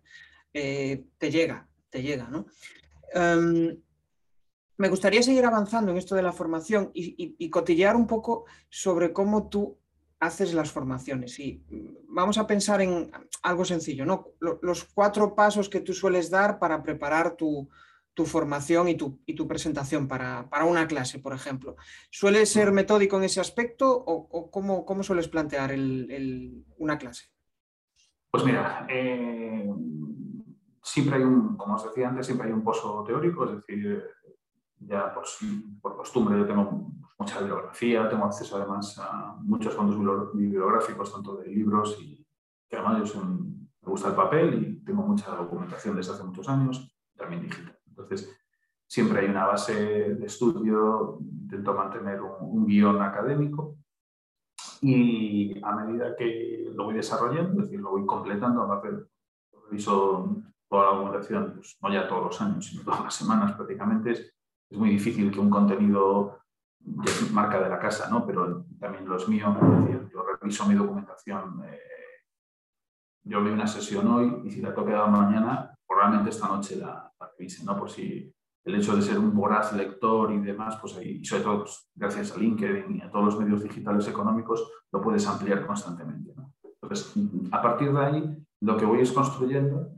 eh, 0.53 1.03
te 1.17 1.31
llega, 1.31 1.67
te 1.89 2.01
llega, 2.01 2.29
¿no? 2.29 2.45
Em, 3.13 3.77
me 4.77 4.89
gustaría 4.89 5.21
seguir 5.21 5.45
avanzando 5.45 5.91
en 5.91 5.97
esto 5.97 6.15
de 6.15 6.23
la 6.23 6.33
formación 6.33 6.91
y, 6.93 7.49
cotillear 7.49 7.95
un 7.95 8.07
poco 8.07 8.45
sobre 8.69 9.13
cómo 9.13 9.47
tú 9.47 9.77
haces 10.19 10.53
las 10.53 10.71
formaciones. 10.71 11.39
Y 11.39 11.63
vamos 12.07 12.37
a 12.37 12.47
pensar 12.47 12.81
en 12.81 13.11
algo 13.43 13.65
sencillo, 13.65 14.05
¿no? 14.05 14.29
Los 14.39 14.85
cuatro 14.85 15.35
pasos 15.35 15.69
que 15.69 15.81
tú 15.81 15.93
sueles 15.93 16.29
dar 16.29 16.59
para 16.59 16.81
preparar 16.81 17.35
tu, 17.35 17.69
tu 18.13 18.25
formación 18.25 18.87
y 18.87 18.95
tu, 18.95 19.21
y 19.25 19.33
tu 19.35 19.47
presentación 19.47 20.07
para, 20.07 20.47
una 20.65 20.87
clase, 20.87 21.19
por 21.19 21.33
ejemplo. 21.33 21.75
¿Suele 22.09 22.45
ser 22.45 22.71
metódico 22.71 23.17
en 23.17 23.23
ese 23.23 23.41
aspecto 23.41 23.91
o, 23.91 24.51
cómo, 24.51 24.85
cómo, 24.85 25.03
sueles 25.03 25.27
plantear 25.27 25.73
una 26.77 26.97
clase? 26.97 27.25
Pues 28.29 28.45
mira, 28.45 28.85
eh, 28.89 29.71
siempre 30.81 31.17
hay 31.17 31.23
un, 31.23 31.55
como 31.55 31.75
os 31.75 31.83
decía 31.85 32.09
antes, 32.09 32.25
siempre 32.25 32.47
hay 32.47 32.53
un 32.53 32.63
pozo 32.63 33.03
teórico, 33.05 33.45
es 33.45 33.55
decir, 33.55 34.03
ya 34.79 35.13
por, 35.13 35.23
por 35.81 35.97
costumbre 35.97 36.37
yo 36.37 36.45
tengo 36.45 36.91
mucha 37.17 37.39
bibliografía, 37.39 38.09
tengo 38.09 38.25
acceso 38.25 38.57
además 38.57 38.97
a 38.99 39.37
muchos 39.41 39.73
fondos 39.73 39.97
bibliográficos, 40.33 41.13
tanto 41.13 41.37
de 41.37 41.47
libros 41.47 41.97
y 42.01 42.25
que 42.67 42.75
además 42.75 43.11
yo 43.11 43.23
me 43.23 43.89
gusta 43.89 44.09
el 44.09 44.15
papel 44.15 44.53
y 44.81 44.85
tengo 44.85 45.03
mucha 45.03 45.31
documentación 45.35 45.95
desde 45.95 46.13
hace 46.13 46.23
muchos 46.23 46.47
años, 46.49 46.95
también 47.15 47.43
digital. 47.43 47.77
Entonces, 47.93 48.35
siempre 48.87 49.21
hay 49.21 49.27
una 49.27 49.45
base 49.45 50.15
de 50.15 50.25
estudio, 50.25 51.19
intento 51.19 51.73
mantener 51.73 52.21
un, 52.21 52.65
guion 52.65 53.01
académico 53.01 53.77
y 54.81 55.59
a 55.63 55.75
medida 55.75 56.15
que 56.15 56.71
lo 56.73 56.85
voy 56.85 56.95
desarrollando, 56.95 57.61
es 57.61 57.69
decir, 57.69 57.79
lo 57.79 57.91
voy 57.91 58.05
completando, 58.05 58.81
reviso 59.69 60.35
toda 60.67 60.85
la 60.85 60.91
documentación, 60.91 61.53
pues, 61.55 61.77
no 61.81 61.93
ya 61.93 62.07
todos 62.07 62.25
los 62.25 62.41
años, 62.41 62.65
sino 62.65 62.83
todas 62.83 63.03
las 63.03 63.13
semanas 63.13 63.53
prácticamente, 63.53 64.11
es, 64.11 64.33
muy 64.71 64.89
difícil 64.89 65.31
que 65.31 65.39
un 65.39 65.51
contenido 65.51 66.39
de 66.79 67.11
marca 67.31 67.61
de 67.61 67.69
la 67.69 67.77
casa, 67.77 68.09
¿no? 68.09 68.25
pero 68.25 68.65
también 68.79 69.07
los 69.07 69.29
míos, 69.29 69.55
es 69.61 69.85
decir, 69.85 70.09
yo 70.11 70.23
reviso 70.23 70.67
mi 70.67 70.73
documentación, 70.73 71.63
eh, 71.65 71.79
yo 73.23 73.43
veo 73.43 73.53
una 73.53 73.67
sesión 73.67 74.07
hoy 74.07 74.41
y 74.45 74.49
si 74.49 74.61
la 74.61 74.73
toca 74.73 75.05
mañana, 75.05 75.72
probablemente 75.87 76.29
esta 76.29 76.47
noche 76.47 76.77
la, 76.77 77.11
¿no? 77.65 77.77
Por 77.77 77.89
si 77.89 78.33
el 78.65 78.75
hecho 78.75 78.95
de 78.95 79.01
ser 79.01 79.19
un 79.19 79.35
voraz 79.35 79.73
lector 79.73 80.31
y 80.31 80.39
demás, 80.39 80.77
pues 80.79 80.95
ahí, 80.95 81.19
y 81.21 81.25
sobre 81.25 81.43
todo 81.43 81.59
pues, 81.59 81.89
gracias 81.95 82.31
a 82.31 82.37
LinkedIn 82.37 82.95
y 82.95 83.01
a 83.01 83.11
todos 83.11 83.25
los 83.25 83.39
medios 83.39 83.63
digitales 83.63 84.07
económicos, 84.07 84.69
lo 84.91 85.01
puedes 85.01 85.27
ampliar 85.27 85.65
constantemente. 85.65 86.33
Entonces, 86.81 87.13
a 87.51 87.61
partir 87.61 87.91
de 87.91 87.99
ahí, 87.99 88.37
lo 88.61 88.77
que 88.77 88.85
voy 88.85 89.01
es 89.01 89.11
construyendo, 89.11 89.89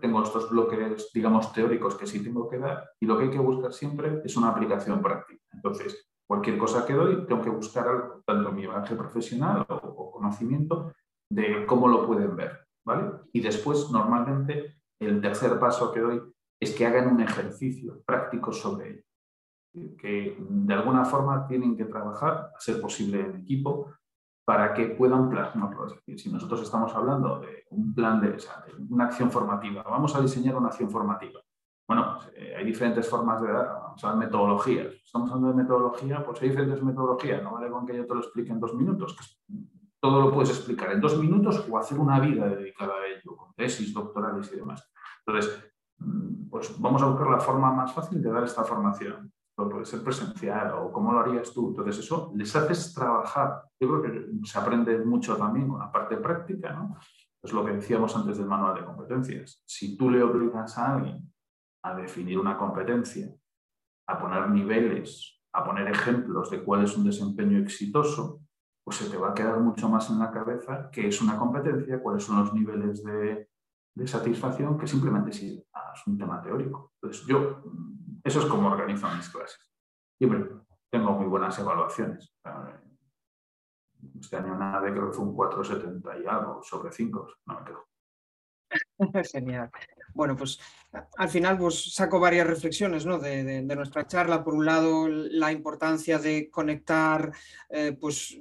tengo 0.00 0.22
estos 0.22 0.50
bloques, 0.50 1.10
digamos, 1.14 1.52
teóricos 1.52 1.94
que 1.94 2.06
sí 2.06 2.22
tengo 2.22 2.48
que 2.48 2.58
dar, 2.58 2.90
y 3.00 3.06
lo 3.06 3.16
que 3.16 3.24
hay 3.24 3.30
que 3.30 3.38
buscar 3.38 3.72
siempre 3.72 4.22
es 4.24 4.36
una 4.36 4.48
aplicación 4.48 5.00
práctica. 5.00 5.44
Entonces, 5.52 6.10
Cualquier 6.30 6.58
cosa 6.58 6.86
que 6.86 6.92
doy, 6.92 7.26
tengo 7.26 7.42
que 7.42 7.50
buscar 7.50 7.88
algo, 7.88 8.22
tanto 8.24 8.52
mi 8.52 8.64
bagaje 8.64 8.94
profesional 8.94 9.66
o, 9.68 10.12
conocimiento 10.12 10.92
de 11.28 11.66
cómo 11.66 11.88
lo 11.88 12.06
pueden 12.06 12.36
ver. 12.36 12.68
¿vale? 12.86 13.10
Y 13.32 13.40
después, 13.40 13.90
normalmente, 13.90 14.79
el 15.00 15.20
tercer 15.20 15.58
paso 15.58 15.92
que 15.92 16.00
doy 16.00 16.22
es 16.60 16.74
que 16.74 16.86
hagan 16.86 17.12
un 17.12 17.20
ejercicio 17.20 18.02
práctico 18.04 18.52
sobre 18.52 18.90
ello. 18.90 19.02
Que 19.96 20.36
de 20.38 20.74
alguna 20.74 21.04
forma 21.04 21.46
tienen 21.46 21.76
que 21.76 21.86
trabajar, 21.86 22.50
a 22.54 22.60
ser 22.60 22.80
posible 22.80 23.20
en 23.20 23.36
equipo, 23.36 23.92
para 24.44 24.74
que 24.74 24.86
puedan 24.86 25.30
plasmarlo. 25.30 25.86
Es 25.86 25.94
decir, 25.94 26.18
si 26.18 26.32
nosotros 26.32 26.62
estamos 26.62 26.94
hablando 26.94 27.38
de 27.40 27.64
un 27.70 27.94
plan 27.94 28.20
de, 28.20 28.36
una 28.88 29.04
acción 29.04 29.30
formativa, 29.30 29.82
vamos 29.84 30.14
a 30.16 30.20
diseñar 30.20 30.56
una 30.56 30.68
acción 30.68 30.90
formativa. 30.90 31.40
Bueno, 31.86 32.16
pues, 32.16 32.32
eh, 32.36 32.54
hay 32.56 32.64
diferentes 32.64 33.08
formas 33.08 33.40
de 33.40 33.52
dar, 33.52 33.68
vamos 33.68 34.04
a 34.04 34.08
dar 34.08 34.16
metodologías. 34.16 34.94
Estamos 35.04 35.30
hablando 35.30 35.48
de 35.48 35.62
metodología, 35.62 36.24
pues 36.24 36.42
hay 36.42 36.48
diferentes 36.48 36.82
metodologías, 36.82 37.42
no 37.42 37.52
vale 37.52 37.70
con 37.70 37.86
que 37.86 37.96
yo 37.96 38.06
te 38.06 38.14
lo 38.14 38.20
explique 38.20 38.52
en 38.52 38.60
dos 38.60 38.74
minutos, 38.74 39.40
todo 40.00 40.20
lo 40.20 40.32
puedes 40.32 40.50
explicar 40.50 40.92
en 40.92 41.00
dos 41.00 41.18
minutos 41.18 41.66
o 41.68 41.78
hacer 41.78 41.98
una 41.98 42.18
vida 42.20 42.48
dedicada 42.48 42.94
a 42.94 43.06
ello, 43.06 43.36
con 43.36 43.54
tesis, 43.54 43.92
doctorales 43.92 44.50
y 44.52 44.56
demás. 44.56 44.90
Entonces, 45.26 45.72
mm, 45.98 46.48
pues 46.48 46.80
vamos 46.80 47.02
a 47.02 47.06
buscar 47.06 47.28
la 47.28 47.40
forma 47.40 47.72
más 47.72 47.92
fácil 47.92 48.22
de 48.22 48.30
dar 48.30 48.44
esta 48.44 48.64
formación 48.64 49.32
puede 49.68 49.84
ser 49.84 50.02
presencial 50.02 50.72
o 50.74 50.92
cómo 50.92 51.12
lo 51.12 51.20
harías 51.20 51.52
tú. 51.52 51.68
Entonces, 51.68 51.98
eso 51.98 52.32
les 52.34 52.54
haces 52.54 52.94
trabajar. 52.94 53.64
Yo 53.78 53.88
creo 53.88 54.02
que 54.02 54.46
se 54.46 54.58
aprende 54.58 54.98
mucho 54.98 55.36
también 55.36 55.68
con 55.68 55.80
la 55.80 55.90
parte 55.90 56.16
práctica, 56.16 56.72
¿no? 56.72 56.96
Es 57.42 57.52
lo 57.52 57.64
que 57.64 57.72
decíamos 57.72 58.14
antes 58.16 58.38
del 58.38 58.46
manual 58.46 58.74
de 58.74 58.84
competencias. 58.84 59.62
Si 59.66 59.96
tú 59.96 60.10
le 60.10 60.22
obligas 60.22 60.76
a 60.78 60.94
alguien 60.94 61.32
a 61.82 61.94
definir 61.94 62.38
una 62.38 62.56
competencia, 62.56 63.34
a 64.06 64.18
poner 64.18 64.50
niveles, 64.50 65.40
a 65.52 65.64
poner 65.64 65.88
ejemplos 65.88 66.50
de 66.50 66.62
cuál 66.62 66.84
es 66.84 66.96
un 66.96 67.04
desempeño 67.04 67.58
exitoso, 67.58 68.39
pues 68.90 69.04
se 69.04 69.08
te 69.08 69.16
va 69.16 69.30
a 69.30 69.34
quedar 69.34 69.60
mucho 69.60 69.88
más 69.88 70.10
en 70.10 70.18
la 70.18 70.32
cabeza 70.32 70.90
qué 70.90 71.06
es 71.06 71.22
una 71.22 71.38
competencia, 71.38 72.02
cuáles 72.02 72.24
son 72.24 72.40
los 72.40 72.52
niveles 72.52 73.04
de, 73.04 73.48
satisfacción, 74.04 74.76
que 74.76 74.88
simplemente 74.88 75.30
si 75.30 75.64
es 75.94 76.06
un 76.08 76.18
tema 76.18 76.42
teórico. 76.42 76.94
Entonces, 77.00 77.24
yo 77.24 77.62
eso 78.24 78.40
es 78.40 78.46
como 78.46 78.68
organizo 78.68 79.06
mis 79.14 79.28
clases. 79.28 79.72
Y 80.18 80.28
tengo 80.90 81.12
muy 81.12 81.26
buenas 81.26 81.56
evaluaciones. 81.60 82.34
Este 84.20 84.36
año 84.36 84.56
nada 84.56 84.80
de 84.80 84.90
creo 84.90 85.06
que 85.06 85.16
fue 85.16 85.24
un 85.24 85.36
4,70 85.36 86.24
y 86.24 86.26
algo 86.26 86.60
sobre 86.60 86.90
5, 86.90 87.28
no 87.46 87.60
me 87.60 87.64
quedo. 87.64 87.86
Genial. 89.32 89.70
Bueno, 90.14 90.36
pues 90.36 90.58
al 91.18 91.28
final 91.28 91.58
pues, 91.58 91.94
saco 91.94 92.18
varias 92.18 92.46
reflexiones 92.46 93.06
¿no? 93.06 93.18
de, 93.18 93.62
nuestra 93.62 94.06
charla. 94.06 94.42
Por 94.42 94.54
un 94.54 94.66
lado, 94.66 95.08
la 95.08 95.52
importancia 95.52 96.18
de 96.18 96.50
conectar 96.50 97.32
eh, 97.68 97.96
pues, 97.98 98.36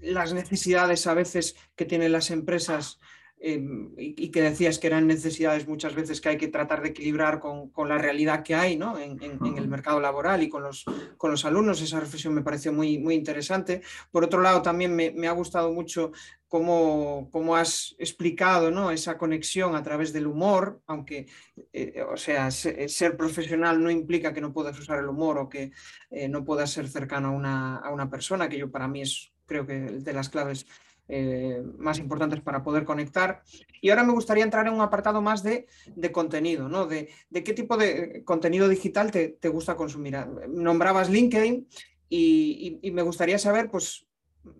las 0.00 0.32
necesidades 0.32 1.06
a 1.06 1.14
veces 1.14 1.56
que 1.76 1.84
tienen 1.84 2.12
las 2.12 2.30
empresas 2.30 2.98
Em, 3.40 3.94
y, 3.96 4.30
que 4.30 4.42
decías 4.42 4.80
que 4.80 4.88
eran 4.88 5.06
necesidades 5.06 5.68
muchas 5.68 5.94
veces 5.94 6.20
que 6.20 6.30
hay 6.30 6.36
que 6.36 6.48
tratar 6.48 6.82
de 6.82 6.88
equilibrar 6.88 7.38
con, 7.38 7.70
la 7.88 7.96
realidad 7.96 8.42
que 8.42 8.56
hay 8.56 8.76
¿no? 8.76 8.98
en, 8.98 9.20
el 9.22 9.68
mercado 9.68 10.00
laboral 10.00 10.42
y 10.42 10.48
con 10.48 10.64
los, 10.64 10.84
con 11.16 11.30
los 11.30 11.44
alumnos. 11.44 11.80
Esa 11.80 12.00
reflexión 12.00 12.34
me 12.34 12.42
pareció 12.42 12.72
muy, 12.72 12.98
muy 12.98 13.14
interesante. 13.14 13.82
Por 14.10 14.24
otro 14.24 14.40
lado, 14.40 14.60
también 14.60 14.94
me, 14.94 15.28
ha 15.28 15.32
gustado 15.32 15.72
mucho 15.72 16.10
cómo, 16.48 17.28
cómo, 17.30 17.54
has 17.54 17.94
explicado 17.98 18.72
¿no? 18.72 18.90
esa 18.90 19.16
conexión 19.16 19.76
a 19.76 19.84
través 19.84 20.12
del 20.12 20.26
humor, 20.26 20.80
aunque, 20.86 21.26
eh, 21.72 22.02
o 22.02 22.16
sea, 22.16 22.50
ser, 22.50 23.16
profesional 23.16 23.80
no 23.80 23.90
implica 23.90 24.32
que 24.34 24.40
no 24.40 24.52
puedas 24.52 24.76
usar 24.78 24.98
el 24.98 25.08
humor 25.08 25.38
o 25.38 25.48
que 25.48 25.70
eh, 26.10 26.28
no 26.28 26.44
puedas 26.44 26.70
ser 26.70 26.88
cercano 26.88 27.28
a 27.28 27.32
una, 27.32 27.76
a 27.76 27.90
una 27.90 28.10
persona, 28.10 28.48
que 28.48 28.58
yo 28.58 28.70
para 28.70 28.88
mí 28.88 29.02
es 29.02 29.32
creo 29.46 29.66
que 29.66 29.74
de 29.74 30.12
las 30.12 30.28
claves 30.28 30.66
eh, 31.10 31.62
más 31.78 31.98
importantes 31.98 32.42
para 32.42 32.62
poder 32.62 32.84
conectar. 32.84 33.42
Y 33.80 33.88
ahora 33.88 34.04
me 34.04 34.12
gustaría 34.12 34.44
entrar 34.44 34.66
en 34.66 34.74
un 34.74 34.82
apartado 34.82 35.22
más 35.22 35.42
de, 35.42 35.66
contenido, 36.12 36.68
¿no? 36.68 36.86
De, 36.86 37.08
qué 37.32 37.54
tipo 37.54 37.78
de 37.78 38.22
contenido 38.24 38.68
digital 38.68 39.10
te, 39.10 39.48
gusta 39.48 39.74
consumir. 39.74 40.16
Ah, 40.16 40.28
nombrabas 40.48 41.08
LinkedIn 41.08 41.66
y, 42.10 42.90
me 42.92 43.02
gustaría 43.02 43.38
saber, 43.38 43.70
pues, 43.70 44.06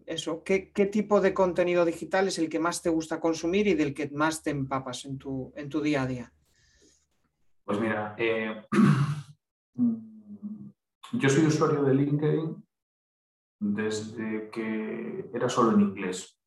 eso, 0.06 0.42
¿qué, 0.42 0.70
tipo 0.90 1.20
de 1.20 1.34
contenido 1.34 1.84
digital 1.84 2.28
es 2.28 2.38
el 2.38 2.48
que 2.48 2.58
más 2.58 2.80
te 2.80 2.88
gusta 2.88 3.20
consumir 3.20 3.66
y 3.66 3.74
del 3.74 3.92
que 3.92 4.08
más 4.10 4.42
te 4.42 4.50
empapas 4.50 5.04
en 5.04 5.18
tu, 5.18 5.52
en 5.54 5.68
tu 5.68 5.82
día 5.82 6.02
a 6.02 6.06
día. 6.06 6.32
Pues 7.64 7.78
mira, 7.78 8.14
eh, 8.16 8.64
yo 11.12 11.28
soy 11.28 11.44
usuario 11.44 11.82
de 11.82 11.94
LinkedIn 11.94 12.64
desde 13.60 14.50
que 14.50 15.30
era 15.34 15.48
solo 15.48 15.72
en 15.72 15.80
inglés. 15.82 16.37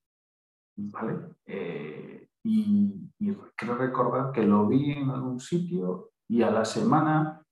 ¿Vale? 0.90 1.36
Eh, 1.46 2.28
y, 2.44 3.10
creo 3.56 3.76
recordar 3.76 4.32
que 4.32 4.44
lo 4.44 4.68
vi 4.68 4.92
en 4.94 5.10
algún 5.10 5.40
sitio 5.40 6.12
y 6.28 6.42
a 6.42 6.50
la 6.50 6.66
semana, 6.66 7.44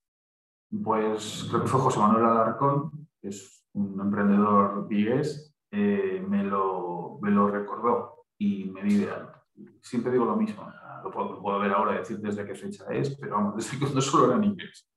pues 0.84 1.48
creo 1.50 1.62
que 1.62 1.68
fue 1.68 1.80
José 1.80 2.00
Manuel 2.00 2.26
Alarcón, 2.26 3.08
que 3.22 3.30
es 3.30 3.68
un 3.74 4.00
emprendedor 4.00 4.88
vigués, 4.88 5.56
eh, 5.72 6.26
me, 6.28 6.44
lo, 6.44 7.20
me 7.22 7.30
lo 7.30 7.48
recordó 7.50 8.26
y 8.40 8.66
me 8.66 8.84
di 8.84 8.98
de 8.98 9.12
alto. 9.12 9.40
Siempre 9.82 10.12
digo 10.12 10.26
lo 10.26 10.36
mismo, 10.36 10.68
lo 11.04 11.12
puedo, 11.12 11.40
puedo, 11.40 11.60
ver 11.60 11.72
ahora 11.72 11.96
y 11.96 11.98
decir 12.00 12.20
desde 12.20 12.46
qué 12.46 12.56
fecha 12.56 12.86
es, 12.92 13.16
pero 13.16 13.36
vamos, 13.36 13.56
desde 13.58 13.78
que 13.78 13.94
no 13.94 14.02
solo 14.02 14.34
era 14.34 14.44
inglés 14.44 14.89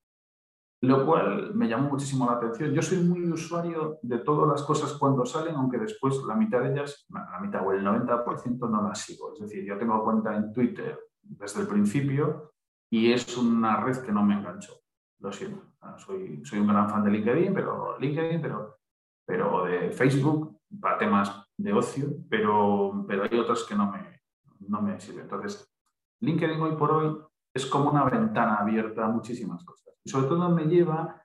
lo 0.82 1.06
cual 1.06 1.54
me 1.54 1.68
llamó 1.68 1.90
muchísimo 1.90 2.26
la 2.26 2.32
atención. 2.32 2.72
Yo 2.72 2.82
soy 2.82 2.98
muy 2.98 3.30
usuario 3.30 3.98
de 4.02 4.18
todas 4.18 4.48
las 4.48 4.62
cosas 4.64 4.92
cuando 4.94 5.24
salen, 5.24 5.54
aunque 5.54 5.78
después 5.78 6.16
la 6.26 6.34
mitad 6.34 6.60
de 6.60 6.72
ellas, 6.72 7.06
la 7.08 7.38
mitad 7.40 7.64
o 7.64 7.72
el 7.72 7.84
90% 7.84 8.68
no 8.68 8.82
las 8.82 8.98
sigo. 8.98 9.32
Es 9.32 9.40
decir, 9.40 9.64
yo 9.64 9.78
tengo 9.78 10.02
cuenta 10.02 10.34
en 10.34 10.52
Twitter 10.52 10.98
desde 11.22 11.60
el 11.60 11.68
principio 11.68 12.52
y 12.90 13.12
es 13.12 13.36
una 13.36 13.80
red 13.80 13.98
que 13.98 14.10
no 14.10 14.24
me 14.24 14.34
enganchó. 14.34 14.72
Lo 15.20 15.30
siento. 15.30 15.62
Soy, 15.98 16.44
soy 16.44 16.58
un 16.58 16.66
gran 16.66 16.90
fan 16.90 17.04
de 17.04 17.12
LinkedIn, 17.12 17.54
pero 17.54 17.96
LinkedIn, 18.00 18.42
pero, 18.42 18.78
pero 19.24 19.64
de 19.66 19.92
Facebook 19.92 20.58
para 20.80 20.98
temas 20.98 21.46
de 21.56 21.72
ocio, 21.72 22.08
pero, 22.28 23.04
pero 23.06 23.22
hay 23.22 23.38
otras 23.38 23.62
que 23.62 23.76
no 23.76 23.92
me, 23.92 24.20
no 24.66 24.82
me 24.82 24.98
sirven. 24.98 25.24
Entonces, 25.24 25.72
LinkedIn 26.20 26.60
hoy 26.60 26.76
por 26.76 26.90
hoy 26.90 27.16
es 27.55 27.66
como 27.66 27.90
una 27.90 28.05
ventana 28.05 28.57
abierta 28.57 29.05
a 29.05 29.09
muchísimas 29.09 29.64
cosas. 29.64 29.94
Y 30.05 30.11
sobre 30.11 30.26
todo 30.26 30.48
me 30.50 30.64
lleva 30.64 31.22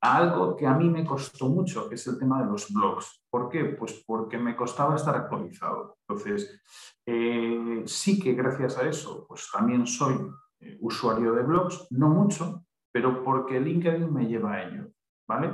a 0.00 0.16
algo 0.16 0.56
que 0.56 0.66
a 0.66 0.74
mí 0.74 0.88
me 0.88 1.04
costó 1.04 1.48
mucho, 1.48 1.88
que 1.88 1.94
es 1.94 2.06
el 2.06 2.18
tema 2.18 2.42
de 2.42 2.50
los 2.50 2.72
blogs. 2.72 3.24
¿Por 3.30 3.48
qué? 3.48 3.64
Pues 3.64 4.02
porque 4.06 4.38
me 4.38 4.56
costaba 4.56 4.96
estar 4.96 5.14
actualizado. 5.16 5.96
Entonces, 6.06 6.60
eh, 7.06 7.82
sí 7.86 8.18
que 8.18 8.34
gracias 8.34 8.78
a 8.78 8.88
eso, 8.88 9.24
pues 9.28 9.48
también 9.52 9.86
soy 9.86 10.14
eh, 10.60 10.76
usuario 10.80 11.32
de 11.34 11.42
blogs, 11.42 11.86
no 11.90 12.08
mucho, 12.08 12.64
pero 12.92 13.22
porque 13.22 13.60
LinkedIn 13.60 14.12
me 14.12 14.26
lleva 14.26 14.54
a 14.54 14.62
ello. 14.64 14.92
¿vale? 15.26 15.52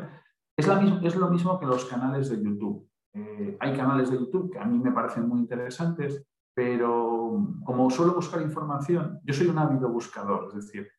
Es, 0.56 0.66
la 0.66 1.00
es 1.02 1.14
lo 1.16 1.28
mismo 1.28 1.58
que 1.58 1.66
los 1.66 1.84
canales 1.84 2.28
de 2.30 2.42
YouTube. 2.42 2.88
Eh, 3.14 3.56
hay 3.60 3.76
canales 3.76 4.10
de 4.10 4.18
YouTube 4.18 4.50
que 4.52 4.58
a 4.58 4.64
mí 4.64 4.78
me 4.78 4.92
parecen 4.92 5.28
muy 5.28 5.40
interesantes, 5.40 6.24
pero 6.58 7.40
como 7.64 7.88
suelo 7.88 8.14
buscar 8.14 8.42
información, 8.42 9.20
yo 9.22 9.32
soy 9.32 9.46
un 9.46 9.58
ávido 9.58 9.88
buscador, 9.90 10.48
es 10.48 10.66
decir, 10.66 10.90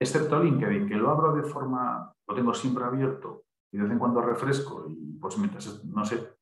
excepto 0.00 0.40
LinkedIn, 0.40 0.86
que 0.86 0.94
lo 0.94 1.10
abro 1.10 1.32
de 1.32 1.42
forma, 1.42 2.14
lo 2.28 2.34
tengo 2.36 2.54
siempre 2.54 2.84
abierto 2.84 3.42
y 3.72 3.76
de 3.76 3.82
vez 3.82 3.90
en 3.90 3.98
cuando 3.98 4.22
refresco 4.22 4.86
y 4.88 5.18
pues 5.18 5.36
mientras, 5.36 5.84
no 5.84 6.04
sé, 6.04 6.36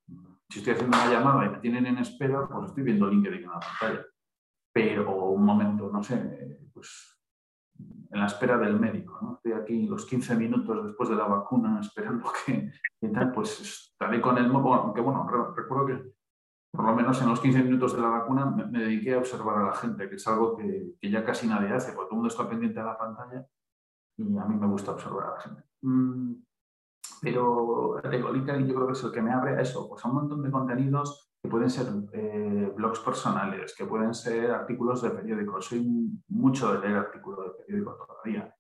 si 0.51 0.59
estoy 0.59 0.75
haciendo 0.75 0.99
una 0.99 1.11
llamada 1.11 1.47
y 1.47 1.49
me 1.49 1.59
tienen 1.61 1.87
en 1.87 1.97
espera, 1.97 2.47
pues 2.47 2.67
estoy 2.67 2.83
viendo 2.83 3.09
LinkedIn 3.09 3.45
en 3.45 3.51
la 3.51 3.59
pantalla. 3.59 4.05
Pero 4.71 5.31
un 5.31 5.43
momento, 5.43 5.89
no 5.91 6.03
sé, 6.03 6.61
pues 6.75 7.19
en 7.79 8.21
la 8.21 8.27
espera 8.27 8.59
del 8.59 8.79
médico, 8.79 9.19
¿no? 9.23 9.37
Estoy 9.37 9.53
aquí 9.53 9.87
los 9.87 10.05
15 10.05 10.37
minutos 10.37 10.89
después 10.89 11.09
de 11.09 11.17
la 11.17 11.27
vacuna 11.27 11.81
esperando 11.81 12.31
que, 12.45 12.71
tal, 13.09 13.33
pues 13.33 13.63
estaré 13.63 14.21
con 14.21 14.37
el 14.37 14.51
móvil, 14.51 14.75
aunque 14.75 15.01
bueno, 15.01 15.27
recuerdo 15.57 15.87
que 15.87 16.16
por 16.77 16.85
lo 16.85 16.95
menos 16.95 17.21
en 17.23 17.29
los 17.29 17.41
15 17.41 17.63
minutos 17.65 17.97
de 17.97 18.03
la 18.03 18.09
vacuna, 18.09 18.47
me, 18.47 18.79
dediqué 18.79 19.15
a 19.15 19.19
observar 19.19 19.59
a 19.59 19.67
la 19.67 19.73
gente, 19.73 20.09
que 20.09 20.17
es 20.17 20.29
algo 20.29 20.57
que, 20.57 20.95
ya 21.03 21.25
casi 21.25 21.47
nadie 21.47 21.73
hace, 21.73 21.93
porque 21.93 22.09
todo 22.09 22.11
el 22.11 22.17
mundo 22.17 22.29
está 22.29 22.49
pendiente 22.49 22.79
de 22.79 22.87
la 22.87 22.99
pantalla 22.99 23.47
y 24.19 24.37
a 24.37 24.45
mí 24.45 24.57
me 24.57 24.67
gusta 24.67 24.93
observar 24.93 25.27
a 25.27 25.31
la 25.31 25.41
gente. 25.41 25.63
Mm, 25.83 26.35
pero 27.23 28.01
LinkedIn 28.03 28.67
yo 28.67 28.75
creo 28.75 28.87
que 28.87 28.93
es 28.93 29.05
el 29.05 29.13
que 29.13 29.23
me 29.23 29.33
abre 29.33 29.57
a 29.57 29.61
eso, 29.63 29.89
pues 29.89 30.05
a 30.05 30.09
un 30.09 30.15
montón 30.15 30.43
de 30.43 30.51
contenidos 30.51 31.33
que 31.43 31.49
pueden 31.49 31.71
ser 31.71 31.87
eh, 32.13 32.73
blogs 32.77 33.01
personales, 33.01 33.75
que 33.77 33.87
pueden 33.87 34.13
ser 34.13 34.51
artículos 34.51 35.01
de 35.03 35.11
periódicos. 35.11 35.67
Soy 35.67 35.87
mucho 36.29 36.73
de 36.73 36.81
leer 36.81 36.99
artículos 36.99 37.45
de 37.45 37.65
periódico 37.65 37.97
todavía. 38.07 38.55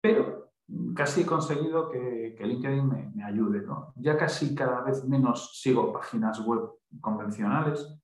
Pero 0.00 0.51
casi 0.94 1.22
he 1.22 1.26
conseguido 1.26 1.88
que, 1.88 2.36
LinkedIn 2.38 3.14
me, 3.14 3.24
ayude. 3.24 3.62
¿no? 3.62 3.92
Ya 3.96 4.16
casi 4.16 4.54
cada 4.54 4.82
vez 4.82 5.04
menos 5.04 5.58
sigo 5.60 5.92
páginas 5.92 6.44
web 6.44 6.70
convencionales 7.00 7.98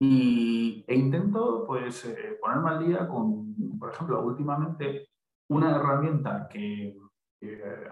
y, 0.00 0.84
e 0.86 0.94
intento 0.94 1.64
pues, 1.66 2.04
eh, 2.04 2.38
ponerme 2.40 2.70
al 2.70 2.86
día 2.86 3.08
con, 3.08 3.78
por 3.78 3.90
ejemplo, 3.92 4.22
últimamente 4.22 5.08
una 5.48 5.74
herramienta 5.74 6.48
que, 6.48 6.98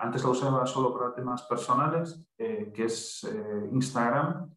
antes 0.01 0.25
la 0.25 0.31
usaba 0.31 0.65
solo 0.65 0.95
para 0.95 1.15
temas 1.15 1.43
personales, 1.43 2.27
que 2.39 2.85
es 2.85 3.31
Instagram, 3.71 4.51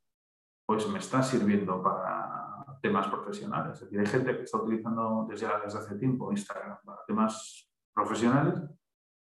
pues 0.66 0.88
me 0.88 1.00
está 1.00 1.22
sirviendo 1.22 1.84
para 1.84 2.80
temas 2.82 3.06
profesionales. 3.10 3.74
Es 3.74 3.82
decir, 3.82 4.00
hay 4.00 4.06
gente 4.06 4.38
que 4.38 4.44
está 4.44 4.58
utilizando 4.58 5.28
desde 5.30 5.48
hace 5.48 5.96
tiempo 5.96 6.32
Instagram 6.32 6.78
para 6.86 7.04
temas 7.06 7.70
profesionales 7.94 8.58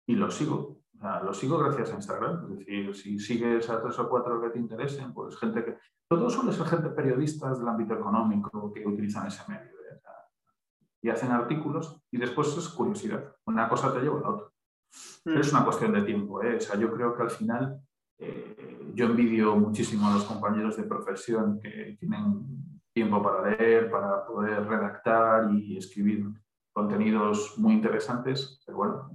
y 0.08 0.16
lo 0.16 0.30
sigo. 0.30 0.82
lo 1.24 1.34
sigo 1.34 1.58
gracias 1.58 1.92
a 1.92 1.96
Instagram. 1.96 2.52
Es 2.52 2.60
decir, 2.60 2.96
si 2.96 3.20
sigues 3.20 3.70
a 3.70 3.82
tres 3.82 3.98
o 4.00 4.10
cuatro 4.10 4.42
que 4.42 4.50
te 4.50 4.60
interesen, 4.60 5.14
pues 5.14 5.38
gente 5.38 5.64
que... 5.64 5.78
Todos 6.08 6.34
suelen 6.34 6.54
ser 6.54 6.68
gente 6.68 6.90
periodistas 6.90 7.58
del 7.58 7.68
ámbito 7.68 7.96
económico 7.96 8.72
que 8.72 8.86
utilizan 8.86 9.28
ese 9.28 9.42
medio. 9.50 9.72
¿eh? 9.72 9.76
y 11.06 11.10
hacen 11.12 11.32
artículos 11.32 12.02
y 12.10 12.18
después 12.18 12.58
es 12.58 12.68
curiosidad. 12.70 13.36
Una 13.46 13.70
cosa 13.70 13.94
te 13.94 14.00
lleva 14.00 14.18
a 14.18 14.22
la 14.22 14.30
otra. 14.30 14.48
Pero 15.24 15.40
es 15.40 15.54
mm. 15.54 15.56
una 15.56 15.66
cuestión 15.66 15.94
de 15.94 16.02
tiempo. 16.02 16.42
¿eh? 16.42 16.56
O 16.56 16.60
sea, 16.60 16.80
yo 16.80 16.92
creo 16.92 17.16
que 17.16 17.22
al 17.22 17.30
final 17.30 17.80
eh, 18.18 18.92
yo 18.96 19.06
envidio 19.06 19.56
muchísimo 19.56 20.08
a 20.08 20.16
los 20.16 20.24
compañeros 20.24 20.78
de 20.78 20.84
profesión 20.84 21.60
que 21.60 21.96
tienen 22.00 22.82
tiempo 22.92 23.22
para 23.22 23.52
leer, 23.52 23.92
para 23.92 24.26
poder 24.26 24.66
redactar 24.66 25.52
y 25.54 25.78
escribir 25.78 26.26
contenidos 26.74 27.54
muy 27.60 27.74
interesantes. 27.74 28.64
Pero 28.66 28.78
bueno, 28.80 29.12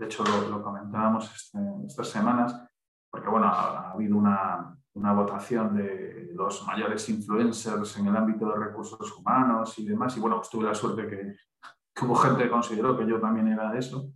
de 0.00 0.06
hecho 0.06 0.24
lo, 0.24 0.62
comentábamos 0.62 1.30
este, 1.34 1.58
estas 1.86 2.08
semanas, 2.08 2.58
porque 3.10 3.28
bueno, 3.28 3.46
ha, 3.46 3.90
habido 3.90 4.16
una, 4.16 4.76
votación 4.94 5.76
de 5.76 6.30
los 6.34 6.66
mayores 6.66 7.08
influencers 7.10 7.98
en 7.98 8.06
el 8.06 8.16
ámbito 8.16 8.48
de 8.48 8.58
recursos 8.58 9.12
humanos 9.18 9.78
y 9.78 9.86
demás. 9.86 10.16
Y 10.16 10.20
bueno, 10.20 10.36
pues 10.36 10.48
tuve 10.48 10.64
la 10.64 10.74
suerte 10.74 11.06
que, 11.06 11.36
que 11.94 12.04
hubo 12.04 12.14
gente 12.14 12.44
que 12.44 12.50
consideró 12.50 12.96
que 12.96 13.06
yo 13.06 13.20
también 13.20 13.48
era 13.48 13.70
de 13.70 13.78
eso. 13.78 14.10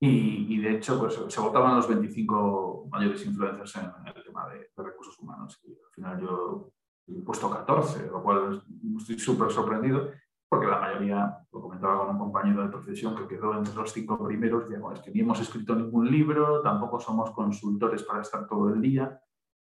Y, 0.00 0.58
de 0.60 0.72
hecho, 0.72 0.98
pues 0.98 1.14
se 1.28 1.40
votaban 1.40 1.76
los 1.76 1.86
25 1.86 2.88
mayores 2.90 3.24
influencers 3.24 3.76
en, 3.76 3.84
el 4.04 4.24
tema 4.24 4.48
de, 4.48 4.68
recursos 4.76 5.16
humanos. 5.20 5.60
Y 5.62 5.70
al 5.70 5.92
final 5.94 6.20
yo 6.20 6.72
he 7.06 7.20
puesto 7.20 7.48
14, 7.48 8.08
lo 8.08 8.20
cual 8.22 8.64
estoy 8.98 9.18
súper 9.18 9.52
sorprendido, 9.52 10.10
porque 10.52 10.66
la 10.66 10.80
mayoría, 10.80 11.46
lo 11.50 11.62
comentaba 11.62 12.00
con 12.00 12.10
un 12.10 12.18
compañero 12.18 12.62
de 12.62 12.68
profesión 12.68 13.16
que 13.16 13.26
quedó 13.26 13.56
entre 13.56 13.74
los 13.74 13.90
cinco 13.90 14.22
primeros, 14.22 14.68
digamos, 14.68 14.98
es 14.98 15.00
que 15.00 15.10
ni 15.10 15.20
hemos 15.20 15.40
escrito 15.40 15.74
ningún 15.74 16.10
libro, 16.10 16.60
tampoco 16.60 17.00
somos 17.00 17.30
consultores 17.30 18.02
para 18.02 18.20
estar 18.20 18.46
todo 18.46 18.68
el 18.68 18.82
día. 18.82 19.18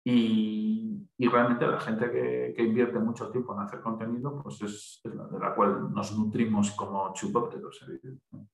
Y, 0.03 1.07
y 1.15 1.27
realmente 1.27 1.67
la 1.67 1.79
gente 1.79 2.09
que, 2.09 2.63
invierte 2.63 2.97
mucho 2.97 3.29
tiempo 3.29 3.53
en 3.53 3.59
hacer 3.59 3.81
contenido, 3.81 4.41
pues 4.41 4.63
es, 4.63 4.99
de 5.03 5.39
la 5.39 5.53
cual 5.53 5.93
nos 5.93 6.17
nutrimos 6.17 6.71
como 6.71 7.13
chupópteros, 7.13 7.79
evidentemente. 7.87 8.51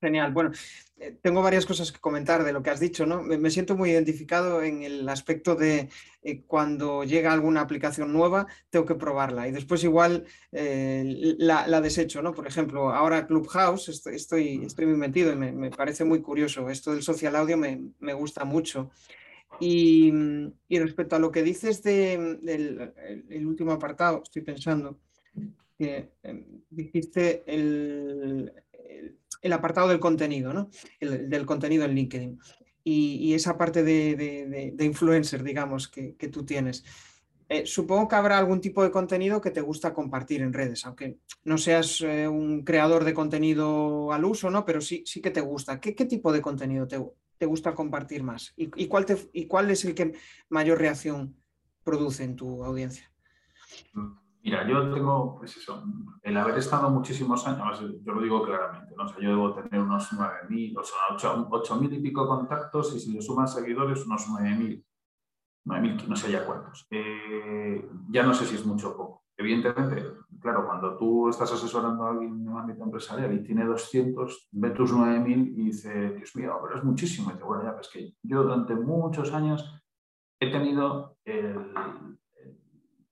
Genial. 0.00 0.32
Bueno, 0.32 0.52
eh, 0.98 1.18
tengo 1.20 1.42
varias 1.42 1.66
cosas 1.66 1.90
que 1.90 1.98
comentar 1.98 2.44
de 2.44 2.52
lo 2.52 2.62
que 2.62 2.70
has 2.70 2.78
dicho, 2.78 3.04
¿no? 3.04 3.20
Me, 3.20 3.50
siento 3.50 3.76
muy 3.76 3.90
identificado 3.90 4.62
en 4.62 4.82
el 4.82 5.08
aspecto 5.08 5.56
de 5.56 5.88
eh, 6.22 6.42
cuando 6.46 7.02
llega 7.02 7.32
alguna 7.32 7.62
aplicación 7.62 8.12
nueva, 8.12 8.46
tengo 8.70 8.86
que 8.86 8.94
probarla 8.94 9.48
y 9.48 9.52
después 9.52 9.82
igual 9.82 10.24
eh, 10.52 11.34
la, 11.38 11.80
desecho, 11.80 12.22
¿no? 12.22 12.32
Por 12.32 12.46
ejemplo, 12.46 12.90
ahora 12.90 13.26
Clubhouse, 13.26 13.88
estoy, 13.88 14.14
estoy, 14.64 14.86
muy 14.86 14.96
metido 14.96 15.32
y 15.32 15.36
me, 15.36 15.70
parece 15.70 16.04
muy 16.04 16.22
curioso. 16.22 16.70
Esto 16.70 16.92
del 16.92 17.02
social 17.02 17.34
audio 17.34 17.56
me, 17.56 18.12
gusta 18.14 18.44
mucho. 18.44 18.90
Y, 19.58 20.12
respecto 20.70 21.16
a 21.16 21.18
lo 21.18 21.32
que 21.32 21.42
dices 21.42 21.82
del 21.82 22.40
el 23.28 23.46
último 23.46 23.72
apartado, 23.72 24.22
estoy 24.22 24.42
pensando 24.42 25.00
que 25.76 26.10
dijiste 26.70 27.42
el, 27.46 28.52
el 29.42 29.52
apartado 29.52 29.88
del 29.88 30.00
contenido, 30.00 30.52
¿no? 30.52 30.70
El, 31.00 31.28
del 31.28 31.46
contenido 31.46 31.84
en 31.84 31.94
LinkedIn. 31.94 32.38
Y, 32.84 33.34
esa 33.34 33.58
parte 33.58 33.82
de, 33.82 34.74
influencer, 34.80 35.42
digamos, 35.42 35.88
que, 35.88 36.14
tú 36.32 36.46
tienes. 36.46 36.84
Eh, 37.50 37.66
supongo 37.66 38.08
que 38.08 38.16
habrá 38.16 38.38
algún 38.38 38.60
tipo 38.60 38.82
de 38.82 38.90
contenido 38.90 39.40
que 39.40 39.50
te 39.50 39.60
gusta 39.60 39.92
compartir 39.92 40.40
en 40.42 40.52
redes, 40.52 40.84
aunque 40.86 41.18
no 41.44 41.58
seas 41.58 42.00
eh, 42.00 42.28
un 42.28 42.62
creador 42.62 43.04
de 43.04 43.14
contenido 43.14 44.12
al 44.12 44.24
uso, 44.24 44.50
¿no? 44.50 44.64
Pero 44.64 44.80
sí, 44.80 45.02
sí 45.06 45.20
que 45.20 45.30
te 45.30 45.40
gusta. 45.40 45.80
¿Qué, 45.80 45.92
tipo 45.92 46.32
de 46.32 46.40
contenido 46.40 46.86
te, 46.86 46.98
te 47.36 47.46
gusta 47.46 47.74
compartir 47.74 48.22
más? 48.22 48.54
¿Y, 48.56 48.86
cuál 48.86 49.04
te, 49.04 49.16
¿Y 49.32 49.46
cuál 49.46 49.70
es 49.70 49.84
el 49.84 49.94
que 49.94 50.14
mayor 50.48 50.78
reacción 50.78 51.36
produce 51.84 52.24
en 52.24 52.36
tu 52.36 52.64
audiencia? 52.64 53.10
Mm. 53.92 54.27
Mira, 54.42 54.66
yo 54.66 54.92
tengo, 54.92 55.36
pues 55.36 55.56
eso, 55.56 55.82
el 56.22 56.36
haber 56.36 56.58
estado 56.58 56.88
muchísimos 56.90 57.46
años, 57.46 57.80
yo 57.80 58.12
lo 58.12 58.22
digo 58.22 58.42
claramente, 58.42 58.94
o 58.96 59.08
sea, 59.08 59.18
yo 59.20 59.30
debo 59.30 59.54
tener 59.54 59.80
unos 59.80 60.12
9.000, 60.12 60.78
o 60.78 60.84
sea, 60.84 60.98
8.000 61.50 61.92
y 61.94 62.00
pico 62.00 62.26
contactos 62.26 62.94
y 62.94 63.00
si 63.00 63.12
le 63.12 63.20
suman 63.20 63.48
seguidores, 63.48 64.06
unos 64.06 64.28
9.000, 64.28 64.84
9.000, 65.66 66.06
no 66.06 66.16
sé 66.16 66.30
ya 66.30 66.46
cuántos. 66.46 66.86
Eh, 66.90 67.90
ya 68.10 68.22
no 68.22 68.32
sé 68.32 68.46
si 68.46 68.54
es 68.54 68.64
mucho 68.64 68.90
o 68.90 68.96
poco. 68.96 69.24
Evidentemente, 69.36 70.04
claro, 70.40 70.66
cuando 70.66 70.96
tú 70.96 71.28
estás 71.28 71.52
asesorando 71.52 72.04
a 72.04 72.10
alguien 72.10 72.30
en 72.30 72.48
un 72.48 72.58
ámbito 72.58 72.84
empresarial 72.84 73.32
y 73.34 73.42
tiene 73.42 73.64
200, 73.64 74.48
ve 74.52 74.70
tus 74.70 74.92
9.000 74.92 75.52
y 75.56 75.64
dice, 75.64 76.10
Dios 76.10 76.34
mío, 76.36 76.58
pero 76.62 76.78
es 76.78 76.84
muchísimo. 76.84 77.30
Y 77.30 77.34
dice, 77.34 77.44
bueno, 77.44 77.64
ya, 77.64 77.74
pues 77.74 77.88
que 77.88 78.14
yo 78.22 78.42
durante 78.42 78.74
muchos 78.74 79.32
años 79.32 79.80
he 80.40 80.50
tenido 80.50 81.16
el, 81.24 82.17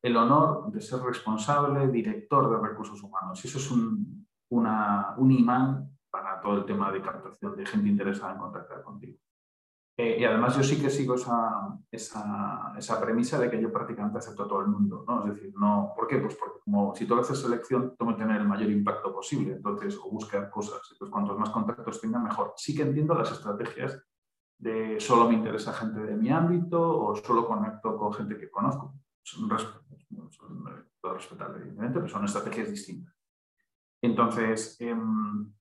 el 0.06 0.16
honor 0.16 0.70
de 0.70 0.80
ser 0.80 1.00
responsable, 1.00 1.88
director 1.88 2.48
de 2.48 2.68
recursos 2.68 3.02
humanos. 3.02 3.44
Eso 3.44 3.58
es 3.58 3.70
un, 3.72 4.24
un 4.50 5.32
imán 5.32 5.98
para 6.08 6.40
todo 6.40 6.58
el 6.58 6.64
tema 6.64 6.92
de 6.92 7.02
captación 7.02 7.56
de 7.56 7.66
gente 7.66 7.88
interesada 7.88 8.32
en 8.32 8.38
contactar 8.38 8.82
contigo. 8.84 9.18
Eh, 9.98 10.18
y 10.20 10.24
además 10.24 10.56
yo 10.56 10.62
sí 10.62 10.80
que 10.80 10.90
sigo 10.90 11.14
esa, 11.14 11.76
esa, 11.90 12.74
esa, 12.76 13.00
premisa 13.00 13.40
de 13.40 13.50
que 13.50 13.60
yo 13.60 13.72
prácticamente 13.72 14.18
acepto 14.18 14.44
a 14.44 14.48
todo 14.48 14.60
el 14.60 14.68
mundo, 14.68 15.04
¿no? 15.08 15.26
Es 15.26 15.34
decir, 15.34 15.52
no, 15.58 15.92
¿por 15.96 16.06
qué? 16.06 16.18
Pues 16.18 16.36
porque 16.36 16.60
como 16.62 16.94
si 16.94 17.06
tú 17.06 17.18
haces 17.18 17.40
selección, 17.40 17.96
tengo 17.96 18.12
que 18.12 18.22
tener 18.22 18.40
el 18.40 18.46
mayor 18.46 18.70
impacto 18.70 19.12
posible, 19.12 19.54
entonces, 19.54 19.98
o 19.98 20.10
buscar 20.10 20.50
cosas, 20.50 20.82
entonces 20.92 21.10
cuantos 21.10 21.38
más 21.38 21.50
contactos 21.50 22.00
tenga, 22.00 22.20
mejor. 22.20 22.52
Sí 22.56 22.76
que 22.76 22.82
entiendo 22.82 23.14
las 23.14 23.32
estrategias 23.32 24.00
de 24.58 25.00
solo 25.00 25.28
me 25.28 25.34
interesa 25.34 25.72
gente 25.72 26.00
de 26.00 26.14
mi 26.14 26.28
ámbito 26.30 26.80
o 26.80 27.16
solo 27.16 27.46
conecto 27.46 27.96
con 27.96 28.12
gente 28.12 28.36
que 28.36 28.50
conozco. 28.50 28.94
Son, 29.26 29.48
son, 30.30 30.64
todo 31.00 31.14
respetable, 31.14 31.58
evidentemente, 31.58 31.98
pero 31.98 32.08
son 32.08 32.24
estrategias 32.24 32.70
distintas. 32.70 33.12
Entonces, 34.00 34.76
em, 34.80 35.52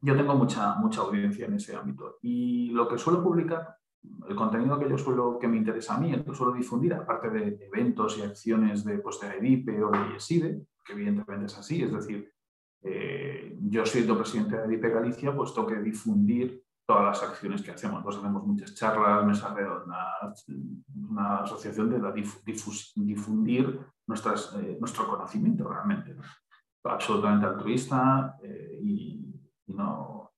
yo 0.00 0.16
tengo 0.16 0.34
mucha, 0.34 0.74
mucha 0.74 1.02
audiencia 1.02 1.46
en 1.46 1.54
ese 1.54 1.76
ámbito 1.76 2.18
y 2.20 2.70
lo 2.70 2.88
que 2.88 2.98
suelo 2.98 3.22
publicar, 3.22 3.76
el 4.28 4.34
contenido 4.34 4.76
que 4.76 4.90
yo 4.90 4.98
suelo, 4.98 5.38
que 5.38 5.46
me 5.46 5.56
interesa 5.56 5.94
a 5.94 6.00
mí, 6.00 6.12
el 6.12 6.34
suelo 6.34 6.52
difundir, 6.52 6.94
aparte 6.94 7.30
de 7.30 7.68
eventos 7.72 8.18
y 8.18 8.22
acciones 8.22 8.84
de, 8.84 8.98
pues, 8.98 9.20
de 9.20 9.36
EDIPE 9.36 9.84
o 9.84 9.90
de 9.92 10.16
ESIDE, 10.16 10.66
que 10.84 10.92
evidentemente 10.94 11.46
es 11.46 11.56
así, 11.56 11.84
es 11.84 11.92
decir, 11.92 12.28
eh, 12.82 13.56
yo 13.60 13.86
siendo 13.86 14.16
presidente 14.16 14.56
de 14.56 14.64
EDIPE 14.64 14.90
Galicia, 14.90 15.36
pues 15.36 15.54
tengo 15.54 15.68
que 15.68 15.80
difundir 15.80 16.64
todas 16.84 17.04
las 17.04 17.22
acciones 17.22 17.62
que 17.62 17.70
hacemos. 17.70 18.04
Nosotros 18.04 18.24
hacemos 18.24 18.44
muchas 18.44 18.74
charlas, 18.74 19.24
mesas 19.24 19.54
redondas, 19.54 20.44
una 21.12 21.38
asociación 21.38 21.90
de 21.90 22.24
difundir 22.96 23.80
eh, 24.06 24.76
nuestro 24.80 25.08
conocimiento 25.08 25.68
realmente. 25.68 26.16
Absolutamente 26.84 27.46
altruista 27.46 28.38
eh, 28.42 28.80
y, 28.82 29.28
no 29.68 30.32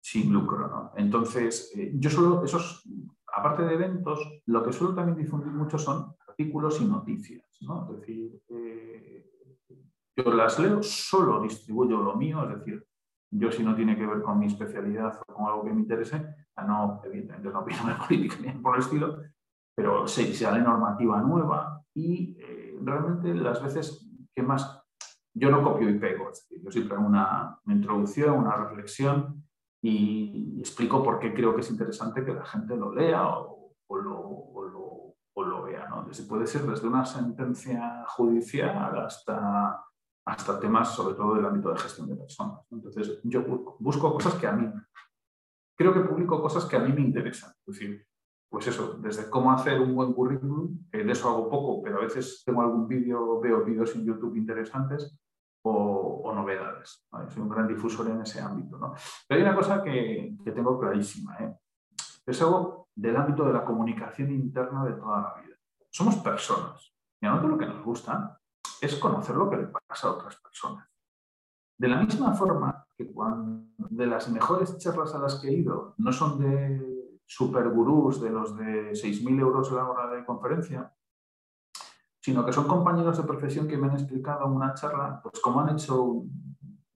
sin 0.00 0.32
lucro. 0.32 0.92
Entonces, 0.96 1.70
eh, 1.76 1.92
yo 1.94 2.08
solo, 2.08 2.44
esos, 2.44 2.88
aparte 3.26 3.62
de 3.62 3.74
eventos, 3.74 4.42
lo 4.46 4.64
que 4.64 4.72
suelo 4.72 4.94
también 4.94 5.18
difundir 5.18 5.52
mucho 5.52 5.78
son 5.78 6.14
artículos 6.26 6.80
y 6.80 6.86
noticias. 6.86 7.44
¿no? 7.60 7.90
Es 7.90 8.00
decir, 8.00 8.42
yo 10.16 10.34
las 10.34 10.58
leo, 10.58 10.82
solo 10.82 11.42
distribuyo 11.42 12.02
lo 12.02 12.16
mío, 12.16 12.42
es 12.48 12.58
decir, 12.58 12.84
yo 13.30 13.52
si 13.52 13.62
no 13.62 13.74
tiene 13.76 13.96
que 13.96 14.06
ver 14.06 14.22
con 14.22 14.38
mi 14.38 14.46
especialidad 14.46 15.20
o 15.28 15.34
con 15.34 15.46
algo 15.46 15.64
que 15.64 15.72
me 15.74 15.82
interese, 15.82 16.24
no, 16.66 17.00
evidentemente 17.04 17.50
no 17.50 17.60
opino 17.60 17.86
de 17.86 17.94
política 18.06 18.36
ni 18.40 18.52
por 18.60 18.76
el 18.76 18.82
estilo, 18.82 19.22
pero 19.78 20.08
si 20.08 20.34
sale 20.34 20.60
normativa 20.60 21.20
nueva 21.20 21.80
y 21.94 22.36
eh, 22.40 22.76
realmente 22.82 23.32
las 23.32 23.62
veces 23.62 24.10
que 24.34 24.42
más, 24.42 24.82
yo 25.32 25.52
no 25.52 25.62
copio 25.62 25.88
y 25.88 26.00
pego, 26.00 26.32
es 26.32 26.40
decir, 26.40 26.64
yo 26.64 26.70
siempre 26.72 26.96
hago 26.96 27.06
una, 27.06 27.60
introducción, 27.66 28.38
una 28.38 28.56
reflexión 28.56 29.44
y, 29.80 30.58
explico 30.58 31.00
por 31.00 31.20
qué 31.20 31.32
creo 31.32 31.54
que 31.54 31.60
es 31.60 31.70
interesante 31.70 32.24
que 32.24 32.34
la 32.34 32.44
gente 32.44 32.76
lo 32.76 32.92
lea 32.92 33.24
o, 33.28 33.72
lo, 33.88 34.18
o 34.18 35.44
lo, 35.44 35.62
vea. 35.62 35.86
¿no? 35.88 36.08
puede 36.28 36.48
ser 36.48 36.62
desde 36.62 36.88
una 36.88 37.04
sentencia 37.04 38.04
judicial 38.08 38.98
hasta 38.98 39.84
hasta 40.26 40.58
temas 40.58 40.92
sobre 40.92 41.14
todo 41.14 41.36
del 41.36 41.46
ámbito 41.46 41.70
de 41.70 41.78
gestión 41.78 42.08
de 42.08 42.16
personas. 42.16 42.60
Entonces, 42.72 43.20
yo 43.22 43.44
busco, 43.78 44.12
cosas 44.12 44.34
que 44.34 44.48
a 44.48 44.52
mí, 44.52 44.68
creo 45.76 45.94
que 45.94 46.00
publico 46.00 46.42
cosas 46.42 46.64
que 46.66 46.76
a 46.76 46.80
mí 46.80 46.92
me 46.92 47.00
interesan. 47.00 47.52
Es 47.64 47.78
decir, 47.78 48.07
pues 48.48 48.66
eso, 48.66 48.98
desde 49.00 49.28
cómo 49.28 49.52
hacer 49.52 49.80
un 49.80 49.94
buen 49.94 50.12
currículum, 50.12 50.78
de 50.90 51.12
eso 51.12 51.28
hago 51.28 51.50
poco, 51.50 51.82
pero 51.82 51.98
a 51.98 52.04
veces 52.04 52.42
tengo 52.44 52.62
algún 52.62 52.88
vídeo, 52.88 53.40
veo 53.40 53.64
vídeos 53.64 53.94
en 53.94 54.04
YouTube 54.04 54.36
interesantes, 54.36 55.18
o, 55.62 56.32
novedades. 56.34 57.04
Soy 57.10 57.42
un 57.42 57.48
gran 57.48 57.66
difusor 57.66 58.08
en 58.08 58.22
ese 58.22 58.40
ámbito. 58.40 58.78
¿no? 58.78 58.94
Pero 59.26 59.40
hay 59.40 59.46
una 59.46 59.56
cosa 59.56 59.82
que, 59.82 60.36
que 60.44 60.52
tengo 60.52 60.78
clarísima. 60.78 61.36
¿eh? 61.40 61.58
Es 62.24 62.40
algo 62.42 62.88
del 62.94 63.16
ámbito 63.16 63.44
de 63.44 63.52
la 63.52 63.64
comunicación 63.64 64.30
interna 64.30 64.84
de 64.84 64.92
toda 64.92 65.20
la 65.20 65.42
vida. 65.42 65.56
Somos 65.90 66.16
personas. 66.16 66.94
Y 67.20 67.26
a 67.26 67.30
nosotros 67.30 67.52
lo 67.52 67.58
que 67.58 67.66
nos 67.66 67.84
gusta 67.84 68.40
es 68.80 68.94
conocer 68.96 69.36
lo 69.36 69.50
que 69.50 69.56
le 69.56 69.66
pasa 69.66 70.08
a 70.08 70.12
otras 70.12 70.36
personas. 70.36 70.86
De 71.76 71.88
la 71.88 72.00
misma 72.00 72.32
forma 72.34 72.86
que 72.96 73.06
cuando 73.12 73.68
de 73.76 74.06
las 74.06 74.28
mejores 74.28 74.76
charlas 74.78 75.14
a 75.14 75.18
las 75.18 75.36
que 75.36 75.48
he 75.48 75.52
ido 75.52 75.94
no 75.98 76.12
son 76.12 76.38
de 76.38 76.87
supergurús 77.28 78.22
de 78.22 78.30
los 78.30 78.56
de 78.56 78.92
6.000 78.92 79.40
euros 79.40 79.70
la 79.70 79.86
hora 79.86 80.08
de 80.08 80.24
conferencia, 80.24 80.90
sino 82.18 82.44
que 82.44 82.52
son 82.52 82.66
compañeros 82.66 83.18
de 83.18 83.24
profesión 83.24 83.68
que 83.68 83.76
me 83.76 83.86
han 83.86 83.92
explicado 83.92 84.46
en 84.46 84.52
una 84.52 84.72
charla 84.72 85.20
pues 85.22 85.38
cómo 85.40 85.60
han 85.60 85.74
hecho 85.74 86.22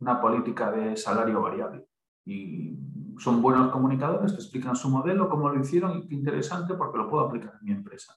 una 0.01 0.21
política 0.21 0.73
de 0.73 0.97
salario 0.97 1.43
variable. 1.43 1.87
Y 2.25 2.79
son 3.19 3.43
buenos 3.43 3.71
comunicadores, 3.71 4.33
te 4.33 4.41
explican 4.41 4.75
su 4.75 4.89
modelo, 4.89 5.29
cómo 5.29 5.51
lo 5.51 5.61
hicieron 5.61 5.99
y 5.99 6.09
qué 6.09 6.15
interesante 6.15 6.75
porque 6.75 6.99
lo 6.99 7.11
puedo 7.11 7.27
aplicar 7.27 7.53
en 7.61 7.65
mi 7.67 7.73
empresa. 7.73 8.17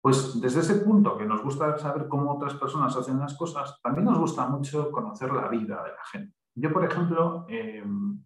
Pues 0.00 0.40
desde 0.40 0.60
ese 0.60 0.76
punto 0.76 1.18
que 1.18 1.26
nos 1.26 1.42
gusta 1.42 1.76
saber 1.76 2.08
cómo 2.08 2.32
otras 2.32 2.54
personas 2.54 2.96
hacen 2.96 3.18
las 3.18 3.36
cosas, 3.36 3.78
también 3.82 4.06
nos 4.06 4.18
gusta 4.18 4.46
mucho 4.48 4.90
conocer 4.90 5.30
la 5.32 5.48
vida 5.48 5.82
de 5.82 5.90
la 5.90 6.04
gente. 6.10 6.34
Yo, 6.54 6.72
por 6.72 6.84
ejemplo, 6.84 7.44
em, 7.48 8.24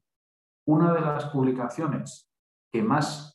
una 0.66 0.92
de 0.92 1.00
las 1.00 1.24
publicaciones 1.26 2.31
que 2.72 2.82
más 2.82 3.32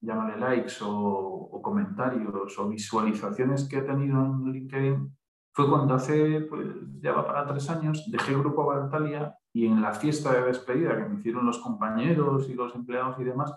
llámale 0.00 0.36
likes 0.36 0.76
o, 0.82 1.60
comentarios 1.62 2.58
o 2.58 2.68
visualizaciones 2.68 3.68
que 3.68 3.78
he 3.78 3.82
tenido 3.82 4.24
en 4.24 4.52
LinkedIn, 4.52 5.16
fue 5.52 5.68
cuando 5.68 5.94
hace, 5.94 6.42
pues 6.42 6.66
ya 7.00 7.12
va 7.12 7.26
para 7.26 7.46
tres 7.46 7.68
años, 7.68 8.08
dejé 8.10 8.32
el 8.32 8.38
grupo 8.38 8.64
Valtalia 8.64 9.36
y 9.52 9.66
en 9.66 9.82
la 9.82 9.92
fiesta 9.92 10.32
de 10.32 10.42
despedida 10.42 10.96
que 10.96 11.08
me 11.08 11.18
hicieron 11.18 11.44
los 11.44 11.58
compañeros 11.58 12.48
y 12.48 12.54
los 12.54 12.74
empleados 12.74 13.18
y 13.18 13.24
demás, 13.24 13.52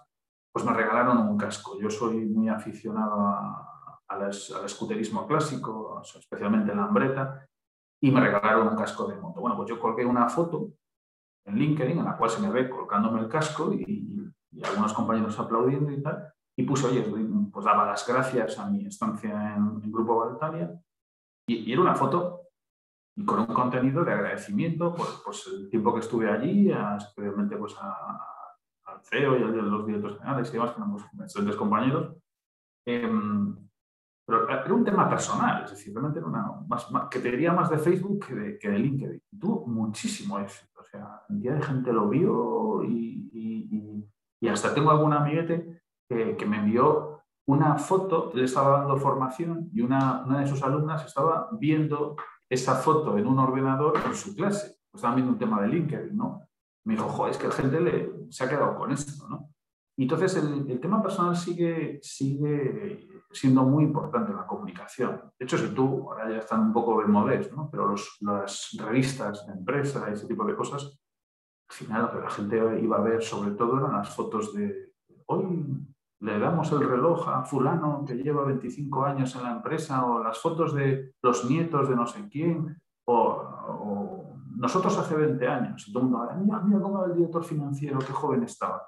pues 0.52 0.66
me 0.66 0.74
regalaron 0.74 1.20
un 1.20 1.38
casco. 1.38 1.80
Yo 1.80 1.90
soy 1.90 2.26
muy 2.26 2.50
aficionado 2.50 3.28
al 4.08 4.30
escuterismo 4.66 5.28
clásico, 5.28 6.02
especialmente 6.02 6.76
la 6.76 6.86
hambreta, 6.86 7.48
y 8.02 8.12
me 8.12 8.20
regalaron 8.20 8.70
un 8.70 8.76
casco 8.76 9.06
de 9.06 9.16
moto. 9.16 9.40
Bueno, 9.40 9.56
pues 9.56 9.70
yo 9.70 9.80
colgué 9.80 10.06
una 10.06 10.28
foto 10.28 10.72
en 11.46 11.56
LinkedIn 11.56 12.00
en 12.00 12.06
la 12.06 12.18
cual 12.18 12.30
se 12.30 12.42
me 12.42 12.50
ve 12.50 12.70
colocándome 12.70 13.22
el 13.22 13.30
casco 13.30 13.72
y, 13.72 14.21
y 14.52 14.64
algunos 14.66 14.94
compañeros 14.94 15.40
aplaudiendo 15.40 15.92
y 15.92 16.02
tal, 16.02 16.34
y 16.56 16.64
puse, 16.64 16.88
oye, 16.88 17.06
pues 17.52 17.66
daba 17.66 17.86
las 17.86 18.06
gracias 18.08 18.60
a 18.60 18.70
mi 18.70 18.86
estancia 18.86 19.56
en, 19.56 19.82
el 19.84 19.92
Grupo 19.92 20.20
Valtalia, 20.20 20.72
y, 21.48 21.72
era 21.72 21.82
una 21.82 21.96
foto 21.96 22.42
y 23.16 23.26
con 23.26 23.40
un 23.40 23.48
contenido 23.48 24.04
de 24.04 24.14
agradecimiento 24.14 24.94
por 24.94 25.08
el 25.54 25.70
tiempo 25.70 25.94
que 25.94 26.00
estuve 26.00 26.30
allí, 26.30 26.72
especialmente 26.98 27.58
pues, 27.58 27.76
al 27.80 29.02
CEO 29.04 29.38
y 29.38 29.44
a 29.44 29.48
los 29.48 29.86
directores 29.86 30.18
generales 30.20 30.50
y 30.50 30.54
demás, 30.54 30.72
que 30.72 30.78
éramos 30.78 31.04
excelentes 31.20 31.56
compañeros. 31.58 32.16
Em, 32.86 33.58
pero 34.26 34.50
era 34.50 34.74
un 34.74 34.86
tema 34.86 35.10
personal, 35.10 35.66
es 35.66 35.72
decir, 35.72 35.94
realmente 35.94 36.20
era 36.20 36.28
una, 36.28 36.46
más, 36.68 36.88
que 37.10 37.20
te 37.20 37.32
diría 37.32 37.52
más 37.52 37.70
de 37.70 37.78
Facebook 37.78 38.26
que 38.26 38.34
de, 38.34 38.60
que 38.60 38.70
de 38.70 38.80
LinkedIn. 38.80 39.22
Tuvo 39.40 39.68
muchísimo 39.68 40.40
éxito, 40.40 40.80
o 40.80 40.84
sea, 40.84 41.24
cantidad 41.28 41.56
de 41.56 41.62
gente 41.62 41.92
lo 41.92 42.08
vio 42.08 42.84
y 42.84 43.22
y 43.34 44.06
hasta 44.48 44.74
tengo 44.74 44.92
algún 44.92 45.14
amiguete 45.14 45.82
que, 46.10 46.46
me 46.46 46.58
envió 46.58 47.22
una 47.48 47.78
foto, 47.78 48.32
le 48.34 48.46
estaba 48.46 48.80
dando 48.80 48.98
formación 48.98 49.70
y 49.74 49.82
una, 49.82 50.24
una, 50.26 50.40
de 50.40 50.48
sus 50.48 50.62
alumnas 50.64 51.06
estaba 51.06 51.50
viendo 51.54 52.16
esa 52.50 52.76
foto 52.76 53.18
en 53.18 53.28
un 53.28 53.40
ordenador 53.40 54.00
en 54.06 54.14
su 54.14 54.36
clase. 54.36 54.78
Estaban 54.94 55.16
viendo 55.16 55.34
un 55.34 55.40
tema 55.40 55.62
de 55.62 55.70
LinkedIn, 55.70 56.18
¿no? 56.18 56.42
Me 56.86 56.96
dijo, 56.96 57.08
joder, 57.08 57.32
es 57.32 57.38
que 57.38 57.48
la 57.48 57.54
gente 57.54 57.80
le, 57.80 58.12
se 58.30 58.44
ha 58.44 58.50
quedado 58.50 58.76
con 58.76 58.92
esto, 58.92 59.28
¿no? 59.30 59.52
Y 59.98 60.04
entonces 60.04 60.36
el, 60.38 60.70
el, 60.70 60.80
tema 60.80 61.02
personal 61.02 61.36
sigue, 61.36 62.00
sigue 62.02 63.08
siendo 63.32 63.64
muy 63.64 63.84
importante 63.84 64.32
en 64.32 64.38
la 64.38 64.48
comunicación. 64.48 65.22
De 65.38 65.46
hecho, 65.46 65.58
si 65.58 65.68
tú, 65.74 66.10
ahora 66.10 66.30
ya 66.30 66.38
están 66.40 66.62
un 66.62 66.74
poco 66.74 67.02
de 67.02 67.08
¿no? 67.08 67.70
Pero 67.72 67.94
las 68.22 68.78
revistas 68.80 69.46
de 69.46 69.54
empresa, 69.54 70.10
ese 70.12 70.28
tipo 70.28 70.46
de 70.46 70.56
cosas, 70.56 71.01
al 71.72 71.78
final 71.78 72.02
lo 72.02 72.12
que 72.12 72.20
la 72.20 72.30
gente 72.30 72.80
iba 72.82 72.98
a 72.98 73.02
ver 73.02 73.24
sobre 73.24 73.52
todo 73.52 73.78
eran 73.78 73.94
las 73.94 74.14
fotos 74.14 74.54
de 74.54 74.94
hoy 75.28 75.66
le 76.20 76.38
damos 76.38 76.72
el 76.72 76.88
reloj 76.88 77.30
a 77.30 77.44
fulano 77.44 78.04
que 78.06 78.16
lleva 78.16 78.44
25 78.44 79.06
años 79.06 79.36
en 79.36 79.44
la 79.44 79.52
empresa 79.54 80.06
o 80.06 80.22
las 80.22 80.38
fotos 80.38 80.74
de 80.74 81.16
los 81.22 81.50
nietos 81.50 81.90
de 81.90 81.96
no 81.96 82.06
sé 82.06 82.28
quién 82.30 82.78
o, 83.06 83.48
nosotros 84.58 84.96
hace 84.98 85.16
20 85.16 85.48
años 85.48 85.90
todo 85.92 86.04
el 86.04 86.10
mundo, 86.10 86.30
mira, 86.40 86.60
mira 86.60 86.82
cómo 86.82 87.00
era 87.00 87.14
el 87.14 87.18
director 87.18 87.44
financiero, 87.44 87.98
qué 87.98 88.14
joven 88.14 88.44
estaba. 88.44 88.86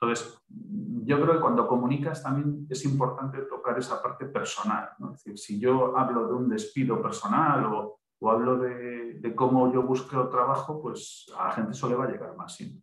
Entonces, 0.00 0.40
yo 0.48 1.20
creo 1.20 1.34
que 1.34 1.40
cuando 1.40 1.66
comunicas 1.66 2.22
también 2.22 2.64
es 2.70 2.84
importante 2.84 3.38
tocar 3.42 3.76
esa 3.76 4.00
parte 4.00 4.26
personal. 4.26 4.90
¿no? 4.98 5.12
Es 5.12 5.24
decir, 5.24 5.36
si 5.36 5.58
yo 5.58 5.98
hablo 5.98 6.28
de 6.28 6.34
un 6.34 6.48
despido 6.48 7.02
personal 7.02 7.64
o, 7.66 7.98
o 8.20 8.30
hablo 8.30 8.58
de, 8.58 9.34
cómo 9.34 9.72
yo 9.72 9.82
busco 9.82 10.28
trabajo, 10.28 10.80
pues 10.80 11.26
a 11.36 11.48
la 11.48 11.52
gente 11.52 11.72
eso 11.72 11.88
le 11.88 11.94
va 11.94 12.04
a 12.04 12.10
llegar 12.10 12.36
más 12.36 12.54
siempre. 12.56 12.82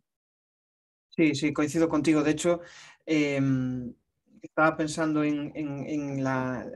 Sí, 1.10 1.34
sí, 1.34 1.52
coincido 1.52 1.88
contigo. 1.88 2.22
De 2.22 2.32
hecho, 2.32 2.60
em, 3.06 3.92
estaba 4.42 4.76
pensando 4.76 5.22
en, 5.24 6.22
la, 6.22 6.66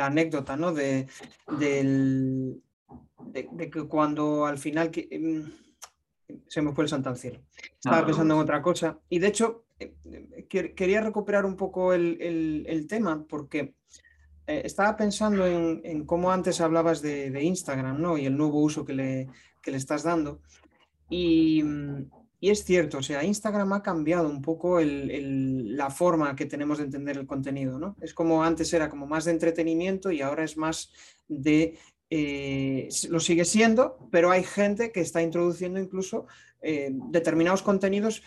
anécdota, 0.00 0.56
¿no? 0.56 0.72
De, 0.72 1.06
que 3.32 3.88
cuando 3.88 4.46
al 4.46 4.58
final 4.58 4.90
em, 4.94 5.50
se 6.46 6.62
me 6.62 6.72
fue 6.72 6.84
el 6.84 6.90
santo 6.90 7.08
al 7.08 7.16
cielo. 7.16 7.40
Estaba 7.74 8.04
pensando 8.04 8.34
en 8.34 8.40
otra 8.40 8.62
cosa. 8.62 8.98
Y 9.08 9.18
de 9.18 9.28
hecho, 9.28 9.66
eh, 9.78 9.94
quería 10.48 11.00
recuperar 11.00 11.44
un 11.44 11.56
poco 11.56 11.92
el 11.94 12.86
tema 12.88 13.24
porque 13.26 13.74
eh, 14.46 14.62
estaba 14.64 14.96
pensando 14.96 15.46
en, 15.46 16.04
cómo 16.04 16.30
antes 16.30 16.60
hablabas 16.60 17.00
de, 17.00 17.42
Instagram 17.42 18.00
¿no? 18.00 18.18
y 18.18 18.26
el 18.26 18.36
nuevo 18.36 18.60
uso 18.60 18.84
que 18.84 18.92
le, 18.92 19.28
le 19.64 19.76
estás 19.76 20.02
dando. 20.02 20.40
Y, 21.08 21.62
es 22.40 22.62
cierto, 22.62 22.98
o 22.98 23.02
sea, 23.02 23.24
Instagram 23.24 23.72
ha 23.72 23.82
cambiado 23.82 24.28
un 24.28 24.42
poco 24.42 24.78
la 24.78 25.88
forma 25.88 26.36
que 26.36 26.44
tenemos 26.44 26.76
de 26.76 26.84
entender 26.84 27.16
el 27.16 27.26
contenido. 27.26 27.78
¿no? 27.78 27.96
Es 28.02 28.12
como 28.12 28.44
antes 28.44 28.70
era 28.74 28.90
como 28.90 29.06
más 29.06 29.24
de 29.24 29.30
entretenimiento 29.30 30.10
y 30.10 30.20
ahora 30.20 30.44
es 30.44 30.56
más 30.56 30.92
de... 31.26 31.78
Eh, 32.10 32.88
lo 33.08 33.18
sigue 33.18 33.46
siendo, 33.46 34.08
pero 34.12 34.30
hay 34.30 34.44
gente 34.44 34.92
que 34.92 35.00
está 35.00 35.22
introduciendo 35.22 35.80
incluso 35.80 36.26
eh, 36.60 36.90
determinados 36.92 37.62
contenidos 37.62 38.22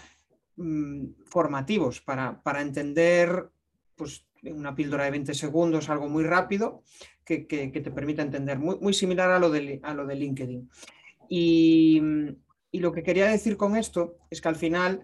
mm, 0.55 1.09
formativos 1.27 2.01
para, 2.01 2.41
para 2.41 2.61
entender 2.61 3.49
pues, 3.95 4.26
una 4.53 4.75
píldora 4.75 5.05
de 5.05 5.11
20 5.11 5.33
segundos, 5.33 5.89
algo 5.89 6.07
muy 6.09 6.23
rápido, 6.23 6.83
que, 7.23 7.45
te 7.45 7.91
permita 7.91 8.21
entender, 8.21 8.57
muy, 8.57 8.77
muy, 8.79 8.93
similar 8.93 9.29
a 9.31 9.39
lo, 9.39 9.49
de, 9.49 9.79
a 9.83 9.93
lo 9.93 10.05
de 10.05 10.15
LinkedIn. 10.15 10.69
Y, 11.29 12.01
lo 12.73 12.91
que 12.91 13.01
quería 13.01 13.27
decir 13.27 13.57
con 13.57 13.75
esto 13.75 14.17
es 14.29 14.39
que 14.39 14.49
al 14.49 14.55
final, 14.55 15.01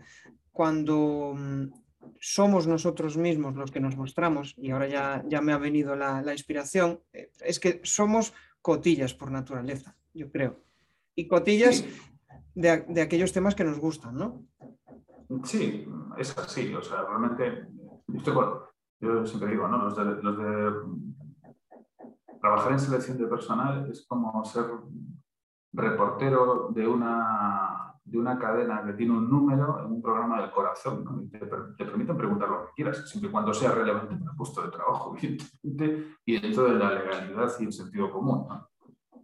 cuando 0.52 1.34
mm, 1.36 1.72
somos 2.20 2.68
nosotros 2.68 3.18
mismos 3.18 3.56
los 3.56 3.72
que 3.72 3.80
nos 3.80 3.98
mostramos, 3.98 4.54
y 4.58 4.70
ahora 4.70 4.88
ya, 4.88 5.24
ya 5.28 5.42
me 5.42 5.54
ha 5.54 5.58
venido 5.58 5.96
la, 5.96 6.24
inspiración, 6.32 7.02
eh, 7.14 7.32
es 7.42 7.60
que 7.60 7.82
somos 7.84 8.34
cotillas 8.62 9.16
por 9.16 9.32
naturaleza, 9.32 9.98
yo 10.14 10.32
creo. 10.32 10.60
Y 11.16 11.28
cotillas 11.28 11.84
de, 12.56 13.02
aquellos 13.02 13.34
temas 13.34 13.56
que 13.56 13.64
nos 13.64 13.80
gustan, 13.80 14.16
¿no? 14.16 14.46
Sí, 15.44 15.86
es 16.18 16.38
así. 16.38 16.74
O 16.74 16.82
sea, 16.82 17.04
realmente 17.04 17.68
estoy, 18.16 18.36
yo 19.04 19.26
siempre 19.26 19.52
digo, 19.52 19.68
¿no? 19.68 19.84
Los 19.84 19.96
de, 19.96 20.74
trabajar 22.40 22.72
en 22.72 22.80
selección 22.80 23.18
de 23.18 23.28
personal 23.28 23.90
es 23.90 24.06
como 24.08 24.44
ser 24.46 24.66
reportero 25.74 26.70
de 26.74 26.88
una, 26.88 27.96
de 28.04 28.18
una 28.18 28.38
cadena 28.38 28.84
que 28.86 28.94
tiene 28.94 29.14
un 29.14 29.30
número 29.30 29.80
en 29.80 29.92
un 29.92 30.02
programa 30.02 30.42
del 30.42 30.52
corazón. 30.52 31.04
¿no? 31.04 31.22
te, 31.30 31.86
permiten 31.86 32.18
preguntar 32.18 32.50
lo 32.50 32.66
que 32.66 32.72
quieras, 32.76 33.10
siempre 33.10 33.30
y 33.30 33.32
cuando 33.32 33.54
sea 33.54 33.72
relevante 33.72 34.16
para 34.16 34.32
el 34.32 34.38
puesto 34.38 34.62
de 34.62 34.72
trabajo, 34.72 35.16
y 35.22 36.40
dentro 36.40 36.64
de 36.66 36.80
la 36.80 36.94
legalidad 36.94 37.52
y 37.60 37.66
el 37.66 37.74
sentido 37.74 38.12
común. 38.12 38.48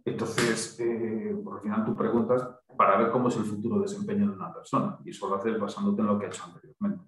Entonces, 0.04 0.78
eh, 0.80 1.38
por 1.44 1.60
final 1.62 1.84
tú 1.84 1.94
preguntas 1.94 2.48
para 2.76 2.98
ver 2.98 3.10
cómo 3.10 3.28
es 3.28 3.36
el 3.36 3.44
futuro 3.44 3.80
desempeño 3.80 4.30
de 4.30 4.36
una 4.36 4.52
persona, 4.52 4.98
y 5.04 5.10
eso 5.10 5.28
lo 5.28 5.36
haces 5.36 5.58
basándote 5.58 6.00
en 6.00 6.06
lo 6.06 6.18
que 6.18 6.26
ha 6.26 6.28
hecho 6.28 6.44
anteriormente. 6.44 7.04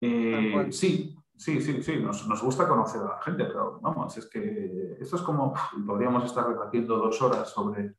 Eh, 0.00 0.72
sí, 0.72 1.14
Sí, 1.36 1.60
sí, 1.60 1.82
sí, 1.82 1.98
nos, 1.98 2.42
gusta 2.42 2.68
conocer 2.68 3.00
a 3.02 3.16
la 3.16 3.18
gente, 3.22 3.44
pero 3.44 3.80
vamos, 3.80 4.16
es 4.16 4.26
que 4.26 4.96
esto 5.00 5.16
es 5.16 5.22
como, 5.22 5.52
podríamos 5.86 6.24
estar 6.24 6.46
repartiendo 6.46 6.98
dos 6.98 7.20
horas 7.20 7.50
sobre 7.50 7.96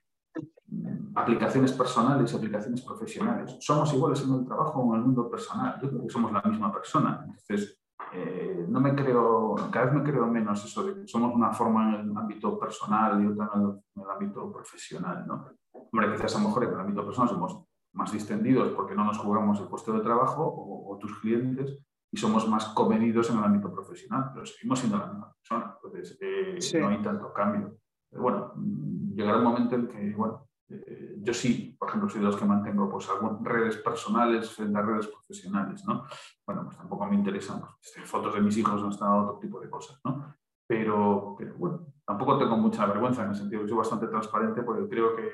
mm, 0.68 1.18
aplicaciones 1.18 1.74
personales 1.74 2.32
y 2.32 2.38
aplicaciones 2.38 2.82
profesionales. 2.82 3.58
Somos 3.60 3.94
iguales 3.94 4.24
en 4.24 4.34
el 4.34 4.46
trabajo 4.46 4.80
o 4.80 4.94
en 4.94 5.02
el 5.02 5.06
mundo 5.06 5.30
personal. 5.30 5.80
Yo 5.82 5.90
creo 5.90 6.04
que 6.04 6.10
somos 6.10 6.32
la 6.32 6.42
misma 6.44 6.72
persona. 6.72 7.26
Entonces, 7.26 7.84
eh, 8.16 8.66
no 8.70 8.80
me 8.80 8.94
creo, 8.96 9.56
cada 9.72 9.86
vez 9.86 9.96
me 9.96 10.04
creo 10.04 10.28
menos 10.28 10.64
eso 10.64 10.84
de 10.84 11.02
que 11.02 11.08
somos 11.08 11.34
una 11.34 11.52
forma 11.52 11.96
en 12.00 12.12
el 12.12 12.18
ámbito 12.18 12.60
personal 12.60 13.22
y 13.24 13.28
otra 13.28 13.50
en 13.56 13.62
el, 14.02 14.10
ámbito 14.10 14.52
profesional, 14.52 15.26
¿no? 15.26 15.48
Hombre, 15.72 16.14
quizás 16.14 16.36
a 16.36 16.40
lo 16.40 16.48
mejor 16.48 16.66
en 16.66 16.74
el 16.74 16.80
ámbito 16.80 17.04
personal 17.04 17.30
somos 17.30 17.64
más 17.94 18.12
distendidos 18.12 18.72
porque 18.74 18.96
no 18.96 19.04
nos 19.04 19.18
jugamos 19.18 19.60
el 19.60 19.68
puesto 19.68 19.94
de 19.94 20.02
trabajo 20.02 20.44
o, 20.46 20.98
tus 21.00 21.20
clientes 21.20 21.80
y 22.14 22.18
somos 22.18 22.48
más 22.48 22.68
comedidos 22.68 23.32
en 23.32 23.40
el 23.40 23.44
ámbito 23.44 23.74
profesional, 23.74 24.30
pero 24.32 24.46
seguimos 24.46 24.78
siendo 24.78 25.00
la 25.00 25.08
misma 25.08 25.34
persona, 25.34 25.76
entonces 25.76 26.16
eh, 26.22 26.80
no 26.80 26.90
hay 26.90 27.02
tanto 27.02 27.34
cambio. 27.34 27.76
Pero 28.08 28.22
bueno, 28.22 28.52
mm, 28.56 29.16
llegará 29.16 29.40
el 29.40 29.44
momento 29.44 29.74
en 29.74 29.88
que, 29.88 30.14
bueno, 30.14 30.48
eh, 30.70 31.16
yo 31.18 31.34
sí, 31.34 31.76
por 31.78 31.90
ejemplo, 31.90 32.08
soy 32.08 32.22
de 32.22 32.28
los 32.28 32.38
que 32.38 32.46
mantengo 32.46 32.88
pues, 32.88 33.10
algunas 33.10 33.42
redes 33.42 33.78
personales 33.78 34.48
frente 34.52 34.78
a 34.78 34.84
redes 34.84 35.08
profesionales, 35.08 35.84
¿no? 35.88 36.06
Bueno, 36.46 36.66
pues 36.66 36.78
tampoco 36.78 37.08
me 37.08 37.16
interesan 37.16 37.62
pues, 37.62 37.74
este, 37.82 38.02
fotos 38.02 38.36
de 38.36 38.42
mis 38.42 38.58
hijos 38.58 38.80
o 38.84 38.90
están 38.90 39.10
otro 39.10 39.40
tipo 39.40 39.60
de 39.60 39.72
cosas, 39.72 40.00
¿no? 40.06 40.36
Pero, 40.68 41.34
pero, 41.36 41.56
bueno, 41.56 41.88
tampoco 42.06 42.38
tengo 42.38 42.58
mucha 42.58 42.86
vergüenza 42.86 43.24
en 43.24 43.30
el 43.30 43.36
sentido 43.36 43.64
que 43.64 43.70
soy 43.70 43.78
bastante 43.78 44.06
transparente 44.06 44.62
porque 44.62 44.88
creo 44.88 45.16
que 45.16 45.32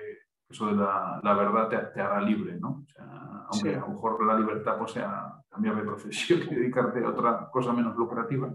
eso 0.49 0.67
de 0.67 0.75
la, 0.75 1.19
la 1.23 1.33
verdad 1.33 1.69
te, 1.69 1.77
te, 1.77 2.01
hará 2.01 2.21
libre, 2.21 2.59
¿no? 2.59 2.83
O 2.83 2.85
sea, 2.87 3.45
aunque 3.51 3.75
a 3.75 3.79
lo 3.81 3.89
mejor 3.89 4.25
la 4.25 4.39
libertad 4.39 4.77
pues, 4.77 4.91
sea 4.91 5.35
cambiar 5.49 5.75
de 5.75 5.83
profesión 5.83 6.41
y 6.49 6.55
dedicarte 6.55 7.03
a 7.03 7.09
otra 7.09 7.49
cosa 7.51 7.71
menos 7.71 7.95
lucrativa, 7.95 8.51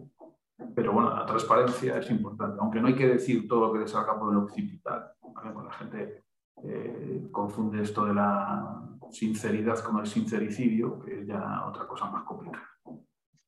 pero 0.75 0.93
bueno, 0.93 1.15
la 1.15 1.27
transparencia 1.27 1.99
es 1.99 2.11
importante, 2.11 2.59
aunque 2.61 2.81
no 2.81 2.89
hay 2.89 2.95
que 2.95 3.09
decir 3.09 3.47
todo 3.49 3.67
lo 3.67 3.73
que 3.73 3.81
te 3.81 3.89
salga 3.89 4.19
por 4.19 4.33
el 4.33 4.39
occipital. 4.39 5.13
¿vale? 5.35 5.53
Con 5.53 5.65
la 5.67 5.73
gente 5.73 6.25
eh, 6.63 7.29
confunde 7.31 7.83
esto 7.83 8.05
de 8.05 8.15
la 8.15 8.83
sinceridad 9.11 9.79
con 9.81 9.99
el 9.99 10.07
sincericidio, 10.07 11.01
que 11.01 11.21
es 11.21 11.27
ya 11.27 11.65
otra 11.67 11.87
cosa 11.87 12.07
más 12.07 12.25
complicada. 12.25 12.69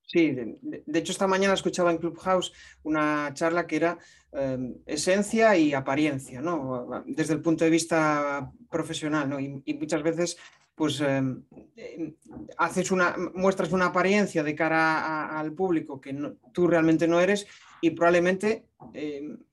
Sí, 0.06 0.30
de, 0.30 0.98
hecho 0.98 1.10
esta 1.10 1.26
mañana 1.26 1.54
escuchaba 1.54 1.90
en 1.90 1.98
Clubhouse 1.98 2.52
una 2.84 3.32
charla 3.34 3.66
que 3.66 3.76
era 3.76 3.98
em, 4.32 4.76
esencia 4.86 5.56
y 5.56 5.74
apariencia, 5.74 6.40
¿no? 6.40 7.04
Desde 7.06 7.34
el 7.34 7.42
punto 7.42 7.64
de 7.64 7.70
vista 7.70 8.50
profesional, 8.70 9.28
¿no? 9.28 9.40
y, 9.40 9.74
muchas 9.74 10.02
veces 10.02 10.36
pues 10.76 11.00
em, 11.00 11.42
em, 11.74 12.14
haces 12.56 12.92
una, 12.92 13.16
muestras 13.34 13.72
una 13.72 13.86
apariencia 13.86 14.44
de 14.44 14.54
cara 14.54 15.38
al 15.38 15.52
público 15.52 16.00
que 16.00 16.16
tú 16.52 16.68
realmente 16.68 17.08
no 17.08 17.20
eres 17.20 17.46
y 17.80 17.90
probablemente 17.90 18.66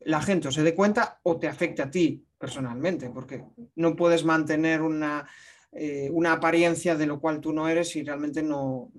la 0.02 0.22
gente 0.22 0.48
o 0.50 0.52
se 0.52 0.64
dé 0.64 0.76
cuenta 0.76 1.20
o 1.24 1.40
te 1.40 1.48
afecte 1.48 1.82
a 1.82 1.90
ti 1.90 2.24
personalmente, 2.38 3.10
porque 3.10 3.44
no 3.76 3.96
puedes 3.96 4.24
mantener 4.24 4.82
una, 4.82 5.26
eh, 5.72 6.10
una 6.12 6.34
apariencia 6.34 6.96
de 6.96 7.08
lo 7.08 7.20
cual 7.20 7.40
tú 7.40 7.54
no 7.54 7.68
eres 7.70 7.96
y 7.96 8.04
realmente 8.04 8.44
no, 8.44 8.92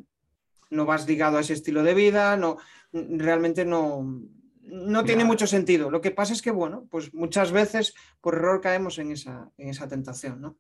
no 0.70 0.86
vas 0.86 1.06
ligado 1.06 1.36
a 1.36 1.40
ese 1.40 1.52
estilo 1.52 1.82
de 1.82 1.94
vida, 1.94 2.36
no, 2.36 2.56
realmente 2.92 3.64
no, 3.64 4.20
no 4.62 5.04
tiene 5.04 5.24
mucho 5.24 5.46
sentido. 5.46 5.90
Lo 5.90 6.00
que 6.00 6.10
pasa 6.10 6.32
es 6.32 6.42
que, 6.42 6.50
bueno, 6.50 6.86
pues 6.90 7.12
muchas 7.14 7.52
veces 7.52 7.94
por 8.20 8.34
error 8.34 8.60
caemos 8.60 8.98
en 8.98 9.12
esa, 9.12 9.50
en 9.56 9.68
esa 9.68 9.88
tentación, 9.88 10.40
¿no? 10.40 10.56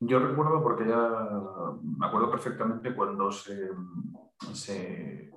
Yo 0.00 0.20
recuerdo 0.20 0.62
porque 0.62 0.86
ya 0.86 1.28
me 1.82 2.06
acuerdo 2.06 2.30
perfectamente 2.30 2.94
cuando 2.94 3.32
se, 3.32 3.70
se, 4.52 5.32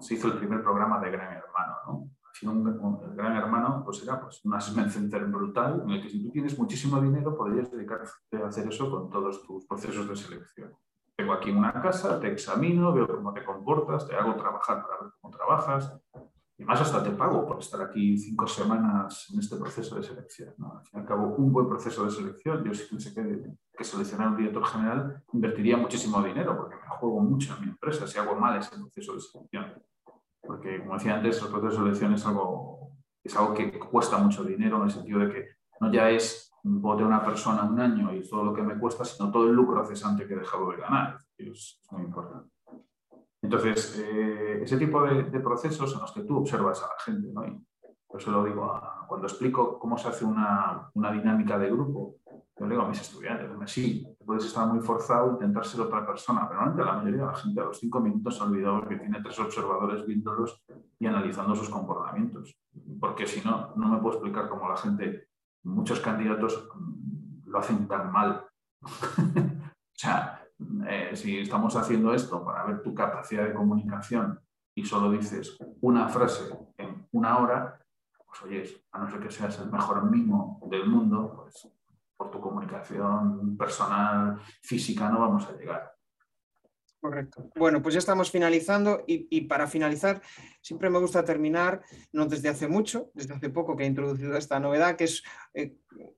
se 0.00 0.14
hizo 0.14 0.28
el 0.28 0.38
primer 0.38 0.62
programa 0.62 0.98
de 1.00 1.10
Gran 1.10 1.36
Hermano, 1.36 1.74
¿no? 1.86 2.10
un, 2.46 3.16
gran 3.16 3.36
hermano 3.36 3.82
pues 3.84 4.02
era 4.02 4.20
pues, 4.20 4.44
un 4.44 4.54
assessment 4.54 4.90
center 4.90 5.24
brutal 5.26 5.82
en 5.84 5.90
el 5.90 6.02
que 6.02 6.08
si 6.08 6.22
tú 6.22 6.30
tienes 6.30 6.58
muchísimo 6.58 7.00
dinero 7.00 7.36
podrías 7.36 7.70
dedicarte 7.70 8.10
a 8.42 8.46
hacer 8.46 8.68
eso 8.68 8.90
con 8.90 9.10
todos 9.10 9.42
tus 9.42 9.66
procesos 9.66 10.08
de 10.08 10.16
selección. 10.16 10.72
Tengo 11.18 11.32
aquí 11.32 11.50
una 11.50 11.72
casa, 11.82 12.20
te 12.20 12.28
examino, 12.28 12.92
veo 12.92 13.08
cómo 13.08 13.32
te 13.32 13.44
comportas, 13.44 14.06
te 14.06 14.14
hago 14.14 14.36
trabajar 14.36 14.82
para 14.82 15.02
ver 15.02 15.10
cómo 15.20 15.36
trabajas 15.36 15.92
y 16.56 16.64
más 16.64 16.80
hasta 16.80 17.02
te 17.02 17.10
pago 17.10 17.44
por 17.44 17.58
estar 17.58 17.82
aquí 17.82 18.16
cinco 18.16 18.46
semanas 18.46 19.26
en 19.32 19.40
este 19.40 19.56
proceso 19.56 19.96
de 19.96 20.04
selección. 20.04 20.54
Al 20.60 20.84
fin 20.84 20.90
y 20.94 20.98
al 20.98 21.06
cabo, 21.06 21.34
un 21.36 21.52
buen 21.52 21.68
proceso 21.68 22.04
de 22.04 22.10
selección, 22.12 22.64
yo 22.64 22.72
si 22.72 22.88
tuviese 22.88 23.12
que, 23.12 23.52
que 23.76 23.84
seleccionar 23.84 24.28
un 24.28 24.36
director 24.36 24.64
general, 24.64 25.24
invertiría 25.32 25.76
muchísimo 25.76 26.22
dinero 26.22 26.56
porque 26.56 26.76
me 26.76 26.88
juego 26.88 27.20
mucho 27.20 27.54
en 27.56 27.62
mi 27.62 27.68
empresa 27.70 28.06
si 28.06 28.18
hago 28.18 28.36
mal 28.36 28.56
ese 28.56 28.76
proceso 28.76 29.14
de 29.14 29.20
selección 29.20 29.82
porque 30.48 30.78
como 30.80 30.94
decía 30.94 31.14
antes, 31.14 31.42
el 31.42 31.48
proceso 31.48 31.84
de 31.84 31.90
selección 31.90 32.14
es 32.14 32.24
algo, 32.24 32.92
es 33.22 33.36
algo 33.36 33.52
que 33.52 33.78
cuesta 33.78 34.16
mucho 34.16 34.44
dinero 34.44 34.78
en 34.78 34.84
el 34.84 34.90
sentido 34.90 35.18
de 35.20 35.30
que 35.30 35.48
no 35.80 35.92
ya 35.92 36.10
es 36.10 36.47
vote 36.80 37.04
una 37.04 37.24
persona 37.24 37.64
un 37.64 37.80
año 37.80 38.14
y 38.14 38.28
todo 38.28 38.44
lo 38.44 38.54
que 38.54 38.62
me 38.62 38.78
cuesta, 38.78 39.04
sino 39.04 39.30
todo 39.30 39.46
el 39.46 39.54
lucro 39.54 39.84
cesante 39.84 40.26
que 40.26 40.34
he 40.34 40.38
dejado 40.38 40.70
de 40.70 40.76
ganar. 40.76 41.18
Es, 41.36 41.80
muy 41.90 42.02
importante. 42.02 42.50
Entonces, 43.40 43.98
eh, 44.04 44.60
ese 44.62 44.76
tipo 44.76 45.02
de, 45.02 45.24
procesos 45.40 45.94
en 45.94 46.00
los 46.00 46.12
que 46.12 46.22
tú 46.22 46.38
observas 46.38 46.82
a 46.82 46.88
la 46.88 47.00
gente, 47.04 47.28
¿no? 47.32 47.46
y 47.46 47.64
eso 48.14 48.30
lo 48.30 48.44
digo 48.44 48.80
cuando 49.06 49.26
explico 49.26 49.78
cómo 49.78 49.96
se 49.96 50.08
hace 50.08 50.24
una, 50.24 50.90
una 50.94 51.12
dinámica 51.12 51.58
de 51.58 51.70
grupo, 51.70 52.16
yo 52.58 52.66
le 52.66 52.74
digo 52.74 52.82
a 52.82 52.88
mis 52.88 53.00
estudiantes, 53.00 53.48
sí, 53.70 54.06
puedes 54.24 54.44
estar 54.44 54.66
muy 54.66 54.80
forzado 54.80 55.30
a 55.30 55.32
intentar 55.34 55.64
ser 55.64 55.80
otra 55.80 56.04
persona, 56.04 56.48
pero 56.48 56.60
normalmente 56.60 56.84
la 56.84 56.98
mayoría 56.98 57.20
de 57.20 57.32
la 57.32 57.36
gente 57.36 57.60
a 57.60 57.64
los 57.64 57.78
cinco 57.78 58.00
minutos 58.00 58.36
se 58.36 58.42
ha 58.42 58.46
olvidado 58.46 58.88
que 58.88 58.96
tiene 58.96 59.22
tres 59.22 59.38
observadores 59.38 60.04
viéndolos 60.06 60.64
y 60.98 61.06
analizando 61.06 61.54
sus 61.54 61.70
comportamientos. 61.70 62.58
Porque 63.00 63.26
si 63.26 63.46
no, 63.46 63.74
no 63.76 63.88
me 63.88 63.98
puedo 63.98 64.16
explicar 64.16 64.48
cómo 64.48 64.68
la 64.68 64.76
gente, 64.76 65.27
muchos 65.64 66.00
candidatos 66.00 66.68
mm, 66.74 67.48
lo 67.48 67.58
hacen 67.58 67.86
tan 67.88 68.12
mal. 68.12 68.46
o 68.82 68.88
sea, 69.94 70.44
eh, 70.88 71.12
si 71.14 71.38
estamos 71.38 71.76
haciendo 71.76 72.12
esto 72.14 72.44
para 72.44 72.64
ver 72.64 72.82
tu 72.82 72.94
capacidad 72.94 73.44
de 73.44 73.54
comunicación 73.54 74.40
y 74.74 74.84
solo 74.84 75.10
dices 75.10 75.56
una 75.80 76.08
frase 76.08 76.56
en 76.76 77.06
una 77.12 77.38
hora, 77.38 77.80
pues 78.26 78.42
oyes, 78.42 78.84
a 78.92 78.98
no 78.98 79.10
ser 79.10 79.20
que 79.20 79.30
seas 79.30 79.58
el 79.60 79.70
mejor 79.70 80.10
mimo 80.10 80.60
del 80.70 80.86
mundo, 80.86 81.32
pues 81.34 81.68
por 82.16 82.30
tu 82.30 82.40
comunicación 82.40 83.56
personal, 83.56 84.40
física, 84.62 85.08
no 85.08 85.20
vamos 85.20 85.46
a 85.48 85.52
llegar. 85.52 85.97
Correcto. 87.00 87.48
Bueno, 87.54 87.80
pues 87.80 87.94
ya 87.94 88.00
estamos 88.00 88.30
finalizando 88.30 89.04
y, 89.06 89.42
para 89.42 89.68
finalizar, 89.68 90.20
siempre 90.60 90.90
me 90.90 90.98
gusta 90.98 91.24
terminar, 91.24 91.80
no 92.12 92.26
desde 92.26 92.48
hace 92.48 92.66
mucho, 92.66 93.10
desde 93.14 93.34
hace 93.34 93.50
poco 93.50 93.76
que 93.76 93.84
he 93.84 93.86
introducido 93.86 94.36
esta 94.36 94.58
novedad, 94.58 94.96
que 94.96 95.04
es 95.04 95.22
eh, 95.54 95.76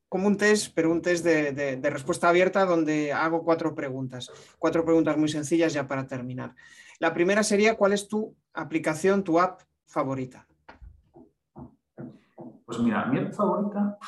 como 0.09 0.27
un 0.27 0.39
test, 0.39 0.73
pero 0.75 0.91
un 0.91 1.03
test 1.03 1.23
de, 1.23 1.91
respuesta 1.91 2.31
abierta 2.31 2.65
donde 2.65 3.13
hago 3.13 3.45
cuatro 3.45 3.75
preguntas, 3.75 4.31
cuatro 4.59 4.83
preguntas 4.83 5.19
muy 5.19 5.29
sencillas 5.29 5.75
ya 5.75 5.87
para 5.87 6.07
terminar. 6.07 6.55
La 6.99 7.13
primera 7.13 7.43
sería, 7.43 7.77
¿cuál 7.77 7.93
es 7.93 8.09
tu 8.09 8.35
aplicación, 8.55 9.23
tu 9.23 9.39
app 9.39 9.61
favorita? 9.87 10.47
Pues 12.65 12.79
mira, 12.79 13.05
mi 13.05 13.19
app 13.19 13.35
favorita 13.35 13.99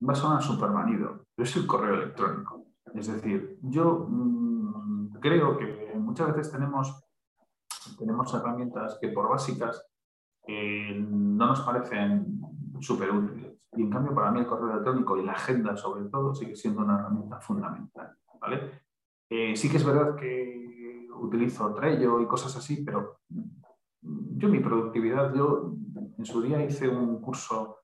va 0.00 0.12
a 0.12 0.16
sonar 0.16 0.42
súper 0.42 0.70
manido, 0.70 1.26
es 1.36 1.54
el 1.56 1.66
correo 1.66 1.94
electrónico. 1.94 2.64
Es 2.94 3.08
decir, 3.08 3.58
yo 3.62 4.06
mm, 4.08 5.16
creo 5.20 5.58
que 5.58 5.85
muchas 5.98 6.34
veces 6.34 6.52
tenemos, 6.52 7.04
tenemos 7.98 8.32
herramientas 8.34 8.98
que 9.00 9.08
por 9.08 9.28
básicas 9.28 9.84
eh, 10.46 10.94
no 10.98 11.46
nos 11.46 11.60
parecen 11.60 12.40
súper 12.80 13.10
útiles. 13.10 13.52
Y 13.72 13.82
en 13.82 13.90
cambio, 13.90 14.14
para 14.14 14.30
mí 14.30 14.40
el 14.40 14.46
correo 14.46 14.70
electrónico 14.70 15.16
y 15.16 15.24
la 15.24 15.32
agenda, 15.32 15.76
sobre 15.76 16.08
todo, 16.08 16.34
sigue 16.34 16.56
siendo 16.56 16.82
una 16.82 16.98
herramienta 16.98 17.40
fundamental. 17.40 18.16
¿vale? 18.40 18.82
Eh, 19.28 19.56
sí 19.56 19.70
que 19.70 19.76
es 19.76 19.84
verdad 19.84 20.16
que 20.16 21.08
utilizo 21.18 21.74
Trello 21.74 22.20
y 22.20 22.26
cosas 22.26 22.56
así, 22.56 22.84
pero 22.84 23.20
yo 24.00 24.48
mi 24.48 24.60
productividad, 24.60 25.34
yo 25.34 25.74
en 26.16 26.24
su 26.24 26.40
día 26.42 26.64
hice 26.64 26.88
un 26.88 27.20
curso 27.20 27.78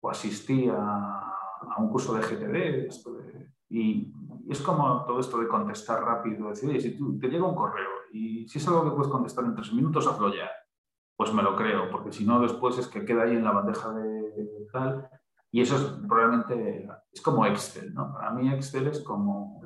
o 0.00 0.10
asistí 0.10 0.68
a 0.68 1.26
a 1.60 1.80
un 1.80 1.88
curso 1.88 2.14
de 2.14 2.22
GTD 2.22 2.86
y, 3.68 4.12
es 4.48 4.60
como 4.60 5.04
todo 5.04 5.18
esto 5.18 5.38
de 5.38 5.48
contestar 5.48 6.04
rápido, 6.04 6.50
decir, 6.50 6.70
oye, 6.70 6.80
si 6.80 6.96
te 7.18 7.28
llega 7.28 7.44
un 7.44 7.56
correo 7.56 7.88
y 8.12 8.46
si 8.48 8.58
es 8.58 8.68
algo 8.68 8.84
que 8.84 8.90
puedes 8.90 9.10
contestar 9.10 9.44
en 9.44 9.56
tres 9.56 9.72
minutos, 9.72 10.06
hazlo 10.06 10.32
ya. 10.32 10.48
Pues 11.16 11.34
me 11.34 11.42
lo 11.42 11.56
creo, 11.56 11.90
porque 11.90 12.12
si 12.12 12.24
no, 12.24 12.40
después 12.40 12.78
es 12.78 12.86
que 12.86 13.04
queda 13.04 13.24
ahí 13.24 13.34
en 13.34 13.42
la 13.42 13.50
bandeja 13.50 13.92
de 13.92 14.68
tal. 14.72 15.08
Y 15.50 15.62
eso 15.62 15.76
es 15.76 15.82
probablemente, 16.06 16.88
es 17.10 17.20
como 17.22 17.44
Excel, 17.46 17.92
¿no? 17.92 18.12
Para 18.12 18.30
mí 18.30 18.48
Excel 18.52 18.86
es 18.86 19.00
como, 19.00 19.62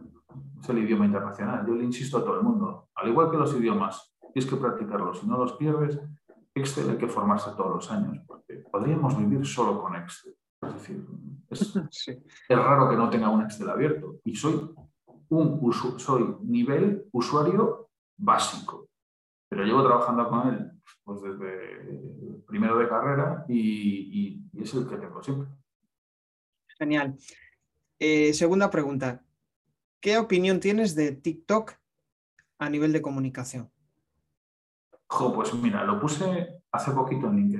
es 0.60 0.68
el 0.68 0.78
idioma 0.78 1.04
internacional. 1.04 1.66
Yo 1.66 1.74
le 1.74 1.84
insisto 1.84 2.18
a 2.18 2.24
todo 2.24 2.36
el 2.36 2.42
mundo, 2.42 2.88
al 2.94 3.08
igual 3.08 3.30
que 3.30 3.36
los 3.36 3.54
idiomas, 3.54 4.14
tienes 4.32 4.48
que 4.48 4.56
practicarlos. 4.56 5.20
Si 5.20 5.26
no 5.26 5.36
los 5.36 5.54
pierdes, 5.54 6.00
Excel 6.54 6.90
hay 6.90 6.96
que 6.96 7.08
formarse 7.08 7.50
todos 7.56 7.74
los 7.74 7.90
años, 7.90 8.18
porque 8.26 8.64
podríamos 8.70 9.18
vivir 9.18 9.44
solo 9.44 9.82
con 9.82 9.94
Excel. 9.96 10.36
Es 10.62 10.74
decir, 10.74 11.06
es, 11.50 12.20
raro 12.48 12.88
que 12.88 12.96
no 12.96 13.10
tenga 13.10 13.28
un 13.28 13.42
Excel 13.42 13.68
abierto. 13.68 14.20
Y 14.24 14.36
soy 14.36 14.70
un 15.28 15.72
soy 15.98 16.36
nivel 16.42 17.06
usuario 17.12 17.90
básico. 18.16 18.88
Pero 19.48 19.64
llevo 19.64 19.84
trabajando 19.84 20.28
con 20.28 20.48
él 20.48 20.70
pues, 21.02 21.22
desde 21.22 22.42
primero 22.46 22.78
de 22.78 22.88
carrera 22.88 23.44
y, 23.48 24.44
es 24.56 24.74
el 24.74 24.86
que 24.86 24.96
tengo 24.96 25.22
siempre. 25.22 25.48
Genial. 26.78 27.16
Eh, 27.98 28.32
segunda 28.32 28.70
pregunta. 28.70 29.24
¿Qué 30.00 30.16
opinión 30.18 30.60
tienes 30.60 30.94
de 30.94 31.12
TikTok 31.12 31.72
a 32.58 32.70
nivel 32.70 32.92
de 32.92 33.02
comunicación? 33.02 33.70
Jo, 35.08 35.34
pues 35.34 35.52
mira, 35.54 35.84
lo 35.84 36.00
puse 36.00 36.62
hace 36.70 36.92
poquito 36.92 37.26
en 37.26 37.36
LinkedIn. 37.36 37.59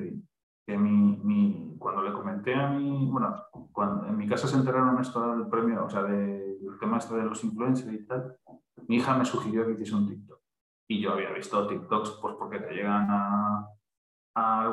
Cuando 1.79 2.03
le 2.03 2.13
comenté 2.13 2.55
a 2.55 2.69
mi, 2.69 3.07
bueno, 3.11 3.35
cuando 3.73 4.07
en 4.07 4.17
mi 4.17 4.29
casa 4.29 4.47
se 4.47 4.57
enteraron 4.57 5.01
esto 5.01 5.35
del 5.35 5.49
premio, 5.49 5.85
o 5.87 5.91
sea, 5.91 6.03
del 6.03 6.59
tema 6.79 6.99
este 6.99 7.17
de 7.17 7.25
los 7.25 7.43
influencers 7.43 7.93
y 7.93 8.07
tal, 8.07 8.37
mi 8.87 8.97
hija 8.97 9.17
me 9.17 9.25
sugirió 9.25 9.67
que 9.67 9.73
hiciese 9.73 9.95
un 9.95 10.07
TikTok. 10.07 10.41
Y 10.89 11.01
yo 11.01 11.13
había 11.13 11.33
visto 11.33 11.67
TikToks 11.67 12.19
pues 12.21 12.35
porque 12.39 12.59
te 12.59 12.75
llegan 12.75 13.07
a, 13.11 13.67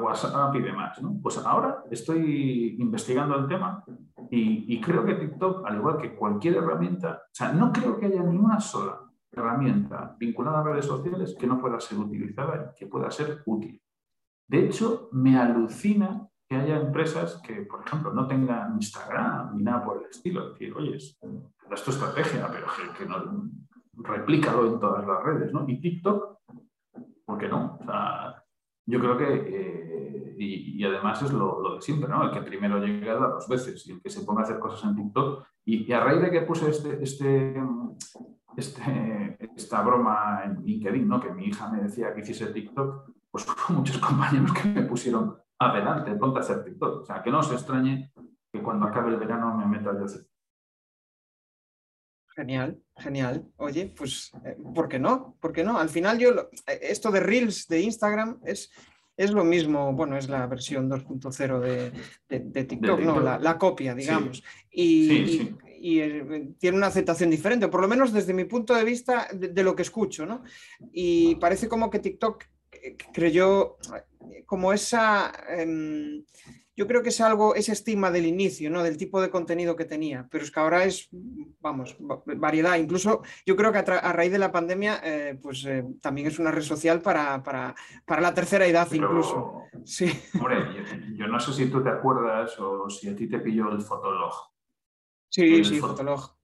WhatsApp 0.01 0.55
y 0.55 0.61
demás. 0.61 1.01
¿no? 1.01 1.19
Pues 1.21 1.37
ahora 1.39 1.83
estoy 1.91 2.77
investigando 2.79 3.35
el 3.35 3.47
tema 3.47 3.83
y, 4.29 4.73
y, 4.73 4.79
creo 4.79 5.03
que 5.03 5.15
TikTok, 5.15 5.65
al 5.65 5.77
igual 5.77 5.97
que 5.97 6.15
cualquier 6.15 6.55
herramienta, 6.55 7.23
o 7.25 7.29
sea, 7.33 7.51
no 7.51 7.73
creo 7.73 7.97
que 7.97 8.05
haya 8.05 8.23
ni 8.23 8.37
una 8.37 8.59
sola 8.59 9.07
herramienta 9.31 10.15
vinculada 10.17 10.59
a 10.59 10.63
redes 10.63 10.85
sociales 10.85 11.35
que 11.37 11.47
no 11.47 11.59
pueda 11.59 11.79
ser 11.79 11.97
utilizada 11.97 12.71
y 12.71 12.79
que 12.79 12.87
pueda 12.87 13.11
ser 13.11 13.43
útil. 13.45 13.81
De 14.47 14.65
hecho, 14.65 15.09
me 15.11 15.37
alucina 15.37 16.27
que 16.49 16.55
haya 16.55 16.77
empresas 16.77 17.41
que, 17.45 17.63
por 17.63 17.85
ejemplo, 17.85 18.13
no 18.13 18.27
tengan 18.27 18.75
Instagram 18.75 19.57
ni 19.57 19.63
nada 19.63 19.83
por 19.83 19.97
el 19.97 20.09
estilo. 20.09 20.51
Decir, 20.51 20.73
oye, 20.73 20.95
es 20.95 21.17
tu 21.83 21.91
estrategia, 21.91 22.47
pero 22.49 22.67
que, 22.97 23.05
no, 23.05 23.49
replícalo 23.93 24.67
en 24.67 24.79
todas 24.79 25.05
las 25.05 25.21
redes, 25.23 25.51
¿no? 25.51 25.65
Y 25.67 25.81
TikTok, 25.81 26.39
¿por 27.25 27.37
qué 27.37 27.49
no? 27.49 27.77
O 27.81 27.85
sea, 27.85 28.43
yo 28.85 28.99
creo 28.99 29.17
que, 29.17 29.25
eh, 29.25 30.35
y, 30.37 30.83
además 30.85 31.21
es 31.21 31.33
lo, 31.33 31.75
de 31.75 31.81
siempre, 31.81 32.09
¿no? 32.09 32.23
El 32.23 32.31
que 32.31 32.41
primero 32.41 32.79
llega 32.79 33.15
da 33.15 33.27
dos 33.27 33.47
veces 33.49 33.85
y 33.85 33.91
el 33.91 34.01
que 34.01 34.09
se 34.09 34.21
pone 34.21 34.39
a 34.39 34.43
hacer 34.43 34.59
cosas 34.59 34.89
en 34.89 34.95
TikTok. 34.95 35.45
Y, 35.65 35.91
a 35.91 35.99
raíz 35.99 36.21
de 36.21 36.31
que 36.31 36.41
puse 36.41 36.69
este, 36.69 37.03
este, 37.03 37.61
este, 38.55 39.37
esta 39.57 39.81
broma 39.81 40.43
en 40.45 40.63
LinkedIn, 40.63 41.05
¿no? 41.05 41.19
Que 41.19 41.33
mi 41.33 41.47
hija 41.47 41.69
me 41.69 41.81
decía 41.81 42.13
que 42.13 42.21
hiciese 42.21 42.47
TikTok, 42.47 43.11
pues 43.45 43.57
hubo 43.69 43.79
muchos 43.79 43.97
compañeros 43.97 44.53
que 44.53 44.67
me 44.67 44.83
pusieron 44.83 45.37
adelante, 45.59 46.15
ponte 46.15 46.39
a 46.39 46.41
hacer 46.41 46.63
TikTok. 46.63 47.01
O 47.01 47.05
sea, 47.05 47.21
que 47.21 47.31
no 47.31 47.39
os 47.39 47.51
extrañe 47.51 48.11
que 48.51 48.61
cuando 48.61 48.87
acabe 48.87 49.11
el 49.11 49.17
verano 49.17 49.55
me 49.57 49.65
meta 49.65 49.93
yo 49.93 50.01
a 50.01 50.05
hacer 50.05 50.27
Genial, 52.37 52.79
genial. 52.95 53.47
Oye, 53.57 53.91
pues, 53.97 54.31
eh, 54.45 54.55
¿por 54.75 54.87
qué 54.87 54.99
no? 54.99 55.35
¿Por 55.39 55.51
qué 55.51 55.63
no? 55.63 55.79
Al 55.79 55.89
final 55.89 56.19
yo, 56.19 56.29
eh, 56.67 56.79
esto 56.83 57.09
de 57.09 57.19
Reels 57.19 57.67
de 57.67 57.81
Instagram 57.81 58.39
es, 58.45 58.71
es 59.17 59.31
lo 59.31 59.43
mismo, 59.43 59.91
bueno, 59.93 60.15
es 60.15 60.29
la 60.29 60.45
versión 60.45 60.87
2.0 60.87 61.59
de, 61.59 61.91
de, 62.39 62.63
TikTok, 62.63 62.99
¿no? 62.99 63.19
La, 63.19 63.57
copia, 63.57 63.95
digamos. 63.95 64.43
Y, 64.69 65.49
eh, 65.99 66.53
tiene 66.59 66.77
una 66.77 66.87
aceptación 66.87 67.31
diferente, 67.31 67.69
por 67.69 67.81
lo 67.81 67.87
menos 67.87 68.13
desde 68.13 68.35
mi 68.35 68.45
punto 68.45 68.75
de 68.75 68.83
vista 68.83 69.27
de, 69.33 69.63
lo 69.63 69.75
que 69.75 69.81
escucho, 69.81 70.27
¿no? 70.27 70.43
Y 70.91 71.35
parece 71.37 71.67
como 71.67 71.89
que 71.89 71.97
TikTok 71.97 72.43
creyó 73.13 73.77
como 74.45 74.73
esa... 74.73 75.31
Em, 75.49 76.23
yo 76.77 76.85
creo 76.85 77.01
que 77.01 77.09
es 77.09 77.19
algo, 77.21 77.55
ese 77.55 77.71
estigma 77.71 78.11
del 78.11 78.27
inicio, 78.27 78.69
¿no? 78.69 78.83
Del 78.83 78.97
tipo 78.97 79.19
de 79.19 79.31
contenido 79.31 79.75
que 79.75 79.85
tenía, 79.85 80.27
pero 80.29 80.43
es 80.43 80.51
que 80.51 80.59
ahora 80.59 80.83
es, 80.83 81.09
vamos, 81.59 81.97
variedad. 82.37 82.77
Incluso 82.77 83.23
yo 83.47 83.55
creo 83.55 83.71
que 83.71 83.79
a, 83.79 84.13
raíz 84.13 84.31
de 84.31 84.37
la 84.37 84.51
pandemia, 84.51 85.01
eh, 85.03 85.39
pues 85.41 85.65
eh, 85.65 85.83
también 85.99 86.27
es 86.27 86.37
una 86.37 86.51
red 86.51 86.61
social 86.61 87.01
para, 87.01 87.41
para, 87.41 87.73
para 88.05 88.21
la 88.21 88.31
tercera 88.31 88.67
edad 88.67 88.87
incluso. 88.91 89.63
Sí. 89.85 90.07
Hombre, 90.35 90.57
yo, 91.15 91.27
no 91.27 91.39
sé 91.39 91.51
si 91.51 91.71
tú 91.71 91.81
te 91.81 91.89
acuerdas 91.89 92.59
o 92.59 92.87
si 92.91 93.09
a 93.09 93.15
ti 93.15 93.27
te 93.27 93.39
pilló 93.39 93.71
el 93.71 93.81
Fotolog. 93.81 94.35
Sí, 95.29 95.55
el 95.55 95.65
sí, 95.65 95.79
Fotolog. 95.79 96.37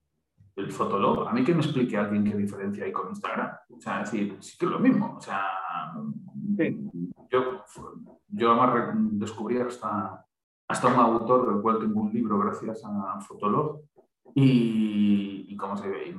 El 0.56 0.72
Fotolog, 0.72 1.28
a 1.28 1.32
mí 1.32 1.44
que 1.44 1.54
me 1.54 1.62
explique 1.62 1.96
alguien 1.96 2.24
qué 2.24 2.36
diferencia 2.36 2.84
hay 2.84 2.92
con 2.92 3.08
Instagram. 3.08 3.50
O 3.70 3.80
sea, 3.80 4.02
es 4.02 4.10
decir, 4.10 4.36
sí 4.40 4.58
que 4.58 4.66
es 4.66 4.70
lo 4.72 4.80
mismo. 4.80 5.16
O 5.16 5.20
sea, 5.20 5.46
yo, 7.30 7.64
yo 8.28 8.50
además 8.50 8.94
descubrí 9.12 9.58
hasta 9.58 10.24
hasta 10.68 10.88
un 10.88 10.94
autor 10.94 11.52
del 11.52 11.62
cual 11.62 11.78
tengo 11.78 12.02
un 12.02 12.12
libro 12.12 12.38
gracias 12.38 12.82
a 12.84 13.20
Fotolog 13.20 13.80
y, 14.34 15.56
como 15.56 15.76
se 15.76 15.88
ve, 15.88 16.16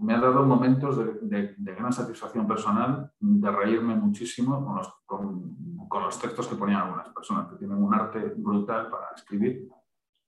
me, 0.00 0.14
ha 0.14 0.20
dado 0.20 0.44
momentos 0.46 0.96
de, 0.96 1.54
gran 1.58 1.92
satisfacción 1.92 2.46
personal, 2.46 3.12
de 3.18 3.50
reírme 3.50 3.94
muchísimo 3.96 4.64
con 4.64 4.76
los, 4.76 4.94
con, 5.04 6.02
los, 6.02 6.18
textos 6.18 6.46
que 6.46 6.54
ponían 6.54 6.82
algunas 6.82 7.08
personas 7.10 7.48
que 7.48 7.56
tienen 7.56 7.82
un 7.82 7.92
arte 7.92 8.32
brutal 8.36 8.88
para 8.88 9.08
escribir. 9.14 9.68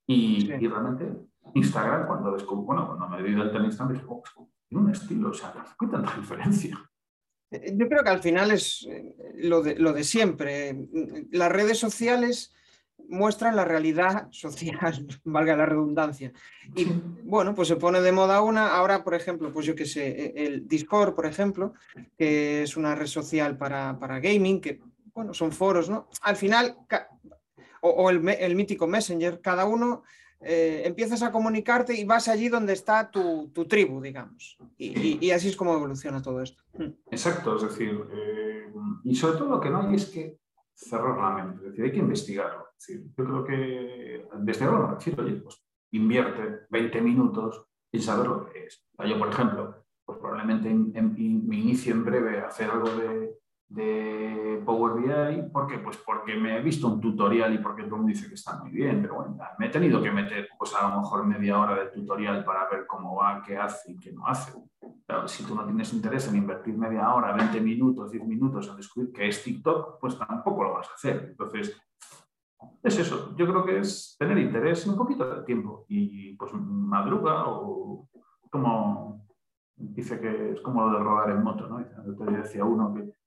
Y, 0.06 0.50
realmente 0.66 1.28
Instagram, 1.54 2.06
cuando 2.06 2.32
descubrí, 2.32 2.64
bueno, 2.66 2.86
cuando 2.86 3.08
me 3.08 3.22
di 3.22 3.32
del 3.32 3.52
tenis 3.52 3.76
también 3.76 4.00
dije, 4.00 4.12
oh, 4.12 4.22
tiene 4.68 4.84
un 4.84 4.90
estilo, 4.90 5.30
o 5.30 5.34
sea, 5.34 5.54
¿qué 5.78 5.86
tanta 5.86 6.14
diferencia? 6.16 6.78
Yo 7.74 7.88
creo 7.88 8.02
que 8.02 8.10
al 8.10 8.22
final 8.22 8.50
es 8.50 8.86
eh, 8.88 9.14
lo 9.34 9.62
de, 9.62 9.76
lo 9.76 9.92
de 9.92 10.04
siempre. 10.04 10.76
Las 11.30 11.52
redes 11.52 11.78
sociales 11.78 12.52
muestran 13.08 13.56
la 13.56 13.64
realidad 13.64 14.28
social, 14.30 15.06
valga 15.24 15.56
la 15.56 15.66
redundancia. 15.66 16.32
Y 16.74 16.86
bueno, 17.24 17.54
pues 17.54 17.68
se 17.68 17.76
pone 17.76 18.00
de 18.00 18.12
moda 18.12 18.40
una, 18.40 18.74
ahora 18.74 19.04
por 19.04 19.14
ejemplo, 19.14 19.52
pues 19.52 19.66
yo 19.66 19.74
que 19.74 19.86
sé, 19.86 20.08
e, 20.08 20.46
el 20.46 20.66
Discord, 20.66 21.14
por 21.14 21.26
ejemplo, 21.26 21.74
que 22.16 22.62
es 22.62 22.76
una 22.76 22.94
red 22.94 23.06
social 23.06 23.56
para, 23.56 24.20
gaming, 24.20 24.60
que 24.60 24.80
bueno, 25.14 25.34
son 25.34 25.52
foros, 25.52 25.90
¿no? 25.90 26.08
Al 26.22 26.36
final, 26.36 26.76
o, 27.82 28.08
el, 28.08 28.54
mítico 28.54 28.86
Messenger, 28.86 29.40
cada 29.40 29.66
uno 29.66 30.04
eh, 30.44 30.82
empiezas 30.84 31.22
a 31.22 31.30
comunicarte 31.30 31.94
y 31.94 32.04
vas 32.04 32.28
allí 32.28 32.48
donde 32.48 32.72
está 32.72 33.10
tu, 33.10 33.50
tribu, 33.68 34.00
digamos. 34.00 34.58
Y, 34.76 35.30
así 35.30 35.48
es 35.48 35.56
como 35.56 35.74
evoluciona 35.74 36.22
todo 36.22 36.42
esto. 36.42 36.62
Exacto, 37.10 37.56
es 37.56 37.62
decir, 37.62 38.04
eh, 38.12 38.72
y 39.04 39.14
sobre 39.14 39.38
todo 39.38 39.48
lo 39.50 39.60
que 39.60 39.70
no 39.70 39.82
hay 39.82 39.94
es 39.94 40.06
que 40.06 40.38
cerrar 40.74 41.16
la 41.18 41.44
mente, 41.44 41.64
es 41.64 41.70
decir, 41.70 41.84
hay 41.84 41.92
que 41.92 41.98
investigarlo. 41.98 42.66
yo 42.88 43.24
creo 43.24 43.44
que 43.44 44.26
investigarlo 44.34 44.94
decir, 44.96 45.20
oye, 45.20 45.34
pues 45.34 45.62
invierte 45.92 46.66
20 46.70 47.00
minutos 47.02 47.66
en 47.92 48.02
saber 48.02 48.26
lo 48.26 48.46
que 48.46 48.66
es. 48.66 48.84
yo, 49.06 49.18
por 49.18 49.28
ejemplo, 49.28 49.84
pues 50.04 50.18
probablemente 50.18 50.72
me 50.72 51.56
inicio 51.56 51.92
en 51.92 52.04
breve 52.04 52.40
a 52.40 52.46
hacer 52.46 52.70
algo 52.70 52.90
de, 52.90 53.41
de 53.72 54.62
Power 54.64 55.00
BI. 55.00 55.50
¿Por 55.50 55.66
qué? 55.66 55.78
Pues 55.78 55.96
porque 55.98 56.36
me 56.36 56.58
he 56.58 56.62
visto 56.62 56.88
un 56.88 57.00
tutorial 57.00 57.54
y 57.54 57.58
porque 57.58 57.84
todo 57.84 57.96
el 57.96 58.02
mundo 58.02 58.12
dice 58.12 58.28
que 58.28 58.34
está 58.34 58.58
muy 58.58 58.70
bien, 58.70 59.00
pero 59.00 59.14
bueno, 59.14 59.36
me 59.58 59.66
he 59.66 59.70
tenido 59.70 60.02
que 60.02 60.10
meter 60.10 60.48
pues 60.58 60.74
a 60.74 60.88
lo 60.88 61.00
mejor 61.00 61.26
media 61.26 61.58
hora 61.58 61.74
de 61.76 61.90
tutorial 61.90 62.44
para 62.44 62.68
ver 62.68 62.86
cómo 62.86 63.16
va, 63.16 63.42
qué 63.42 63.56
hace 63.56 63.92
y 63.92 63.98
qué 63.98 64.12
no 64.12 64.26
hace. 64.26 64.52
si 65.26 65.44
tú 65.44 65.54
no 65.54 65.64
tienes 65.64 65.92
interés 65.94 66.28
en 66.28 66.36
invertir 66.36 66.76
media 66.76 67.14
hora, 67.14 67.32
20 67.32 67.60
minutos, 67.60 68.10
10 68.10 68.26
minutos 68.26 68.68
en 68.68 68.76
descubrir 68.76 69.12
qué 69.12 69.28
es 69.28 69.42
TikTok, 69.42 69.98
pues 69.98 70.18
tampoco 70.18 70.64
lo 70.64 70.74
vas 70.74 70.90
a 70.90 70.94
hacer. 70.94 71.28
Entonces, 71.30 71.80
es 72.82 72.98
eso. 72.98 73.34
Yo 73.36 73.46
creo 73.46 73.64
que 73.64 73.78
es 73.78 74.16
tener 74.18 74.36
interés 74.38 74.86
y 74.86 74.90
un 74.90 74.96
poquito 74.96 75.28
de 75.34 75.42
tiempo. 75.44 75.86
Y 75.88 76.36
pues 76.36 76.52
madruga 76.54 77.44
o 77.46 78.08
como 78.50 79.24
dice 79.76 80.20
que 80.20 80.52
es 80.52 80.60
como 80.60 80.86
lo 80.86 80.98
de 80.98 81.04
rodar 81.04 81.30
en 81.30 81.42
moto, 81.42 81.66
¿no? 81.68 81.82
Te 81.82 82.30
decía 82.32 82.64
uno 82.64 82.92
que 82.94 83.21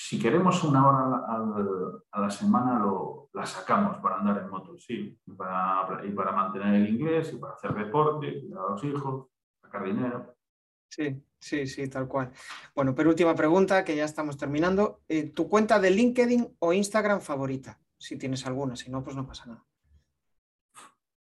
si 0.00 0.16
queremos 0.16 0.62
una 0.62 0.86
hora 0.86 2.04
a 2.12 2.20
la 2.20 2.30
semana, 2.30 2.78
lo, 2.78 3.30
la 3.32 3.44
sacamos 3.44 3.98
para 3.98 4.18
andar 4.18 4.38
en 4.38 4.48
moto, 4.48 4.78
sí, 4.78 5.18
y 5.26 5.32
para, 5.32 6.06
y 6.06 6.12
para 6.12 6.30
mantener 6.30 6.76
el 6.76 6.88
inglés, 6.88 7.32
y 7.32 7.36
para 7.36 7.54
hacer 7.54 7.74
deporte, 7.74 8.40
cuidar 8.40 8.64
a 8.64 8.70
los 8.70 8.84
hijos, 8.84 9.26
sacar 9.60 9.84
dinero. 9.84 10.36
Sí, 10.88 11.20
sí, 11.40 11.66
sí, 11.66 11.88
tal 11.88 12.06
cual. 12.06 12.30
Bueno, 12.76 12.94
pero 12.94 13.10
última 13.10 13.34
pregunta, 13.34 13.82
que 13.84 13.96
ya 13.96 14.04
estamos 14.04 14.36
terminando. 14.36 15.00
Eh, 15.08 15.32
¿Tu 15.32 15.48
cuenta 15.48 15.80
de 15.80 15.90
LinkedIn 15.90 16.56
o 16.60 16.72
Instagram 16.72 17.20
favorita? 17.20 17.80
Si 17.98 18.16
tienes 18.16 18.46
alguna, 18.46 18.76
si 18.76 18.92
no, 18.92 19.02
pues 19.02 19.16
no 19.16 19.26
pasa 19.26 19.46
nada. 19.46 19.66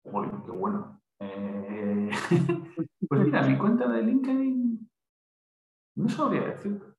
Uy, 0.03 0.27
qué 0.45 0.51
bueno. 0.51 1.01
Eh, 1.19 2.11
pues 3.09 3.21
mira, 3.21 3.41
mi 3.41 3.57
cuenta 3.57 3.87
de 3.87 4.03
LinkedIn 4.03 4.89
no 5.95 6.09
sabría 6.09 6.43
decir 6.43 6.90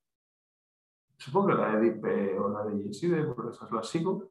supongo 1.22 1.48
que 1.48 1.54
la 1.54 1.76
de 1.76 1.80
DIP 1.80 2.04
o 2.40 2.48
la 2.48 2.64
de 2.64 2.82
Yeside, 2.82 3.24
porque 3.24 3.50
esas 3.50 3.70
las 3.70 3.88
sigo. 3.88 4.30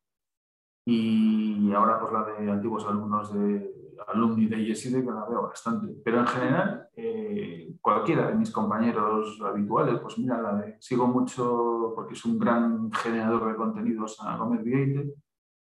Y 0.85 1.71
ahora 1.73 1.99
pues 1.99 2.11
la 2.11 2.23
de 2.23 2.51
antiguos 2.51 2.85
alumnos 2.85 3.33
de 3.33 3.95
alumni 4.07 4.47
de 4.47 4.65
Yeside, 4.65 5.03
que 5.03 5.11
la 5.11 5.25
veo 5.25 5.43
bastante. 5.43 5.93
Pero 6.03 6.19
en 6.19 6.27
general, 6.27 6.89
eh, 6.95 7.75
cualquiera 7.79 8.27
de 8.27 8.35
mis 8.35 8.51
compañeros 8.51 9.39
habituales, 9.41 9.99
pues 9.99 10.17
mira, 10.17 10.41
la 10.41 10.55
de, 10.55 10.77
sigo 10.79 11.07
mucho 11.07 11.93
porque 11.95 12.13
es 12.13 12.25
un 12.25 12.37
gran 12.37 12.91
generador 12.91 13.47
de 13.47 13.55
contenidos 13.55 14.17
a 14.21 14.35
Gómez 14.37 14.63
Vieite, 14.63 15.13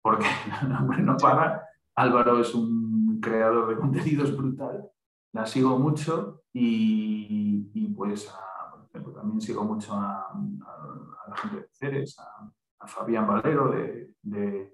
porque 0.01 0.25
hombre, 0.79 1.01
no 1.01 1.17
para. 1.17 1.63
Álvaro 1.95 2.39
es 2.39 2.53
un 2.53 3.19
creador 3.19 3.69
de 3.69 3.77
contenidos 3.77 4.35
brutal. 4.37 4.87
La 5.33 5.45
sigo 5.47 5.79
mucho 5.79 6.43
y, 6.53 7.71
y 7.73 7.87
pues 7.87 8.29
a 8.29 8.56
también 8.91 9.41
sigo 9.41 9.63
mucho 9.63 9.93
a, 9.93 10.31
la 11.27 11.35
gente 11.35 11.57
de 11.57 11.67
Ceres, 11.71 12.17
a, 12.19 12.87
Fabián 12.87 13.27
Valero 13.27 13.71
de, 13.71 14.11
de, 14.21 14.71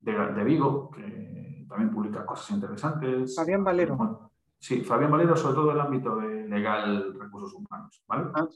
de, 0.00 0.44
Vigo, 0.44 0.90
que 0.90 1.66
también 1.68 1.90
publica 1.90 2.26
cosas 2.26 2.50
interesantes. 2.50 3.34
Fabián 3.34 3.64
Valero. 3.64 4.30
sí, 4.58 4.82
Fabián 4.82 5.10
Valero, 5.10 5.36
sobre 5.36 5.54
todo 5.54 5.70
en 5.70 5.76
el 5.76 5.80
ámbito 5.80 6.16
de 6.16 6.48
legal 6.48 7.18
recursos 7.18 7.54
humanos. 7.54 8.02
¿vale? 8.06 8.30
Ah. 8.34 8.46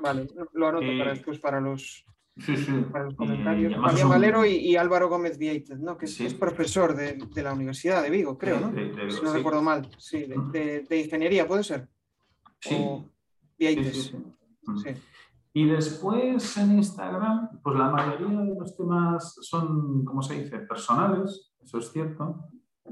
Vale, 0.00 0.28
lo 0.52 0.68
anoto 0.68 0.86
para 0.98 1.10
después 1.10 1.40
para 1.40 1.60
los, 1.60 2.06
Sí, 2.38 2.56
sí. 2.56 2.72
para 2.92 3.04
los 3.04 3.14
comentarios. 3.14 3.74
Fabián 3.74 4.08
Valero 4.08 4.46
y, 4.46 4.76
Álvaro 4.76 5.08
Gómez 5.08 5.38
Vieites, 5.38 5.80
¿no? 5.80 5.98
que 5.98 6.06
es, 6.06 6.34
profesor 6.34 6.94
de, 6.94 7.42
la 7.42 7.52
Universidad 7.52 8.02
de 8.02 8.10
Vigo, 8.10 8.38
creo, 8.38 8.60
¿no? 8.60 8.72
si 9.10 9.22
no 9.22 9.32
recuerdo 9.32 9.62
mal. 9.62 9.88
Sí, 9.98 10.26
de, 10.52 10.86
ingeniería, 10.90 11.46
¿puede 11.46 11.64
ser? 11.64 11.88
Sí. 12.60 12.76
Vieites. 13.58 14.14
Sí, 14.82 14.90
Y 15.54 15.66
después 15.66 16.56
en 16.56 16.76
Instagram, 16.78 17.60
pues 17.62 17.76
la 17.76 17.90
mayoría 17.90 18.40
de 18.40 18.54
los 18.54 18.76
temas 18.76 19.34
son, 19.42 20.04
¿cómo 20.04 20.22
se 20.22 20.42
dice?, 20.42 20.58
personales, 20.60 21.54
eso 21.60 21.78
es 21.78 21.90
cierto. 21.90 22.44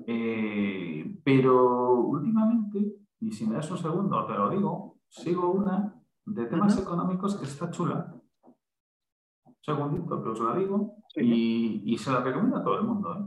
Eh, 0.07 1.21
pero 1.25 1.95
últimamente, 2.01 2.97
y 3.21 3.33
si 3.33 3.47
me 3.47 3.57
das 3.57 3.71
un 3.71 3.79
segundo, 3.79 4.27
te 4.27 4.35
lo 4.35 4.51
digo, 4.51 4.99
sigo 5.09 5.53
una 5.53 5.95
de 6.25 6.47
temas 6.47 6.79
económicos 6.79 7.37
que 7.37 7.45
está 7.45 7.71
chula 7.71 8.17
segundito 9.67 10.23
que 10.23 10.29
os 10.29 10.41
la 10.41 10.55
digo 10.55 11.03
y, 11.17 11.99
se 11.99 12.12
la 12.12 12.21
recomiendo 12.21 12.59
a 12.59 12.62
todo 12.62 12.79
el 12.79 12.85
mundo. 12.85 13.09
¿eh? 13.14 13.27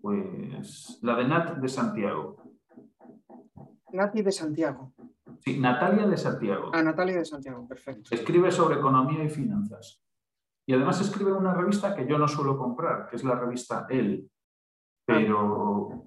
Pues 0.00 0.98
la 1.02 1.16
de 1.16 1.28
Nat 1.28 1.58
de 1.58 1.68
Santiago. 1.68 2.47
Nati 3.92 4.22
de 4.22 4.32
Santiago. 4.32 4.92
Sí, 5.40 5.58
Natalia 5.58 6.06
de 6.06 6.16
Santiago. 6.16 6.70
Ah, 6.72 6.82
Natalia 6.82 7.18
de 7.18 7.24
Santiago, 7.24 7.66
perfecto. 7.66 8.14
Escribe 8.14 8.50
sobre 8.50 8.76
economía 8.76 9.24
y 9.24 9.28
finanzas. 9.28 10.02
Y 10.66 10.74
además 10.74 11.00
escribe 11.00 11.32
una 11.32 11.54
revista 11.54 11.94
que 11.94 12.06
yo 12.06 12.18
no 12.18 12.28
suelo 12.28 12.58
comprar, 12.58 13.08
que 13.08 13.16
es 13.16 13.24
la 13.24 13.34
revista 13.34 13.86
El. 13.88 14.30
Pero 15.06 16.04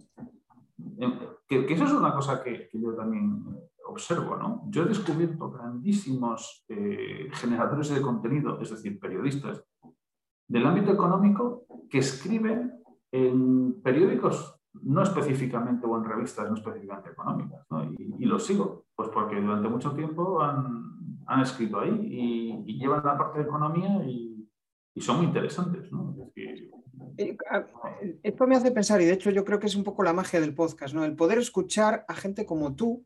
eh, 1.00 1.20
que, 1.48 1.74
eso 1.74 1.86
es 1.86 1.92
una 1.94 2.14
cosa 2.14 2.44
que, 2.44 2.68
que 2.68 2.80
yo 2.80 2.94
también 2.94 3.44
observo, 3.92 4.36
¿no? 4.38 4.64
Yo 4.70 4.84
he 4.84 4.88
descubierto 4.88 5.52
grandísimos 5.52 6.66
eh, 6.70 7.30
generadores 7.34 7.90
de 7.90 8.02
contenido, 8.02 8.60
es 8.62 8.70
decir, 8.70 9.00
periodistas 9.00 9.64
del 10.48 10.66
ámbito 10.66 10.92
económico 10.92 11.66
que 11.90 12.00
escriben 12.00 12.82
en 13.12 13.82
periódicos 13.82 14.51
no 14.74 15.04
específicamente 15.04 15.86
o 15.86 15.98
en 15.98 16.06
revistas 16.06 16.50
no 16.50 16.56
específicamente 16.56 17.10
económicas, 17.10 17.66
¿no? 17.70 17.84
y, 17.84 18.26
los 18.26 18.46
sigo, 18.46 18.86
pues 18.96 19.10
porque 19.10 19.40
durante 19.40 19.68
mucho 19.68 19.92
tiempo 19.92 20.42
han, 20.42 21.22
han 21.28 21.42
escrito 21.42 21.80
ahí 21.80 22.64
y, 22.66 22.78
llevan 22.80 23.06
la 23.06 23.18
parte 23.18 23.40
de 23.40 23.46
economía 23.46 24.04
y, 24.06 24.50
y 24.96 25.02
son 25.02 25.18
muy 25.18 25.26
interesantes. 25.28 25.92
¿no? 25.92 26.16
Eh, 27.18 27.38
esto 28.24 28.48
me 28.48 28.56
hace 28.56 28.72
pensar, 28.72 29.02
y 29.02 29.06
de 29.06 29.14
hecho 29.14 29.30
yo 29.30 29.46
creo 29.46 29.60
que 29.60 29.68
es 29.68 29.76
un 29.76 29.84
poco 29.84 30.04
la 30.04 30.14
magia 30.14 30.40
del 30.40 30.56
podcast, 30.56 30.94
¿no? 30.94 31.04
El 31.04 31.16
poder 31.16 31.38
escuchar 31.38 32.06
a 32.08 32.16
gente 32.16 32.46
como 32.46 32.76
tú 32.76 33.06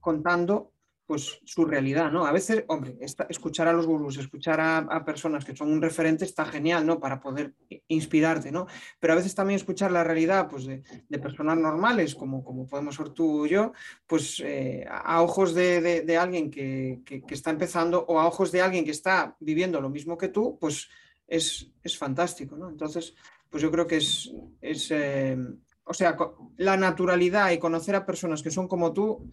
contando 0.00 0.72
pues 1.06 1.38
su 1.44 1.64
realidad, 1.66 2.10
¿no? 2.10 2.24
A 2.26 2.32
veces, 2.32 2.64
hombre, 2.68 2.96
escuchar 3.28 3.68
a 3.68 3.72
los 3.72 3.86
gurús, 3.86 4.16
escuchar 4.16 4.60
a, 4.60 5.04
personas 5.04 5.44
que 5.44 5.54
son 5.54 5.70
un 5.70 5.82
referente 5.82 6.24
está 6.24 6.46
genial, 6.46 6.86
¿no? 6.86 6.98
Para 6.98 7.20
poder 7.20 7.54
inspirarte, 7.88 8.50
¿no? 8.50 8.66
Pero 8.98 9.12
a 9.12 9.16
veces 9.16 9.34
también 9.34 9.56
escuchar 9.56 9.92
la 9.92 10.02
realidad 10.02 10.48
pues, 10.48 10.66
de, 10.66 10.82
personas 11.18 11.58
normales, 11.58 12.14
como, 12.14 12.42
como 12.42 12.66
podemos 12.66 12.94
ser 12.94 13.10
tú 13.10 13.44
o 13.44 13.46
yo, 13.46 13.72
pues 14.06 14.40
eh, 14.44 14.86
a 14.88 15.22
ojos 15.22 15.54
de, 15.54 16.16
alguien 16.18 16.50
que, 16.50 17.02
está 17.28 17.50
empezando 17.50 18.04
o 18.08 18.18
a 18.18 18.26
ojos 18.26 18.50
de 18.50 18.62
alguien 18.62 18.84
que 18.84 18.90
está 18.90 19.36
viviendo 19.40 19.80
lo 19.80 19.90
mismo 19.90 20.16
que 20.16 20.28
tú, 20.28 20.58
pues 20.58 20.88
es, 21.26 21.70
es 21.82 21.98
fantástico, 21.98 22.56
¿no? 22.56 22.70
Entonces, 22.70 23.14
pues 23.50 23.62
yo 23.62 23.70
creo 23.70 23.86
que 23.86 23.98
es, 23.98 24.30
eh, 24.62 25.36
o 25.84 25.94
sea, 25.94 26.16
la 26.56 26.76
naturalidad 26.76 27.50
y 27.50 27.58
conocer 27.58 27.94
a 27.94 28.06
personas 28.06 28.42
que 28.42 28.50
son 28.50 28.66
como 28.66 28.92
tú 28.92 29.30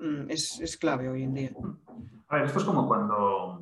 mm, 0.00 0.30
es, 0.30 0.76
clave 0.80 1.08
hoy 1.08 1.22
en 1.22 1.34
día. 1.34 1.50
A 2.28 2.36
ver, 2.36 2.44
esto 2.44 2.58
es 2.58 2.64
como 2.64 2.86
cuando, 2.86 3.60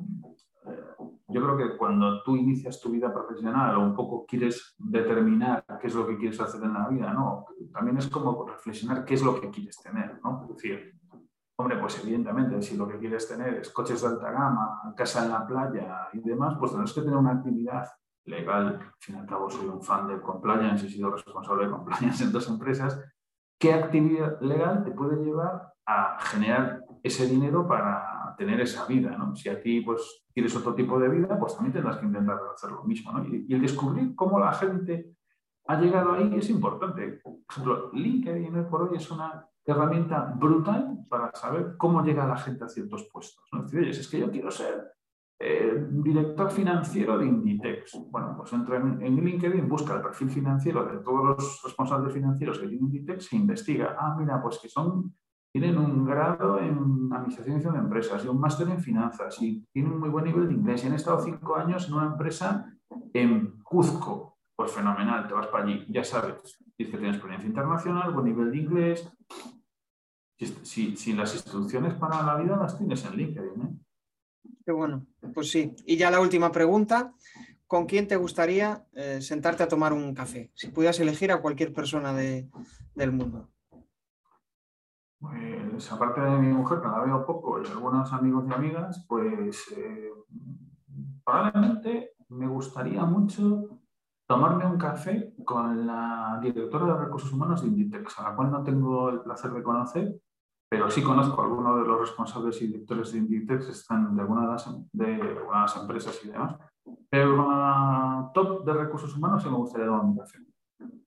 eh, 0.65 0.83
yo 1.27 1.41
creo 1.43 1.57
que 1.57 1.77
cuando 1.77 2.21
tú 2.23 2.35
inicias 2.35 2.79
tu 2.81 2.91
vida 2.91 3.13
profesional 3.13 3.75
o 3.75 3.81
un 3.81 3.95
poco 3.95 4.25
quieres 4.25 4.75
determinar 4.77 5.65
qué 5.79 5.87
es 5.87 5.95
lo 5.95 6.07
que 6.07 6.17
quieres 6.17 6.39
hacer 6.39 6.63
en 6.63 6.73
la 6.73 6.87
vida, 6.87 7.13
¿no? 7.13 7.45
También 7.71 7.97
es 7.97 8.07
como 8.07 8.47
reflexionar 8.47 9.05
qué 9.05 9.13
es 9.13 9.23
lo 9.23 9.39
que 9.39 9.49
quieres 9.49 9.81
tener, 9.81 10.19
¿no? 10.23 10.41
Es 10.43 10.55
decir, 10.55 10.97
hombre, 11.57 11.77
pues 11.77 12.01
evidentemente, 12.03 12.61
si 12.61 12.77
lo 12.77 12.87
que 12.87 12.97
quieres 12.97 13.27
tener 13.27 13.55
es 13.55 13.69
coches 13.71 14.01
de 14.01 14.07
alta 14.07 14.31
gama, 14.31 14.93
casa 14.95 15.25
en 15.25 15.31
la 15.31 15.45
playa 15.45 16.07
y 16.13 16.19
demás, 16.19 16.55
pues 16.59 16.71
tendrás 16.71 16.93
que 16.93 17.01
tener 17.01 17.17
una 17.17 17.33
actividad 17.33 17.87
legal, 18.25 18.67
al 18.67 18.93
fin 18.99 19.15
y 19.15 19.19
al 19.19 19.25
cabo 19.25 19.49
soy 19.49 19.67
un 19.67 19.81
fan 19.81 20.07
de 20.07 20.21
compliance, 20.21 20.85
he 20.85 20.89
sido 20.89 21.09
responsable 21.09 21.65
de 21.65 21.71
compliance 21.71 22.23
en 22.23 22.31
dos 22.31 22.47
empresas, 22.49 22.99
¿qué 23.57 23.73
actividad 23.73 24.39
legal 24.41 24.83
te 24.83 24.91
puede 24.91 25.23
llevar 25.23 25.73
a 25.87 26.19
generar 26.19 26.83
ese 27.01 27.25
dinero 27.25 27.67
para 27.67 28.35
tener 28.37 28.61
esa 28.61 28.85
vida? 28.85 29.17
¿no? 29.17 29.35
Si 29.35 29.49
a 29.49 29.59
ti 29.59 29.81
pues, 29.81 30.25
quieres 30.33 30.55
otro 30.55 30.75
tipo 30.75 30.99
de 30.99 31.09
vida, 31.09 31.39
pues 31.39 31.55
también 31.55 31.73
tendrás 31.73 31.97
que 31.97 32.05
intentar 32.05 32.39
hacer 32.53 32.71
lo 32.71 32.83
mismo. 32.83 33.11
¿no? 33.11 33.25
Y, 33.25 33.51
el 33.51 33.61
descubrir 33.61 34.13
cómo 34.15 34.39
la 34.39 34.53
gente 34.53 35.15
ha 35.65 35.79
llegado 35.79 36.13
ahí 36.13 36.35
es 36.35 36.49
importante. 36.49 37.21
Por 37.23 37.37
ejemplo, 37.49 37.91
LinkedIn 37.93 38.69
por 38.69 38.83
hoy 38.83 38.97
es 38.97 39.09
una 39.09 39.47
herramienta 39.65 40.33
brutal 40.37 41.05
para 41.09 41.31
saber 41.33 41.75
cómo 41.77 42.03
llega 42.03 42.27
la 42.27 42.37
gente 42.37 42.65
a 42.65 42.69
ciertos 42.69 43.07
puestos. 43.11 43.43
¿no? 43.51 43.65
Es 43.65 43.71
decir, 43.71 43.89
es 43.89 44.07
que 44.07 44.19
yo 44.19 44.29
quiero 44.29 44.51
ser 44.51 44.97
eh, 45.39 45.85
director 45.91 46.49
financiero 46.49 47.17
de 47.17 47.27
Inditex. 47.27 47.91
Bueno, 48.09 48.33
pues 48.35 48.51
entra 48.53 48.77
en, 48.77 49.23
LinkedIn, 49.23 49.69
busca 49.69 49.95
el 49.95 50.01
perfil 50.01 50.31
financiero 50.31 50.83
de 50.83 50.97
todos 51.03 51.23
los 51.23 51.61
responsables 51.63 52.11
financieros 52.11 52.57
que 52.57 52.65
Inditex 52.65 53.33
e 53.33 53.35
investiga. 53.35 53.95
Ah, 53.99 54.15
mira, 54.17 54.41
pues 54.41 54.57
que 54.57 54.67
son, 54.67 55.15
tienen 55.59 55.79
un 55.79 56.05
grado 56.05 56.59
en 56.59 57.11
administración 57.11 57.73
de 57.73 57.79
empresas 57.79 58.23
y 58.23 58.27
un 58.27 58.39
máster 58.39 58.69
en 58.69 58.79
finanzas 58.79 59.41
y 59.41 59.65
tienen 59.73 59.93
un 59.93 59.99
muy 59.99 60.09
buen 60.09 60.25
nivel 60.25 60.47
de 60.47 60.53
inglés 60.53 60.83
y 60.83 60.87
han 60.87 60.93
estado 60.93 61.23
cinco 61.23 61.55
años 61.55 61.87
en 61.87 61.95
una 61.95 62.07
empresa 62.07 62.71
en 63.13 63.57
Cuzco. 63.63 64.37
Pues 64.55 64.71
fenomenal, 64.71 65.27
te 65.27 65.33
vas 65.33 65.47
para 65.47 65.63
allí, 65.63 65.85
ya 65.89 66.03
sabes, 66.03 66.35
dices 66.77 66.91
que 66.91 66.97
tienes 66.97 67.15
experiencia 67.15 67.47
internacional, 67.47 68.13
buen 68.13 68.25
nivel 68.25 68.51
de 68.51 68.57
inglés. 68.57 69.11
Si, 70.61 71.13
las 71.13 71.33
instrucciones 71.33 71.95
para 71.95 72.21
la 72.21 72.35
vida 72.35 72.55
las 72.55 72.77
tienes 72.77 73.03
en 73.05 73.17
LinkedIn, 73.17 73.61
¿eh? 73.61 73.75
Qué 74.63 74.71
bueno, 74.71 75.07
pues 75.33 75.49
sí. 75.49 75.75
Y 75.85 75.97
ya 75.97 76.11
la 76.11 76.19
última 76.19 76.51
pregunta. 76.51 77.13
¿Con 77.65 77.85
quién 77.85 78.07
te 78.07 78.15
gustaría 78.15 78.85
eh, 78.93 79.21
sentarte 79.21 79.63
a 79.63 79.67
tomar 79.67 79.91
un 79.91 80.13
café? 80.13 80.51
Si 80.53 80.67
pudieras 80.67 80.99
elegir 80.99 81.31
a 81.31 81.41
cualquier 81.41 81.73
persona 81.73 82.13
del 82.13 83.11
mundo. 83.11 83.49
Pues 85.19 85.91
aparte 85.91 86.21
de 86.21 86.37
mi 86.37 86.53
mujer, 86.53 86.79
que 86.79 86.87
la 86.87 86.99
veo 86.99 87.25
poco, 87.25 87.61
y 87.61 87.65
algunos 87.65 88.13
amigos 88.13 88.45
y 88.47 88.53
amigas, 88.53 89.05
pues 89.07 89.73
eh, 89.75 90.11
probablemente 91.23 92.13
me 92.29 92.47
gustaría 92.47 93.03
mucho 93.05 93.79
tomarme 94.27 94.65
un 94.65 94.77
café 94.77 95.33
con 95.43 95.87
la 95.87 96.39
directora 96.41 96.85
de 96.85 97.05
recursos 97.05 97.31
humanos 97.31 97.61
de 97.61 97.69
Inditex, 97.69 98.19
a 98.19 98.29
la 98.29 98.35
cual 98.35 98.51
no 98.51 98.63
tengo 98.63 99.09
el 99.09 99.21
placer 99.21 99.51
de 99.51 99.63
conocer, 99.63 100.21
pero 100.69 100.91
sí 100.91 101.01
conozco 101.01 101.41
a 101.41 101.45
algunos 101.45 101.79
de 101.79 101.87
los 101.87 102.01
responsables 102.01 102.61
y 102.61 102.67
directores 102.67 103.13
de 103.13 103.19
Inditex, 103.19 103.69
están 103.69 104.15
de 104.15 104.21
algunas 104.21 104.69
de, 104.91 105.37
las 105.51 105.77
empresas 105.77 106.19
y 106.25 106.27
demás. 106.27 106.57
Pero 107.09 107.37
la 107.37 108.29
top 108.33 108.65
de 108.65 108.73
recursos 108.73 109.15
humanos 109.15 109.41
sí 109.41 109.49
me 109.49 109.55
gustaría 109.55 109.87
dar 109.87 110.01
un 110.01 110.17
café. 110.17 110.39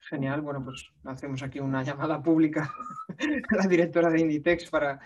Genial, 0.00 0.40
bueno, 0.40 0.64
pues 0.64 0.90
hacemos 1.04 1.42
aquí 1.42 1.60
una 1.60 1.82
llamada 1.82 2.22
pública 2.22 2.72
a 3.50 3.56
la 3.56 3.66
directora 3.66 4.10
de 4.10 4.20
Inditex 4.20 4.68
para, 4.68 4.98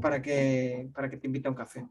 para, 0.00 0.20
que, 0.20 0.88
para 0.92 1.08
que 1.08 1.16
te 1.16 1.26
invite 1.26 1.48
a 1.48 1.50
un 1.50 1.56
café. 1.56 1.86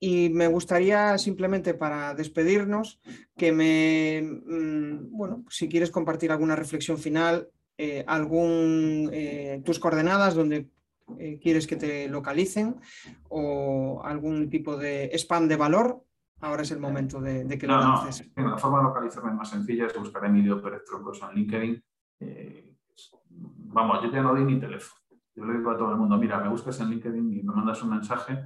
Y 0.00 0.30
me 0.30 0.48
gustaría 0.48 1.16
simplemente 1.18 1.74
para 1.74 2.14
despedirnos 2.14 3.00
que 3.36 3.52
me, 3.52 4.20
mm, 4.22 5.16
bueno, 5.16 5.44
si 5.48 5.68
quieres 5.68 5.92
compartir 5.92 6.32
alguna 6.32 6.56
reflexión 6.56 6.98
final, 6.98 7.48
eh, 7.78 8.04
algún, 8.06 9.10
eh, 9.12 9.62
tus 9.64 9.78
coordenadas 9.78 10.34
donde 10.34 10.68
eh, 11.18 11.38
quieres 11.40 11.66
que 11.66 11.76
te 11.76 12.08
localicen 12.08 12.76
o 13.28 14.02
algún 14.04 14.50
tipo 14.50 14.76
de 14.76 15.10
spam 15.14 15.48
de 15.48 15.56
valor, 15.56 16.04
ahora 16.42 16.62
es 16.62 16.70
el 16.70 16.80
momento 16.80 17.20
de, 17.20 17.46
que 17.58 17.66
lo 17.66 17.78
lances. 17.78 18.30
No, 18.36 18.50
la 18.50 18.58
forma 18.58 18.78
de 18.78 18.84
localizarme 18.84 19.32
más 19.32 19.50
sencilla 19.50 19.86
es 19.86 19.98
buscar 19.98 20.24
Emilio 20.24 20.60
Pérez 20.62 20.84
Troncos 20.84 21.22
en 21.22 21.34
LinkedIn. 21.34 21.84
Eh, 22.20 22.74
vamos, 23.38 24.02
yo 24.02 24.10
ya 24.10 24.22
no 24.22 24.32
doy 24.32 24.44
ni 24.44 24.60
teléfono. 24.60 25.00
Yo 25.34 25.44
le 25.46 25.58
digo 25.58 25.70
a 25.70 25.78
todo 25.78 25.90
el 25.92 25.96
mundo, 25.96 26.18
mira, 26.18 26.38
me 26.38 26.48
buscas 26.48 26.78
en 26.80 26.90
LinkedIn 26.90 27.32
y 27.32 27.42
me 27.42 27.54
mandas 27.54 27.82
un 27.82 27.90
mensaje 27.90 28.44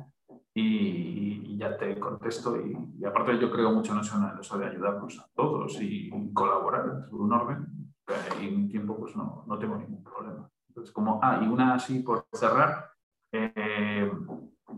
y, 0.55 1.57
ya 1.59 1.77
te 1.77 1.99
contesto. 1.99 2.57
Y, 2.61 3.05
aparte 3.05 3.39
yo 3.39 3.51
creo 3.51 3.73
mucho 3.73 3.93
en 3.93 4.01
eso, 4.01 4.17
en 4.17 4.39
eso 4.39 4.59
de 4.59 4.67
ayudarnos 4.67 5.19
a 5.19 5.29
todos 5.35 5.81
y 5.81 6.11
colaborar 6.33 7.09
en 7.11 7.15
un 7.15 7.33
orden. 7.33 7.67
Y 8.41 8.47
en 8.47 8.69
tiempo 8.69 8.97
pues 8.97 9.17
no, 9.17 9.45
no 9.49 9.59
tengo 9.59 9.77
ningún 9.77 10.05
problema 10.05 10.49
como, 10.93 11.21
ah, 11.23 11.41
y 11.43 11.49
una 11.49 11.75
así 11.75 12.01
por 12.01 12.27
cerrar, 12.33 12.91
eh, 13.33 14.11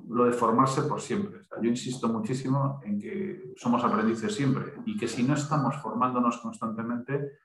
lo 0.08 0.24
de 0.24 0.32
formarse 0.32 0.82
por 0.82 1.00
siempre. 1.00 1.40
yo 1.62 1.68
insisto 1.68 2.08
muchísimo 2.08 2.80
en 2.84 2.98
que 2.98 3.52
somos 3.56 3.82
aprendices 3.84 4.34
siempre 4.34 4.74
y 4.84 4.96
que 4.96 5.08
si 5.08 5.22
no 5.22 5.34
estamos 5.34 5.76
formándonos 5.76 6.38
constantemente, 6.38 7.38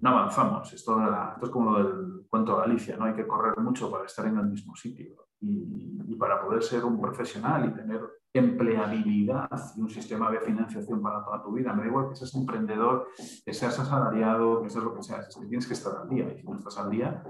no 0.00 0.10
avanzamos. 0.10 0.72
Esto, 0.72 0.98
esto 1.00 1.44
es 1.44 1.50
como 1.50 1.70
lo 1.70 1.84
del 1.84 2.26
cuento 2.28 2.56
de 2.56 2.64
Alicia, 2.64 2.96
¿no? 2.96 3.04
Hay 3.04 3.14
que 3.14 3.26
correr 3.26 3.58
mucho 3.58 3.90
para 3.90 4.06
estar 4.06 4.26
en 4.26 4.38
el 4.38 4.46
mismo 4.46 4.74
sitio. 4.74 5.26
y, 5.40 6.14
para 6.16 6.40
poder 6.40 6.62
ser 6.62 6.84
un 6.84 6.98
profesional 6.98 7.68
y 7.68 7.74
tener 7.74 8.00
empleabilidad 8.32 9.48
y 9.76 9.80
un 9.80 9.88
sistema 9.88 10.30
de 10.30 10.40
financiación 10.40 11.00
para 11.00 11.24
toda 11.24 11.42
tu 11.42 11.52
vida. 11.52 11.72
Me 11.72 11.82
da 11.82 11.88
igual 11.88 12.08
que 12.08 12.16
seas 12.16 12.34
emprendedor, 12.34 13.08
que 13.44 13.52
seas 13.52 13.78
asalariado, 13.78 14.62
que 14.62 14.70
seas 14.70 14.84
lo 14.84 14.94
que 14.94 15.02
seas, 15.02 15.28
es 15.28 15.36
que 15.36 15.46
tienes 15.46 15.66
que 15.66 15.74
estar 15.74 15.96
al 15.96 16.08
día. 16.08 16.32
Y 16.32 16.40
si 16.40 16.46
no 16.46 16.56
estás 16.56 16.78
al 16.78 16.90
día, 16.90 17.22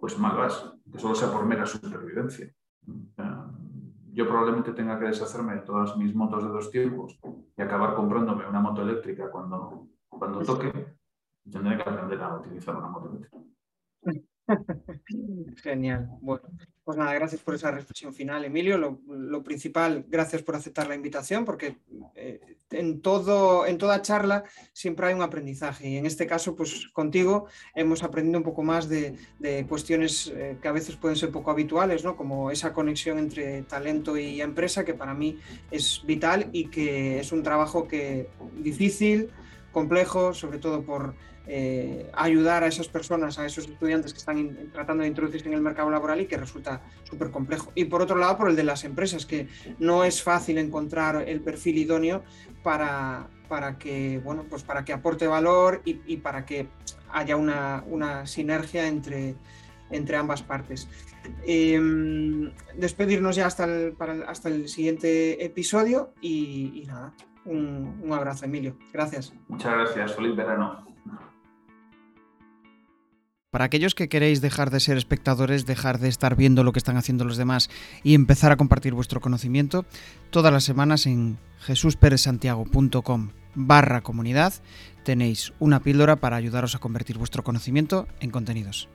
pues 0.00 0.18
mal 0.18 0.36
vas, 0.36 0.72
que 0.90 0.98
solo 0.98 1.14
sea 1.14 1.32
por 1.32 1.44
mera 1.46 1.66
supervivencia. 1.66 2.52
Yo 4.12 4.28
probablemente 4.28 4.72
tenga 4.72 4.98
que 4.98 5.06
deshacerme 5.06 5.54
de 5.54 5.60
todas 5.60 5.96
mis 5.96 6.14
motos 6.14 6.44
de 6.44 6.50
dos 6.50 6.70
tiempos 6.70 7.18
y 7.56 7.62
acabar 7.62 7.94
comprándome 7.94 8.46
una 8.46 8.60
moto 8.60 8.82
eléctrica 8.82 9.30
cuando, 9.30 9.88
cuando 10.08 10.42
toque. 10.42 10.70
Tendré 11.50 11.76
que 11.76 11.82
aprender 11.82 12.20
a 12.20 12.36
utilizar 12.36 12.76
una 12.76 12.88
moto 12.88 13.08
eléctrica. 13.08 13.38
Genial. 15.62 16.10
Bueno, 16.20 16.42
pues 16.84 16.98
nada, 16.98 17.14
gracias 17.14 17.40
por 17.40 17.54
esa 17.54 17.70
reflexión 17.70 18.12
final, 18.12 18.44
Emilio. 18.44 18.76
Lo, 18.78 19.42
principal, 19.42 20.04
gracias 20.08 20.42
por 20.42 20.56
aceptar 20.56 20.88
la 20.88 20.94
invitación, 20.94 21.44
porque 21.44 21.78
eh, 22.14 22.58
en, 22.72 23.00
todo, 23.00 23.66
en 23.66 23.78
toda 23.78 24.02
charla 24.02 24.44
siempre 24.72 25.06
hay 25.06 25.14
un 25.14 25.22
aprendizaje 25.22 25.88
y 25.88 25.96
en 25.96 26.06
este 26.06 26.26
caso, 26.26 26.54
pues 26.54 26.88
contigo 26.88 27.46
hemos 27.74 28.02
aprendido 28.02 28.38
un 28.38 28.44
poco 28.44 28.62
más 28.62 28.88
de, 28.88 29.16
cuestiones 29.68 30.32
eh, 30.34 30.56
que 30.60 30.68
a 30.68 30.72
veces 30.72 30.96
pueden 30.96 31.16
ser 31.16 31.30
poco 31.30 31.50
habituales, 31.50 32.04
¿no? 32.04 32.16
como 32.16 32.50
esa 32.50 32.72
conexión 32.72 33.18
entre 33.18 33.62
talento 33.62 34.16
y 34.16 34.40
empresa, 34.40 34.84
que 34.84 34.94
para 34.94 35.14
mí 35.14 35.38
es 35.70 36.02
vital 36.04 36.48
y 36.52 36.68
que 36.68 37.20
es 37.20 37.32
un 37.32 37.42
trabajo 37.42 37.86
que 37.86 38.28
difícil, 38.58 39.30
complejo, 39.72 40.34
sobre 40.34 40.58
todo 40.58 40.82
por 40.82 41.14
eh, 41.48 42.08
ayudar 42.12 42.62
a 42.62 42.68
esas 42.68 42.86
personas, 42.86 43.36
a 43.38 43.46
esos 43.46 43.66
estudiantes 43.66 44.12
que 44.12 44.20
están 44.20 44.70
tratando 44.72 45.02
de 45.02 45.08
introducirse 45.08 45.48
en 45.48 45.54
el 45.54 45.60
mercado 45.60 45.90
laboral 45.90 46.20
y 46.20 46.26
que 46.26 46.36
resulta 46.36 46.82
súper 47.02 47.30
complejo. 47.30 47.72
Y 47.74 47.86
por 47.86 48.00
otro 48.00 48.16
lado, 48.16 48.38
por 48.38 48.48
el 48.48 48.54
de 48.54 48.62
las 48.62 48.84
empresas, 48.84 49.26
que 49.26 49.48
no 49.80 50.04
es 50.04 50.22
fácil 50.22 50.58
encontrar 50.58 51.28
el 51.28 51.40
perfil 51.40 51.78
idóneo 51.78 52.22
para, 52.62 53.28
para, 53.48 53.78
que, 53.78 54.20
bueno, 54.24 54.44
pues 54.48 54.62
para 54.62 54.84
que 54.84 54.92
aporte 54.92 55.26
valor 55.26 55.82
y, 55.84 56.16
para 56.18 56.44
que 56.44 56.68
haya 57.10 57.36
una, 57.36 57.84
una 57.86 58.26
sinergia 58.26 58.86
entre, 58.86 59.34
entre 59.90 60.16
ambas 60.16 60.42
partes. 60.42 60.88
Em, 61.46 62.52
despedirnos 62.76 63.36
ya 63.36 63.46
hasta 63.46 63.64
el, 63.64 63.96
hasta 64.26 64.48
el 64.48 64.68
siguiente 64.68 65.44
episodio 65.44 66.14
y, 66.20 66.84
nada, 66.86 67.12
un, 67.44 68.00
un, 68.02 68.12
abrazo, 68.12 68.44
Emilio. 68.44 68.76
Gracias. 68.92 69.32
Muchas 69.48 69.72
gracias, 69.72 70.14
feliz 70.14 70.34
verano. 70.34 70.91
Para 73.52 73.66
aquellos 73.66 73.94
que 73.94 74.08
queréis 74.08 74.40
dejar 74.40 74.70
de 74.70 74.80
ser 74.80 74.96
espectadores, 74.96 75.66
dejar 75.66 75.98
de 75.98 76.08
estar 76.08 76.36
viendo 76.36 76.64
lo 76.64 76.72
que 76.72 76.78
están 76.78 76.96
haciendo 76.96 77.26
los 77.26 77.36
demás 77.36 77.68
y 78.02 78.14
empezar 78.14 78.50
a 78.50 78.56
compartir 78.56 78.94
vuestro 78.94 79.20
conocimiento, 79.20 79.84
todas 80.30 80.50
las 80.50 80.64
semanas 80.64 81.04
en 81.04 81.36
jesusperezsantiago.com 81.58 83.28
barra 83.54 84.00
comunidad 84.00 84.54
tenéis 85.04 85.52
una 85.58 85.80
píldora 85.80 86.16
para 86.16 86.36
ayudaros 86.36 86.74
a 86.74 86.78
convertir 86.78 87.18
vuestro 87.18 87.44
conocimiento 87.44 88.08
en 88.20 88.30
contenidos. 88.30 88.88